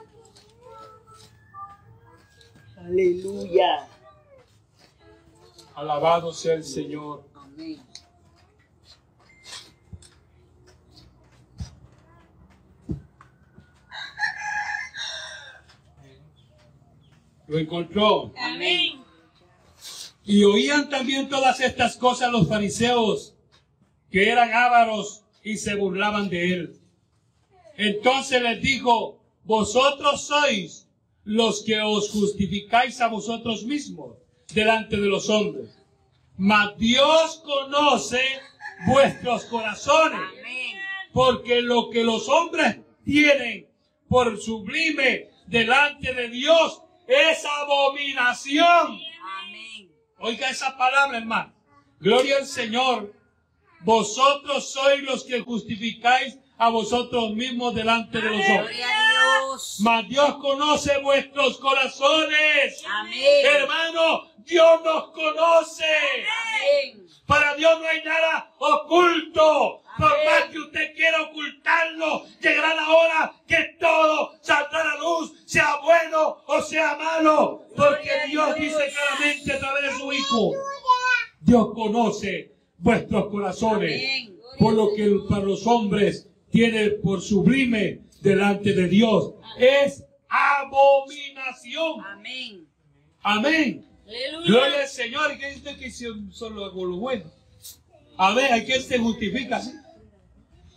Aleluya. 2.79 3.89
Alabado 5.75 6.33
sea 6.33 6.55
el 6.55 6.65
Señor. 6.65 7.25
Amén. 7.35 7.83
Lo 17.49 17.59
encontró. 17.59 18.33
Amén. 18.37 19.05
Y 20.25 20.43
oían 20.45 20.89
también 20.89 21.29
todas 21.29 21.61
estas 21.61 21.97
cosas 21.97 22.33
los 22.33 22.49
fariseos, 22.49 23.35
que 24.11 24.29
eran 24.29 24.53
ávaros 24.53 25.23
y 25.45 25.57
se 25.57 25.77
burlaban 25.77 26.29
de 26.29 26.53
él. 26.53 26.81
Entonces 27.77 28.43
les 28.43 28.61
dijo, 28.61 29.21
vosotros 29.45 30.27
sois 30.27 30.89
los 31.25 31.63
que 31.63 31.81
os 31.81 32.11
justificáis 32.11 33.01
a 33.01 33.09
vosotros 33.09 33.65
mismos 33.65 34.17
delante 34.53 34.97
de 34.97 35.07
los 35.07 35.29
hombres. 35.31 35.71
Mas 36.37 36.77
Dios 36.79 37.43
conoce 37.45 38.21
vuestros 38.87 39.45
corazones, 39.45 40.21
porque 41.13 41.63
lo 41.63 41.91
que 41.91 42.05
los 42.05 42.29
hombres 42.29 42.79
tienen 43.05 43.69
por 44.09 44.41
sublime 44.41 45.31
delante 45.47 46.13
de 46.13 46.29
Dios 46.29 46.83
es 47.07 47.45
abominación. 47.45 48.99
Amén. 49.41 49.91
Oiga 50.19 50.51
esa 50.51 50.77
palabra, 50.77 51.19
hermano. 51.19 51.53
Gloria 52.01 52.39
al 52.39 52.47
Señor. 52.47 53.13
Vosotros 53.81 54.73
sois 54.73 55.03
los 55.03 55.25
que 55.25 55.41
justificáis 55.41 56.39
a 56.59 56.71
vosotros 56.71 57.31
mismos 57.35 57.75
delante 57.75 58.21
de 58.21 58.31
los 58.31 58.49
hombres. 58.49 58.77
Gloria 58.77 58.87
a 58.87 59.11
Dios. 59.11 59.77
Mas 59.81 60.09
Dios 60.09 60.37
conoce 60.37 60.99
vuestros 60.99 61.59
corazones. 61.59 62.83
Amén. 62.89 63.47
Hermano, 63.47 64.29
Dios 64.39 64.83
nos 64.83 65.11
conoce. 65.11 65.85
Amén. 65.85 67.07
Para 67.27 67.55
Dios 67.55 67.81
no 67.81 67.87
hay 67.87 68.03
nada 68.03 68.53
oculto. 68.59 69.83
Por 69.99 70.11
más 70.25 70.45
que 70.51 70.59
usted 70.59 70.95
quiera 70.95 71.23
ocultarlo, 71.23 72.25
llegará 72.41 72.75
la 72.75 72.89
hora 72.89 73.33
que 73.47 73.77
todo 73.81 74.33
saldrá 74.43 74.83
a 74.83 74.85
la 74.85 74.97
luz, 74.97 75.33
sea 75.47 75.77
bueno 75.83 76.39
o 76.47 76.63
sea 76.63 76.97
malo. 76.97 77.63
Porque 77.75 78.11
Dios 78.29 78.55
dice 78.57 78.93
claramente 78.93 79.53
a 79.53 79.59
través 79.59 79.83
de 79.85 79.99
su 79.99 80.13
Hijo. 80.13 80.53
Dios 81.41 81.69
conoce 81.75 82.53
vuestros 82.79 83.29
corazones. 83.31 84.31
Por 84.59 84.75
lo 84.75 84.95
que 84.95 85.21
para 85.29 85.45
los 85.45 85.67
hombres 85.67 86.29
tiene 86.51 86.91
por 86.91 87.21
sublime 87.21 88.01
delante 88.21 88.73
de 88.73 88.89
Dios. 88.89 89.35
Es 89.59 90.05
abominación. 90.29 92.05
Amén. 92.05 92.67
Amén. 93.23 93.87
Aleluya. 94.07 94.47
Gloria 94.47 94.81
al 94.83 94.89
Señor. 94.89 95.33
¿Y 95.33 95.39
qué 95.39 95.51
dice 95.53 95.77
que 95.77 95.91
solo 96.33 96.73
lo 96.73 96.97
bueno? 96.97 97.25
A 98.19 98.35
ver, 98.35 98.53
¿a 98.53 98.65
quién 98.65 98.83
se 98.83 98.99
justifica 98.99 99.57
así? 99.57 99.73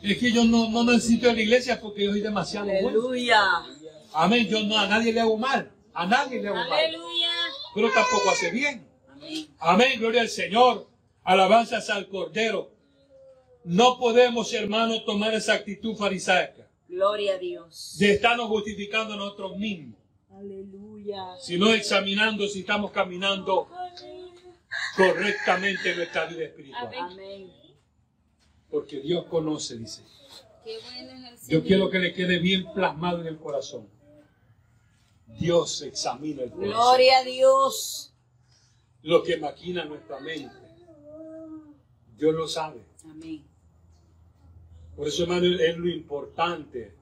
Es 0.01 0.17
que 0.17 0.31
yo 0.31 0.45
no, 0.45 0.69
no 0.69 0.83
necesito 0.83 1.29
a 1.29 1.33
la 1.33 1.41
iglesia 1.41 1.79
porque 1.81 2.05
yo 2.05 2.11
soy 2.11 2.21
demasiado 2.21 2.65
bueno. 2.67 2.87
Aleluya. 2.87 3.41
Amén. 4.13 4.47
Yo 4.47 4.63
no, 4.63 4.77
a 4.77 4.87
nadie 4.87 5.11
le 5.13 5.19
hago 5.21 5.37
mal. 5.37 5.71
A 5.93 6.05
nadie 6.05 6.41
le 6.41 6.47
hago 6.47 6.57
mal. 6.57 6.71
Aleluya. 6.71 7.29
Pero 7.75 7.91
tampoco 7.91 8.29
hace 8.29 8.49
bien. 8.51 8.87
Amén. 9.11 9.47
Amén. 9.59 9.99
Gloria 9.99 10.21
al 10.21 10.29
Señor. 10.29 10.87
Alabanzas 11.23 11.89
al 11.89 12.07
Cordero. 12.07 12.71
No 13.65 13.99
podemos, 13.99 14.53
hermanos, 14.53 15.03
tomar 15.05 15.33
esa 15.33 15.53
actitud 15.53 15.95
farisaica 15.95 16.67
Gloria 16.87 17.33
a 17.35 17.37
Dios. 17.37 17.97
de 17.99 18.13
estarnos 18.13 18.47
justificando 18.47 19.13
a 19.13 19.17
nosotros 19.17 19.57
mismos, 19.57 19.99
Aleluya. 20.31 21.35
sino 21.39 21.71
examinando 21.73 22.47
si 22.47 22.61
estamos 22.61 22.89
caminando 22.91 23.67
correctamente 24.95 25.91
en 25.91 25.97
nuestra 25.97 26.25
vida 26.25 26.45
espiritual. 26.45 26.89
Amén. 26.95 27.51
Porque 28.69 28.99
Dios 28.99 29.25
conoce, 29.25 29.77
dice. 29.77 30.03
Yo 31.47 31.63
quiero 31.63 31.89
que 31.89 31.99
le 31.99 32.13
quede 32.13 32.39
bien 32.39 32.71
plasmado 32.73 33.21
en 33.21 33.27
el 33.27 33.37
corazón. 33.37 33.87
Dios 35.39 35.81
examina 35.81 36.43
el 36.43 36.51
corazón. 36.51 36.71
Gloria 36.73 37.17
a 37.19 37.23
Dios. 37.23 38.13
Lo 39.01 39.23
que 39.23 39.37
maquina 39.37 39.85
nuestra 39.85 40.19
mente. 40.19 40.53
Dios 42.17 42.35
lo 42.35 42.47
sabe. 42.47 42.81
Amén. 43.05 43.45
Por 44.95 45.07
eso, 45.07 45.23
hermano, 45.23 45.45
es 45.45 45.77
lo 45.77 45.87
importante 45.89 46.93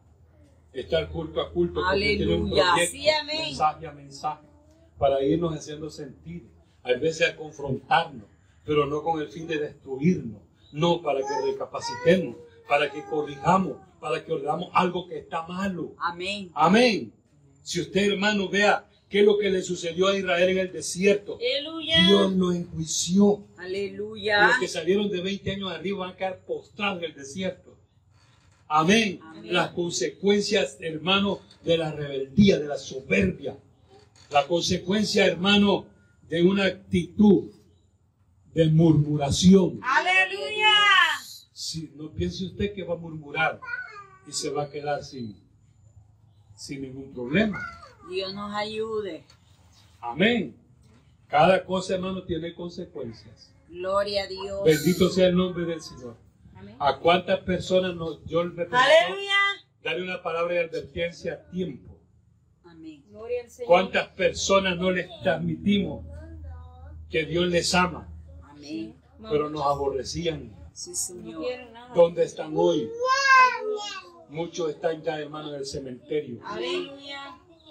estar 0.71 1.09
culto 1.09 1.41
a 1.41 1.51
culto. 1.51 1.81
Porque 1.81 1.99
tiene 2.17 2.35
un 2.35 2.41
Aleluya. 2.43 2.63
proyecto, 2.73 2.91
Sí, 2.97 3.09
amén. 3.09 3.37
mensaje 3.47 3.87
a 3.87 3.91
mensaje, 3.91 4.47
para 4.99 5.21
irnos 5.23 5.55
haciendo 5.55 5.89
sentir. 5.89 6.47
A 6.83 6.93
veces 6.93 7.27
a 7.29 7.35
confrontarnos, 7.35 8.27
pero 8.63 8.85
no 8.85 9.03
con 9.03 9.19
el 9.19 9.27
fin 9.29 9.45
de 9.47 9.57
destruirnos. 9.57 10.41
No, 10.71 11.01
para 11.01 11.19
que 11.19 11.51
recapacitemos, 11.51 12.35
para 12.67 12.91
que 12.91 13.03
corrijamos, 13.05 13.77
para 13.99 14.23
que 14.23 14.31
ordenamos 14.31 14.69
algo 14.73 15.07
que 15.07 15.19
está 15.19 15.45
malo. 15.47 15.95
Amén. 15.99 16.51
Amén. 16.53 17.13
Si 17.63 17.81
usted, 17.81 18.11
hermano, 18.11 18.49
vea 18.49 18.87
qué 19.09 19.19
es 19.19 19.25
lo 19.25 19.37
que 19.37 19.49
le 19.49 19.61
sucedió 19.61 20.07
a 20.07 20.17
Israel 20.17 20.49
en 20.49 20.57
el 20.59 20.71
desierto. 20.71 21.37
Aleluya. 21.37 22.07
Dios 22.07 22.33
lo 22.33 22.51
enjuició. 22.51 23.45
Aleluya. 23.57 24.47
Los 24.47 24.59
que 24.59 24.67
salieron 24.67 25.09
de 25.09 25.21
20 25.21 25.51
años 25.51 25.71
arriba 25.71 25.99
van 25.99 26.11
a 26.11 26.17
quedar 26.17 26.39
postrados 26.45 26.99
en 26.99 27.09
el 27.09 27.15
desierto. 27.15 27.77
Amén. 28.67 29.19
Amén. 29.23 29.53
Las 29.53 29.71
consecuencias, 29.71 30.77
hermano, 30.81 31.39
de 31.63 31.77
la 31.77 31.91
rebeldía, 31.91 32.59
de 32.59 32.67
la 32.67 32.77
soberbia. 32.77 33.57
La 34.29 34.45
consecuencia, 34.45 35.25
hermano, 35.25 35.85
de 36.27 36.43
una 36.43 36.65
actitud 36.65 37.51
de 38.53 38.67
murmuración. 38.69 39.79
Aleluya. 39.83 40.67
Si, 41.53 41.91
no 41.95 42.11
piense 42.11 42.45
usted 42.45 42.73
que 42.73 42.83
va 42.83 42.95
a 42.95 42.97
murmurar 42.97 43.59
y 44.27 44.31
se 44.31 44.49
va 44.49 44.63
a 44.63 44.69
quedar 44.69 45.03
sin, 45.03 45.35
sin 46.55 46.81
ningún 46.81 47.13
problema. 47.13 47.59
Dios 48.09 48.33
nos 48.33 48.53
ayude. 48.53 49.23
Amén. 49.99 50.55
Cada 51.27 51.65
cosa, 51.65 51.95
hermano, 51.95 52.23
tiene 52.23 52.53
consecuencias. 52.55 53.51
Gloria 53.69 54.23
a 54.23 54.27
Dios. 54.27 54.63
Bendito 54.63 55.09
sea 55.09 55.27
el 55.27 55.35
nombre 55.35 55.65
del 55.65 55.81
Señor. 55.81 56.15
Amén. 56.55 56.75
¿A 56.79 56.97
cuántas 56.99 57.39
personas 57.41 57.95
nos, 57.95 58.23
yo 58.25 58.43
le 58.43 58.63
Aleluya. 58.63 59.35
darle 59.83 60.03
una 60.03 60.23
palabra 60.23 60.53
de 60.53 60.59
advertencia 60.61 61.33
a 61.33 61.51
tiempo? 61.51 61.99
Amén. 62.63 63.03
Gloria 63.09 63.43
al 63.43 63.49
Señor. 63.49 63.67
¿Cuántas 63.67 64.07
personas 64.09 64.77
no 64.77 64.91
les 64.91 65.09
transmitimos 65.21 66.05
que 67.09 67.25
Dios 67.25 67.47
les 67.47 67.73
ama, 67.73 68.07
Amén. 68.57 68.95
pero 69.29 69.49
nos 69.49 69.63
aborrecían? 69.65 70.55
Sí, 70.73 70.93
Señor. 70.95 71.43
¿Dónde 71.95 72.23
están 72.23 72.53
hoy? 72.55 72.89
Muchos 74.29 74.69
están 74.69 75.01
ya, 75.01 75.19
hermanos, 75.19 75.53
en 75.53 75.59
el 75.59 75.65
cementerio. 75.65 76.39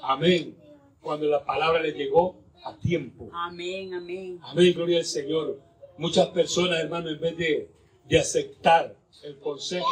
Amén. 0.03 0.57
Cuando 1.01 1.27
la 1.27 1.45
palabra 1.45 1.81
les 1.81 1.95
llegó 1.95 2.37
a 2.65 2.77
tiempo. 2.77 3.31
Amén, 3.33 3.95
amén. 3.95 4.41
Amén, 4.43 4.73
gloria 4.75 4.99
al 4.99 5.05
Señor. 5.05 5.61
Muchas 5.99 6.29
personas, 6.29 6.81
hermano, 6.81 7.11
en 7.11 7.21
vez 7.21 7.37
de, 7.37 7.71
de 8.09 8.19
aceptar 8.19 8.97
el 9.23 9.39
consejo, 9.39 9.87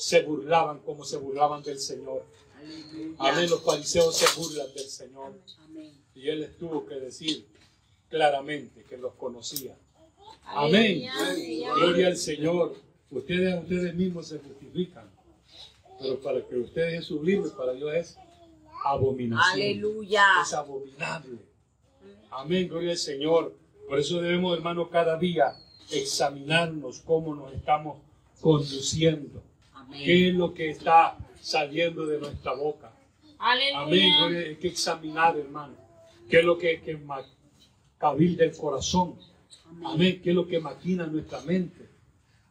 se 0.00 0.22
burlaban 0.22 0.80
como 0.80 1.04
se 1.04 1.16
burlaban 1.16 1.62
del 1.62 1.78
Señor. 1.78 2.24
Aleluya. 2.56 3.16
Amén, 3.18 3.50
los 3.50 3.62
fariseos 3.62 4.16
se 4.16 4.40
burlan 4.40 4.72
del 4.74 4.88
Señor. 4.88 5.32
Amén. 5.64 5.92
Y 6.14 6.28
Él 6.28 6.40
les 6.40 6.56
tuvo 6.56 6.86
que 6.86 6.94
decir 6.94 7.46
claramente 8.08 8.84
que 8.84 8.96
los 8.98 9.14
conocía. 9.14 9.76
Amén. 10.44 11.04
Gloria 11.76 12.08
al 12.08 12.16
Señor. 12.16 12.76
Ustedes 13.10 13.54
a 13.54 13.60
ustedes 13.60 13.94
mismos 13.94 14.28
se 14.28 14.38
justifican. 14.38 15.04
Pero 16.00 16.18
para 16.20 16.42
que 16.46 16.56
ustedes 16.56 17.00
es 17.00 17.06
sublime, 17.06 17.48
para 17.50 17.72
Dios 17.74 17.94
es 17.94 18.18
abominación. 18.84 19.52
Aleluya. 19.52 20.24
Es 20.42 20.52
abominable. 20.52 21.38
Amén, 22.30 22.68
gloria 22.68 22.92
al 22.92 22.96
Señor. 22.98 23.54
Por 23.88 23.98
eso 23.98 24.20
debemos, 24.20 24.56
hermanos, 24.56 24.88
cada 24.90 25.18
día 25.18 25.54
examinarnos 25.90 27.00
cómo 27.00 27.34
nos 27.34 27.52
estamos 27.52 27.98
conduciendo. 28.40 29.42
Amén. 29.74 30.02
¿Qué 30.04 30.28
es 30.28 30.34
lo 30.34 30.54
que 30.54 30.70
está 30.70 31.18
saliendo 31.40 32.06
de 32.06 32.18
nuestra 32.18 32.54
boca? 32.54 32.92
Amén, 33.38 33.76
Aleluya. 33.76 34.16
gloria, 34.18 34.48
hay 34.48 34.56
que 34.56 34.68
examinar, 34.68 35.36
hermano. 35.36 35.74
¿Qué 36.28 36.38
es 36.38 36.44
lo 36.44 36.56
que, 36.56 36.80
que 36.80 36.98
cabilda 37.98 38.44
el 38.44 38.56
corazón? 38.56 39.16
Amén, 39.84 40.20
¿qué 40.22 40.30
es 40.30 40.36
lo 40.36 40.46
que 40.46 40.60
maquina 40.60 41.06
nuestra 41.06 41.40
mente? 41.42 41.88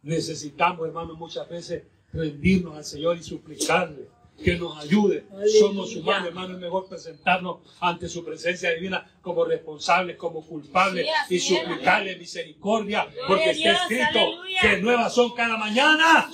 Necesitamos, 0.03 0.87
hermano, 0.87 1.15
muchas 1.15 1.47
veces 1.47 1.83
rendirnos 2.11 2.75
al 2.75 2.83
Señor 2.83 3.17
y 3.17 3.23
suplicarle 3.23 4.07
que 4.43 4.55
nos 4.55 4.77
ayude. 4.77 5.25
Aleluya. 5.31 5.59
Somos 5.59 5.95
humanos, 5.95 6.27
hermano, 6.29 6.53
es 6.55 6.59
mejor 6.59 6.87
presentarnos 6.87 7.57
ante 7.79 8.09
su 8.09 8.25
presencia 8.25 8.71
divina 8.71 9.07
como 9.21 9.45
responsables, 9.45 10.17
como 10.17 10.45
culpables 10.45 11.05
Sí, 11.27 11.35
y 11.35 11.39
suplicarle 11.39 12.15
misericordia, 12.17 13.07
porque 13.27 13.51
está 13.51 13.73
escrito 13.73 14.19
aleluya. 14.19 14.61
que 14.61 14.77
nuevas 14.77 15.13
son 15.13 15.33
cada 15.35 15.57
mañana 15.57 16.29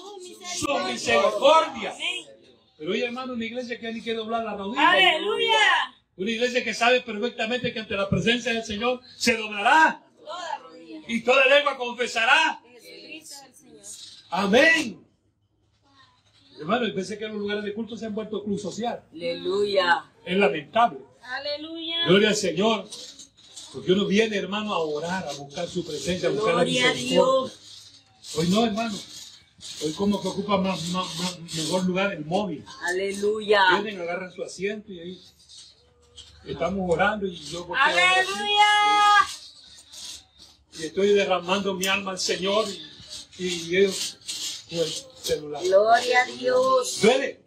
Su 0.56 0.66
su 0.68 0.80
misericordia. 0.86 1.94
Pero 2.78 2.92
oye, 2.92 3.06
hermano, 3.06 3.34
una 3.34 3.44
iglesia 3.44 3.80
que 3.80 3.92
ni 3.92 4.02
que 4.02 4.14
doblar 4.14 4.46
la 4.46 4.56
rodilla. 4.56 4.92
Aleluya. 4.92 5.58
Una 6.16 6.32
iglesia 6.32 6.64
que 6.64 6.74
sabe 6.74 7.02
perfectamente 7.02 7.74
que 7.74 7.80
ante 7.80 7.96
la 7.96 8.10
presencia 8.10 8.54
del 8.54 8.64
Señor 8.64 9.02
se 9.18 9.36
doblará 9.36 10.04
Toda 10.28 10.58
rodilla. 10.60 11.02
y 11.08 11.22
toda 11.24 11.46
lengua 11.46 11.78
confesará. 11.78 12.62
Jesucristo 12.64 13.36
es 13.36 13.46
el 13.46 13.56
Señor. 13.56 13.86
Amén. 14.30 15.04
Hermano, 16.60 16.94
pensé 16.94 17.18
que 17.18 17.28
los 17.28 17.38
lugares 17.38 17.64
de 17.64 17.74
culto 17.74 17.96
se 17.96 18.06
han 18.08 18.16
vuelto 18.16 18.44
club 18.44 18.60
social. 18.60 19.04
Aleluya. 19.12 20.06
Es 20.26 20.38
lamentable. 20.38 21.00
Aleluya. 21.22 22.06
Gloria 22.08 22.30
al 22.30 22.36
Señor. 22.36 22.90
Porque 23.74 23.92
uno 23.92 24.06
viene, 24.06 24.38
hermano, 24.38 24.74
a 24.74 24.80
orar, 24.80 25.28
a 25.28 25.34
buscar 25.34 25.68
su 25.68 25.86
presencia, 25.86 26.30
a 26.30 26.32
buscar 26.32 26.56
la 26.56 26.64
Gloria 26.64 26.90
a 26.90 26.94
misericordia. 26.94 27.54
Dios. 27.54 28.04
Hoy 28.36 28.48
no, 28.50 28.66
hermano. 28.66 28.98
Hoy 29.84 29.94
como 29.94 30.22
que 30.22 30.28
ocupa 30.30 30.58
más, 30.58 30.82
más- 30.90 31.16
más- 31.20 31.40
mejor 31.56 31.86
lugar 31.86 32.14
el 32.14 32.26
móvil. 32.26 32.66
Aleluya. 32.88 33.62
Vienen, 33.82 34.02
agarran 34.02 34.32
su 34.34 34.44
asiento 34.44 34.92
y 34.92 35.00
ahí 35.00 35.22
estamos 36.46 36.90
orando 36.92 37.28
y 37.28 37.36
yo 37.36 37.68
Aleluya. 37.76 38.64
Y 40.80 40.86
estoy 40.86 41.10
derramando 41.14 41.74
mi 41.74 41.88
alma 41.88 42.12
al 42.12 42.20
Señor 42.20 42.66
y, 43.38 43.46
y 43.48 43.78
ellos 43.78 44.18
con 44.70 44.80
el 44.80 44.88
celular. 45.22 45.64
Gloria 45.64 46.22
a 46.24 46.26
Dios. 46.26 47.00
Duele, 47.02 47.42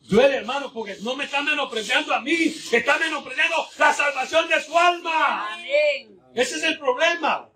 duele 0.00 0.36
hermano, 0.36 0.72
porque 0.72 0.96
no 1.02 1.16
me 1.16 1.24
está 1.24 1.42
menospreciando 1.42 2.12
a 2.14 2.20
mí, 2.20 2.32
está 2.72 2.98
menospreciando 2.98 3.56
la 3.78 3.92
salvación 3.92 4.48
de 4.48 4.62
su 4.62 4.76
alma. 4.76 5.54
Amén. 5.54 6.18
Ese 6.34 6.56
es 6.56 6.62
el 6.64 6.78
problema. 6.78 7.48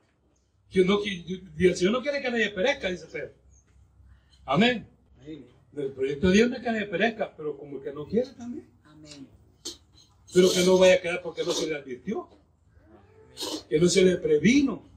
Que 0.71 0.85
no, 0.85 1.03
que- 1.03 1.25
el 1.59 1.77
Señor 1.77 1.93
no 1.93 2.03
quiere 2.03 2.23
que 2.23 2.31
nadie 2.31 2.51
perezca, 2.51 2.89
dice 2.89 3.07
Pedro. 3.07 3.33
Amén. 4.47 4.87
El 5.77 5.93
proyecto 5.93 6.29
de 6.29 6.33
Dios 6.35 6.51
no 6.51 6.57
es 6.57 6.63
que 6.63 6.71
nadie 6.73 6.87
perezca, 6.87 7.33
pero 7.37 7.57
como 7.57 7.81
que 7.81 7.93
no 7.93 8.05
quiere 8.07 8.31
también. 8.31 8.69
Amén. 8.85 9.29
Pero 10.33 10.51
que 10.53 10.61
no 10.65 10.79
vaya 10.79 10.95
a 10.95 11.01
quedar 11.01 11.23
porque 11.23 11.45
no 11.45 11.53
se 11.53 11.67
le 11.67 11.77
advirtió. 11.77 12.29
Que 13.69 13.79
no 13.79 13.89
se 13.89 14.03
le 14.03 14.17
previno. 14.17 14.90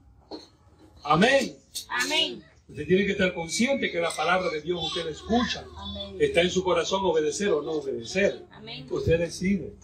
Amén. 1.04 1.54
Amén. 1.88 2.42
Usted 2.68 2.86
tiene 2.86 3.04
que 3.04 3.12
estar 3.12 3.34
consciente 3.34 3.90
que 3.92 4.00
la 4.00 4.10
palabra 4.10 4.48
de 4.50 4.62
Dios 4.62 4.82
usted 4.82 5.04
la 5.04 5.10
escucha. 5.10 5.64
Amén. 5.76 6.16
Está 6.18 6.40
en 6.40 6.50
su 6.50 6.64
corazón 6.64 7.04
obedecer 7.04 7.48
o 7.50 7.60
no 7.62 7.72
obedecer. 7.72 8.42
Amén. 8.50 8.86
Usted 8.90 9.18
decide. 9.18 9.74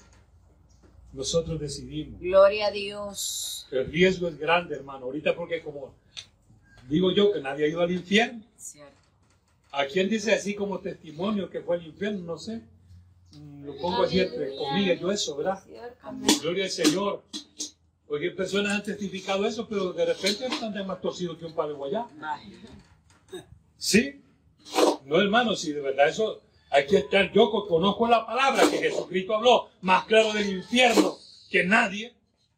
Nosotros 1.13 1.61
decidimos. 1.61 2.21
Gloria 2.21 2.69
a 2.69 2.71
Dios. 2.71 3.67
El 3.71 3.87
riesgo 3.93 4.29
es 4.29 4.39
grande, 4.39 4.77
hermano. 4.77 5.07
Ahorita 5.07 5.35
porque 5.37 5.61
como 5.63 5.93
digo 6.89 7.13
yo 7.13 7.33
que 7.33 7.41
nadie 7.41 7.67
ha 7.67 7.69
ido 7.69 7.81
al 7.83 7.91
infierno. 7.93 8.43
Cierto. 8.57 8.91
¿A 9.73 9.85
quién 9.87 10.09
dice 10.09 10.33
así 10.33 10.55
como 10.55 10.79
testimonio 10.79 11.51
que 11.51 11.61
fue 11.61 11.77
al 11.77 11.87
infierno? 11.87 12.21
No 12.21 12.39
sé. 12.39 12.63
Mm, 13.33 13.65
Lo 13.67 13.77
pongo 13.77 14.05
así 14.05 14.21
entre 14.21 14.57
comillas 14.57 14.99
yo 14.99 15.13
eso, 15.13 15.37
¿verdad? 15.37 15.63
Gloria 16.41 16.65
al 16.65 16.71
Señor. 16.71 17.23
Porque 18.11 18.33
personas 18.33 18.73
han 18.73 18.83
testificado 18.83 19.47
eso, 19.47 19.69
pero 19.69 19.93
de 19.93 20.05
repente 20.05 20.45
están 20.47 20.75
de 20.75 20.83
más 20.83 21.01
torcidos 21.01 21.39
que 21.39 21.45
un 21.45 21.55
palo 21.55 21.77
guayá. 21.77 22.07
¿Sí? 23.79 24.21
No, 25.05 25.21
hermano, 25.21 25.55
si 25.55 25.73
de 25.73 25.81
verdad 25.81 26.09
eso 26.09 26.43
hay 26.71 26.87
que 26.89 26.97
estar. 26.99 27.33
Yo 27.33 27.53
co- 27.53 27.69
conozco 27.69 28.09
la 28.09 28.27
palabra 28.27 28.69
que 28.69 28.79
Jesucristo 28.79 29.37
habló 29.37 29.71
más 29.83 30.07
claro 30.07 30.33
del 30.33 30.51
infierno 30.57 31.17
que 31.51 31.63
nadie. 31.63 32.13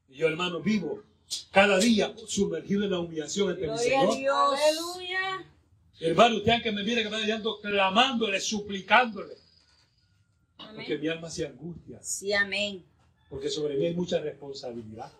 Y 0.09 0.16
yo, 0.16 0.28
hermano, 0.28 0.61
vivo 0.61 1.03
cada 1.50 1.78
día 1.78 2.14
sumergido 2.26 2.84
en 2.84 2.90
la 2.90 3.00
humillación 3.00 3.50
ante 3.50 3.61
mi 3.61 3.66
Gloria 3.68 3.98
a 4.00 4.00
Señor. 4.07 4.16
Dios. 4.16 4.59
Aleluya. 4.59 5.46
Hermano, 6.00 6.36
usted 6.38 6.62
que 6.62 6.72
me 6.72 6.82
mire 6.82 7.03
que 7.03 7.11
me 7.11 7.20
está 7.20 7.34
ando 7.34 7.61
clamándole, 7.61 8.40
suplicándole. 8.40 9.34
Porque 10.74 10.96
mi 10.96 11.09
alma 11.09 11.28
se 11.28 11.46
angustia. 11.46 11.98
Sí, 12.03 12.32
amén. 12.32 12.82
Porque 13.28 13.50
sobre 13.50 13.76
mí 13.76 13.84
hay 13.86 13.94
mucha 13.94 14.18
responsabilidad. 14.18 15.12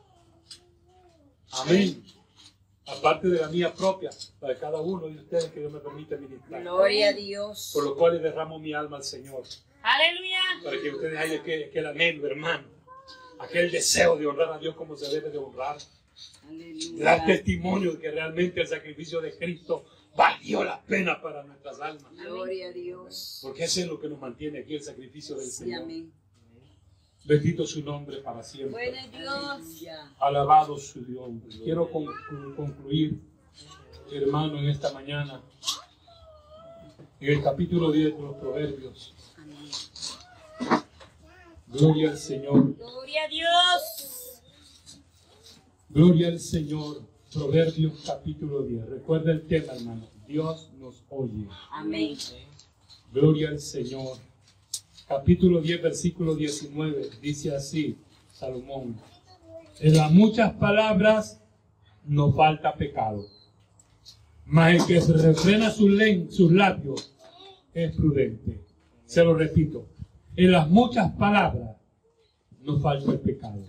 Amén. 1.53 2.03
Aparte 2.86 3.28
de 3.28 3.40
la 3.40 3.48
mía 3.48 3.72
propia, 3.72 4.11
la 4.40 4.48
de 4.48 4.59
cada 4.59 4.80
uno 4.80 5.07
de 5.07 5.16
ustedes 5.16 5.46
que 5.46 5.61
Dios 5.61 5.72
me 5.72 5.78
permite 5.80 6.16
ministrar. 6.18 6.61
Gloria 6.62 7.09
a 7.11 7.12
Dios. 7.12 7.70
Por 7.72 7.84
lo 7.84 7.96
cual 7.96 8.14
le 8.16 8.20
derramo 8.20 8.59
mi 8.59 8.74
alma 8.74 8.96
al 8.96 9.05
Señor. 9.05 9.44
Aleluya. 9.82 10.40
Para 10.64 10.80
que 10.80 10.90
ustedes 10.90 11.18
hayan 11.18 11.40
aquel, 11.40 11.64
aquel 11.64 11.86
anhelo, 11.86 12.26
hermano. 12.26 12.64
Aquel 13.38 13.70
deseo 13.70 14.16
de 14.16 14.26
honrar 14.26 14.53
a 14.53 14.59
Dios 14.59 14.74
como 14.76 14.96
se 14.96 15.09
debe 15.14 15.30
de 15.30 15.38
honrar. 15.38 15.76
Dar 15.78 16.48
Aleluya. 16.50 17.24
testimonio 17.26 17.92
de 17.92 17.98
que 18.00 18.11
realmente 18.11 18.61
el 18.61 18.66
sacrificio 18.66 19.20
de 19.20 19.36
Cristo 19.36 19.84
valió 20.16 20.62
la 20.64 20.80
pena 20.82 21.20
para 21.22 21.42
nuestras 21.44 21.80
almas. 21.80 22.12
Gloria 22.16 22.68
a 22.68 22.72
Dios. 22.72 23.38
Porque 23.42 23.64
ese 23.64 23.82
es 23.82 23.86
lo 23.86 24.00
que 24.00 24.09
nos 24.09 24.18
mantiene 24.20 24.61
aquí, 24.61 24.74
el 24.74 24.82
sacrificio 24.82 25.36
del 25.36 25.46
Sí, 25.46 25.64
Señor. 25.64 25.82
amén. 25.82 26.12
Bendito 27.24 27.64
su 27.66 27.82
nombre 27.84 28.18
para 28.18 28.42
siempre. 28.42 28.92
Dios. 29.12 29.84
Alabado 30.18 30.76
su 30.76 31.04
Dios. 31.04 31.30
Quiero 31.62 31.90
conclu- 31.90 32.56
concluir, 32.56 33.20
hermano, 34.10 34.58
en 34.58 34.68
esta 34.68 34.92
mañana, 34.92 35.40
en 37.20 37.28
el 37.32 37.42
capítulo 37.42 37.92
10 37.92 38.16
de 38.16 38.20
los 38.22 38.36
Proverbios. 38.36 39.14
Amén. 39.38 40.82
Gloria 41.68 42.10
al 42.10 42.18
Señor. 42.18 42.76
Gloria 42.76 43.22
a 43.24 43.28
Dios. 43.28 44.42
Gloria 45.88 46.28
al 46.28 46.40
Señor. 46.40 47.02
Proverbios 47.32 48.02
capítulo 48.04 48.62
10. 48.62 48.86
Recuerda 48.90 49.32
el 49.32 49.46
tema, 49.46 49.72
hermano. 49.74 50.06
Dios 50.26 50.70
nos 50.78 51.02
oye. 51.08 51.46
Amén. 51.70 52.16
Gloria 53.12 53.48
al 53.50 53.60
Señor. 53.60 54.18
Capítulo 55.12 55.60
10, 55.60 55.82
versículo 55.82 56.34
19. 56.34 57.10
Dice 57.20 57.54
así, 57.54 57.98
Salomón. 58.30 58.96
En 59.78 59.94
las 59.94 60.10
muchas 60.10 60.54
palabras 60.54 61.38
no 62.06 62.32
falta 62.32 62.74
pecado. 62.74 63.26
Mas 64.46 64.74
el 64.74 64.86
que 64.86 65.00
se 65.02 65.12
refrena 65.12 65.70
sus, 65.70 65.92
sus 66.34 66.50
labios 66.50 67.12
es 67.74 67.94
prudente. 67.94 68.62
Se 69.04 69.22
lo 69.22 69.34
repito. 69.34 69.86
En 70.34 70.50
las 70.50 70.70
muchas 70.70 71.12
palabras 71.12 71.76
no 72.62 72.80
falta 72.80 73.12
el 73.12 73.20
pecado. 73.20 73.62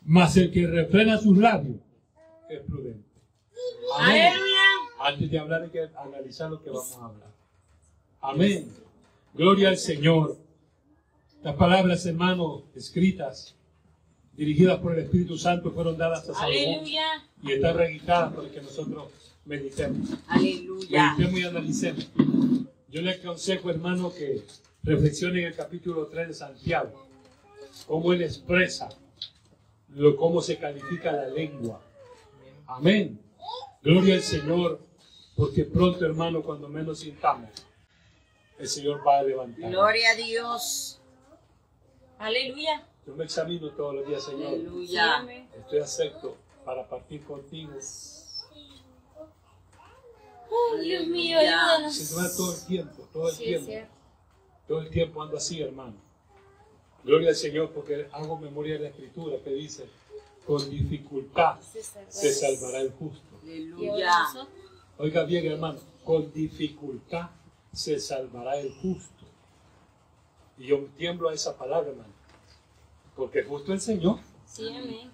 Mas 0.00 0.34
el 0.38 0.50
que 0.50 0.66
refrena 0.66 1.18
sus 1.18 1.36
labios 1.36 1.76
es 2.48 2.60
prudente. 2.62 3.04
Amén. 3.98 4.32
Antes 4.98 5.30
de 5.30 5.38
hablar 5.38 5.64
hay 5.64 5.68
que 5.68 5.90
analizar 5.94 6.50
lo 6.50 6.62
que 6.62 6.70
vamos 6.70 6.96
a 6.96 7.04
hablar. 7.04 7.34
Amén. 8.22 8.87
Gloria 9.38 9.68
al 9.68 9.76
Señor. 9.76 10.36
Las 11.44 11.54
palabras, 11.54 12.04
hermano, 12.06 12.64
escritas, 12.74 13.54
dirigidas 14.32 14.80
por 14.80 14.98
el 14.98 15.04
Espíritu 15.04 15.38
Santo, 15.38 15.70
fueron 15.70 15.96
dadas 15.96 16.28
a 16.28 16.34
Salomón 16.34 16.80
Aleluya. 16.80 17.06
y 17.44 17.52
están 17.52 17.76
registradas 17.76 18.34
para 18.34 18.50
que 18.50 18.60
nosotros 18.60 19.04
meditemos. 19.44 20.08
Aleluya. 20.26 21.14
Meditemos 21.16 21.40
y 21.40 21.44
analicemos. 21.44 22.08
Yo 22.90 23.00
le 23.00 23.12
aconsejo, 23.12 23.70
hermano, 23.70 24.12
que 24.12 24.42
reflexione 24.82 25.42
en 25.42 25.46
el 25.46 25.54
capítulo 25.54 26.08
3 26.08 26.26
de 26.26 26.34
Santiago, 26.34 27.06
cómo 27.86 28.12
él 28.12 28.22
expresa 28.22 28.88
lo, 29.94 30.16
cómo 30.16 30.42
se 30.42 30.58
califica 30.58 31.12
la 31.12 31.28
lengua. 31.28 31.80
Amén. 32.66 33.20
Gloria 33.84 34.16
al 34.16 34.22
Señor, 34.22 34.80
porque 35.36 35.62
pronto, 35.62 36.04
hermano, 36.04 36.42
cuando 36.42 36.68
menos 36.68 36.98
sintamos, 36.98 37.50
el 38.58 38.68
Señor 38.68 39.06
va 39.06 39.18
a 39.18 39.22
levantar. 39.22 39.70
Gloria 39.70 40.10
a 40.10 40.14
Dios. 40.14 41.00
Aleluya. 42.18 42.86
Yo 43.06 43.14
me 43.14 43.24
examino 43.24 43.70
todos 43.70 43.94
los 43.94 44.06
días, 44.06 44.24
Señor. 44.24 44.48
Aleluya. 44.48 45.26
Estoy 45.56 45.78
acepto 45.78 46.36
para 46.64 46.86
partir 46.86 47.24
contigo. 47.24 47.72
Oh, 50.50 50.76
Dios 50.76 51.06
mío, 51.06 51.38
ayúdanos. 51.38 51.94
Señor, 51.94 52.30
todo 52.36 52.54
el 52.54 52.66
tiempo, 52.66 53.08
todo 53.12 53.28
el 53.28 53.34
Sí, 53.34 53.44
tiempo. 53.44 53.72
Todo 54.66 54.80
el 54.80 54.90
tiempo 54.90 55.22
ando 55.22 55.36
así, 55.36 55.60
hermano. 55.62 55.94
Gloria 57.04 57.30
al 57.30 57.36
Señor, 57.36 57.70
porque 57.72 58.08
hago 58.12 58.38
memoria 58.38 58.74
de 58.74 58.80
la 58.80 58.88
Escritura 58.88 59.38
que 59.42 59.50
dice, 59.50 59.88
con 60.46 60.68
dificultad 60.68 61.58
se 62.08 62.32
salvará 62.32 62.80
el 62.80 62.90
justo. 62.92 63.38
Aleluya. 63.42 64.12
Oiga 64.98 65.24
bien, 65.24 65.46
hermano, 65.46 65.78
con 66.04 66.32
dificultad 66.32 67.30
se 67.78 68.00
salvará 68.00 68.56
el 68.58 68.72
justo. 68.74 69.24
Y 70.58 70.66
yo 70.66 70.84
tiemblo 70.96 71.28
a 71.28 71.34
esa 71.34 71.56
palabra, 71.56 71.90
hermano. 71.90 72.12
Porque 73.14 73.44
justo 73.44 73.72
el 73.72 73.80
Señor. 73.80 74.18
Sí, 74.46 74.66
amén. 74.68 75.12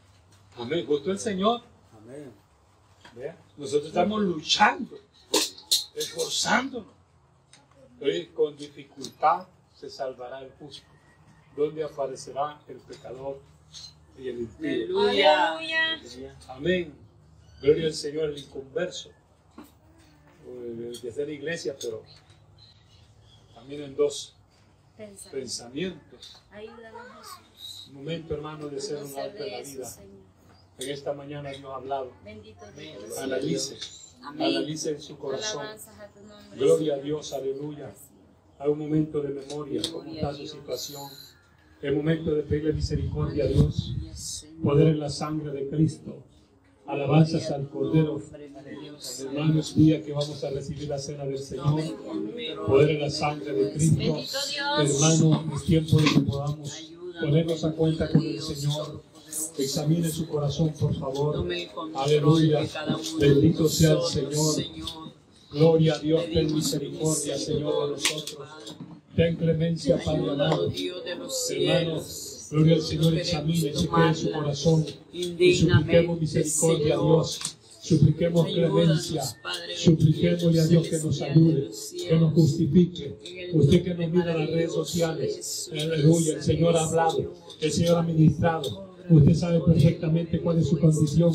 Amén. 0.57 0.87
Justo 0.87 1.11
el 1.11 1.19
Señor. 1.19 1.61
Amén. 1.95 2.33
Vea, 3.15 3.37
Nosotros 3.59 3.89
estamos 3.89 4.23
luchando, 4.23 4.97
esforzándonos. 5.95 6.89
Oye, 8.01 8.33
con 8.33 8.57
dificultad 8.57 9.47
se 9.79 9.91
salvará 9.91 10.41
el 10.41 10.51
justo. 10.53 10.87
Donde 11.55 11.85
aparecerá 11.85 12.63
el 12.67 12.79
pecador 12.79 13.41
y 14.19 14.29
el 14.29 14.41
impío. 14.41 15.01
Aleluya. 15.03 15.59
Aleluya. 15.59 16.37
Amén. 16.49 16.95
Gloria 17.61 17.87
al 17.89 17.95
Señor, 17.95 18.31
el 18.31 18.39
inconverso. 18.39 19.11
Eh, 20.47 20.93
Desde 21.03 21.27
la 21.27 21.33
iglesia, 21.33 21.77
pero 21.79 22.03
también 23.65 23.83
en 23.83 23.97
dos 23.97 24.37
pensamientos. 25.33 26.43
Ayúdanos, 26.51 27.03
Jesús. 27.51 27.87
Un 27.89 27.95
momento, 27.95 28.35
hermano, 28.35 28.69
de 28.69 28.79
ser 28.79 29.03
un 29.03 29.19
alto 29.19 29.39
en 29.39 29.45
de 29.45 29.51
la 29.51 29.61
vida. 29.63 29.87
Señor. 29.87 30.25
En 30.79 30.91
esta 30.91 31.13
mañana 31.15 31.53
Dios 31.53 31.73
ha 31.73 31.77
hablado. 31.77 32.13
Bendito 32.23 32.61
Dios. 32.77 33.19
Analice. 33.19 33.79
Amén. 34.23 34.57
Analice 34.57 34.91
en 34.91 35.01
su 35.01 35.17
corazón. 35.19 35.63
Alabanzas 35.63 35.99
a 35.99 36.09
tu 36.09 36.21
nombre. 36.21 36.59
Gloria 36.59 36.95
a. 36.95 36.99
Dios, 36.99 37.33
aleluya. 37.33 37.95
Hay 38.59 38.69
un 38.69 38.79
momento 38.79 39.21
de 39.23 39.31
memoria, 39.31 39.81
cómo 39.91 40.13
está 40.13 40.35
su 40.35 40.47
situación. 40.47 41.11
El 41.81 41.97
momento 41.97 42.35
de 42.35 42.43
pedirle 42.43 42.75
misericordia 42.75 43.45
a 43.45 43.47
Dios. 43.47 43.97
Poder 44.63 44.89
en 44.89 45.01
la 45.01 45.09
sangre 45.09 45.53
de 45.53 45.69
Cristo. 45.69 46.23
Alabanzas 46.87 47.51
al 47.51 47.69
Cordero. 47.69 48.21
Hermano, 49.21 49.61
es 49.61 49.75
día 49.75 50.03
que 50.03 50.13
vamos 50.13 50.45
a 50.45 50.51
recibir 50.51 50.89
la 50.89 50.99
cena 50.99 51.25
del 51.25 51.39
Señor. 51.39 51.81
Poder 52.67 52.91
en 52.91 53.01
la 53.01 53.11
sangre 53.11 53.53
de 53.53 53.73
Cristo. 53.73 54.19
Hermano, 54.79 55.53
es 55.57 55.65
tiempo 55.65 55.97
de 55.97 56.05
que 56.05 56.21
podamos 56.21 56.93
ponernos 57.21 57.65
a 57.65 57.73
cuenta 57.73 58.09
con 58.11 58.23
el 58.23 58.41
Señor. 58.41 59.03
Examine 59.59 60.09
su 60.11 60.29
corazón, 60.29 60.73
por 60.79 60.95
favor. 60.95 61.47
Aleluya. 61.95 62.67
Bendito 63.19 63.69
sea 63.69 63.93
el 63.93 64.03
Señor. 64.03 64.55
Gloria 65.53 65.95
a 65.95 65.99
Dios, 65.99 66.25
ten 66.33 66.53
misericordia, 66.53 67.39
Señor, 67.39 67.87
de 67.87 67.93
nosotros. 67.93 68.49
Ten 69.15 69.37
clemencia, 69.37 70.03
Padre 70.05 70.31
amado. 70.33 70.73
Hermanos. 71.51 72.34
Gloria 72.55 72.77
al 72.77 72.83
Señor, 72.83 73.15
examine, 73.15 73.73
chequee 73.73 74.15
su 74.15 74.31
corazón. 74.31 74.87
Y 75.13 75.55
supliquemos 75.55 76.21
misericordia 76.21 76.95
a 76.95 76.99
Dios. 76.99 77.41
Supliquemos 77.83 78.47
clemencia. 78.47 79.23
Supliquémosle 79.77 80.61
a 80.61 80.67
Dios 80.67 80.89
que 80.89 80.99
nos 80.99 81.21
ayude, 81.21 81.71
que 82.09 82.17
nos 82.17 82.33
justifique. 82.33 83.17
Usted 83.53 83.83
que 83.83 83.95
nos 83.95 84.11
mira 84.11 84.33
en 84.33 84.39
las 84.39 84.51
redes 84.51 84.73
sociales, 84.73 85.71
aleluya, 85.73 86.37
el 86.37 86.43
Señor 86.43 86.77
ha 86.77 86.85
hablado, 86.85 87.35
el 87.61 87.73
Señor 87.73 87.99
ha 87.99 88.03
ministrado. 88.03 88.95
Usted 89.11 89.35
sabe 89.35 89.61
perfectamente 89.61 90.41
cuál 90.41 90.59
es 90.59 90.69
su 90.69 90.79
condición. 90.79 91.33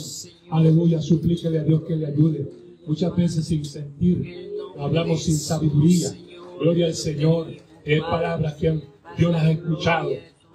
Aleluya, 0.49 1.01
suplíquele 1.01 1.59
a 1.59 1.63
Dios 1.63 1.83
que 1.87 1.95
le 1.95 2.07
ayude. 2.07 2.49
Muchas 2.87 3.15
veces 3.15 3.45
sin 3.45 3.63
sentir, 3.65 4.51
hablamos 4.77 5.23
sin 5.23 5.37
sabiduría. 5.37 6.15
Gloria 6.59 6.87
al 6.87 6.95
Señor. 6.95 7.47
Es 7.85 8.01
palabras 8.01 8.55
que 8.55 8.81
Dios 9.17 9.31
las 9.31 9.43
ha 9.43 9.51
escuchado, 9.51 10.09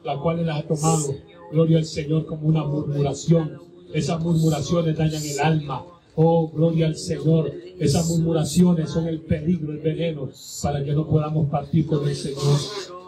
las 0.04 0.18
cuales 0.18 0.46
las 0.46 0.60
ha 0.60 0.68
tomado. 0.68 1.14
Gloria 1.50 1.78
al 1.78 1.84
Señor 1.84 2.26
como 2.26 2.48
una 2.48 2.64
murmuración. 2.64 3.58
Esas 3.92 4.20
murmuraciones 4.20 4.96
dañan 4.96 5.22
el 5.22 5.40
alma. 5.40 5.84
Oh, 6.16 6.48
gloria 6.48 6.86
al 6.86 6.96
Señor. 6.96 7.52
Esas 7.78 8.08
murmuraciones 8.08 8.90
son 8.90 9.08
el 9.08 9.20
peligro, 9.20 9.72
el 9.72 9.78
veneno, 9.78 10.28
para 10.62 10.84
que 10.84 10.92
no 10.92 11.06
podamos 11.06 11.48
partir 11.48 11.86
con 11.86 12.08
el 12.08 12.14
Señor. 12.14 12.58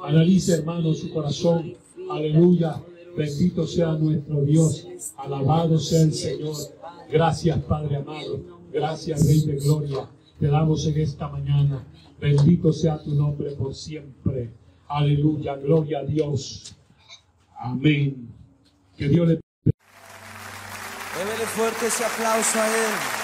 Analice, 0.04 0.54
hermano, 0.54 0.92
su 0.94 1.12
corazón. 1.12 1.74
Aleluya. 2.10 2.82
Bendito 3.16 3.66
sea 3.66 3.92
nuestro 3.92 4.42
Dios. 4.42 4.86
Alabado 5.16 5.78
sea 5.78 6.02
el 6.02 6.12
Señor. 6.12 6.54
Gracias, 7.10 7.58
Padre 7.60 7.96
amado. 7.96 8.40
Gracias, 8.72 9.26
Rey 9.26 9.40
de 9.40 9.56
Gloria. 9.56 10.08
Te 10.38 10.48
damos 10.48 10.86
en 10.86 11.00
esta 11.00 11.28
mañana. 11.28 11.84
Bendito 12.20 12.72
sea 12.72 13.02
tu 13.02 13.14
nombre 13.14 13.52
por 13.52 13.74
siempre. 13.74 14.50
Aleluya. 14.88 15.56
Gloria 15.56 16.00
a 16.00 16.04
Dios. 16.04 16.76
Amén. 17.58 18.28
Que 18.96 19.08
Dios 19.08 19.28
le 19.28 19.40
Démele 21.18 21.46
fuerte 21.46 21.86
ese 21.86 22.04
aplauso 22.04 22.60
a 22.60 22.66
Él. 22.66 23.15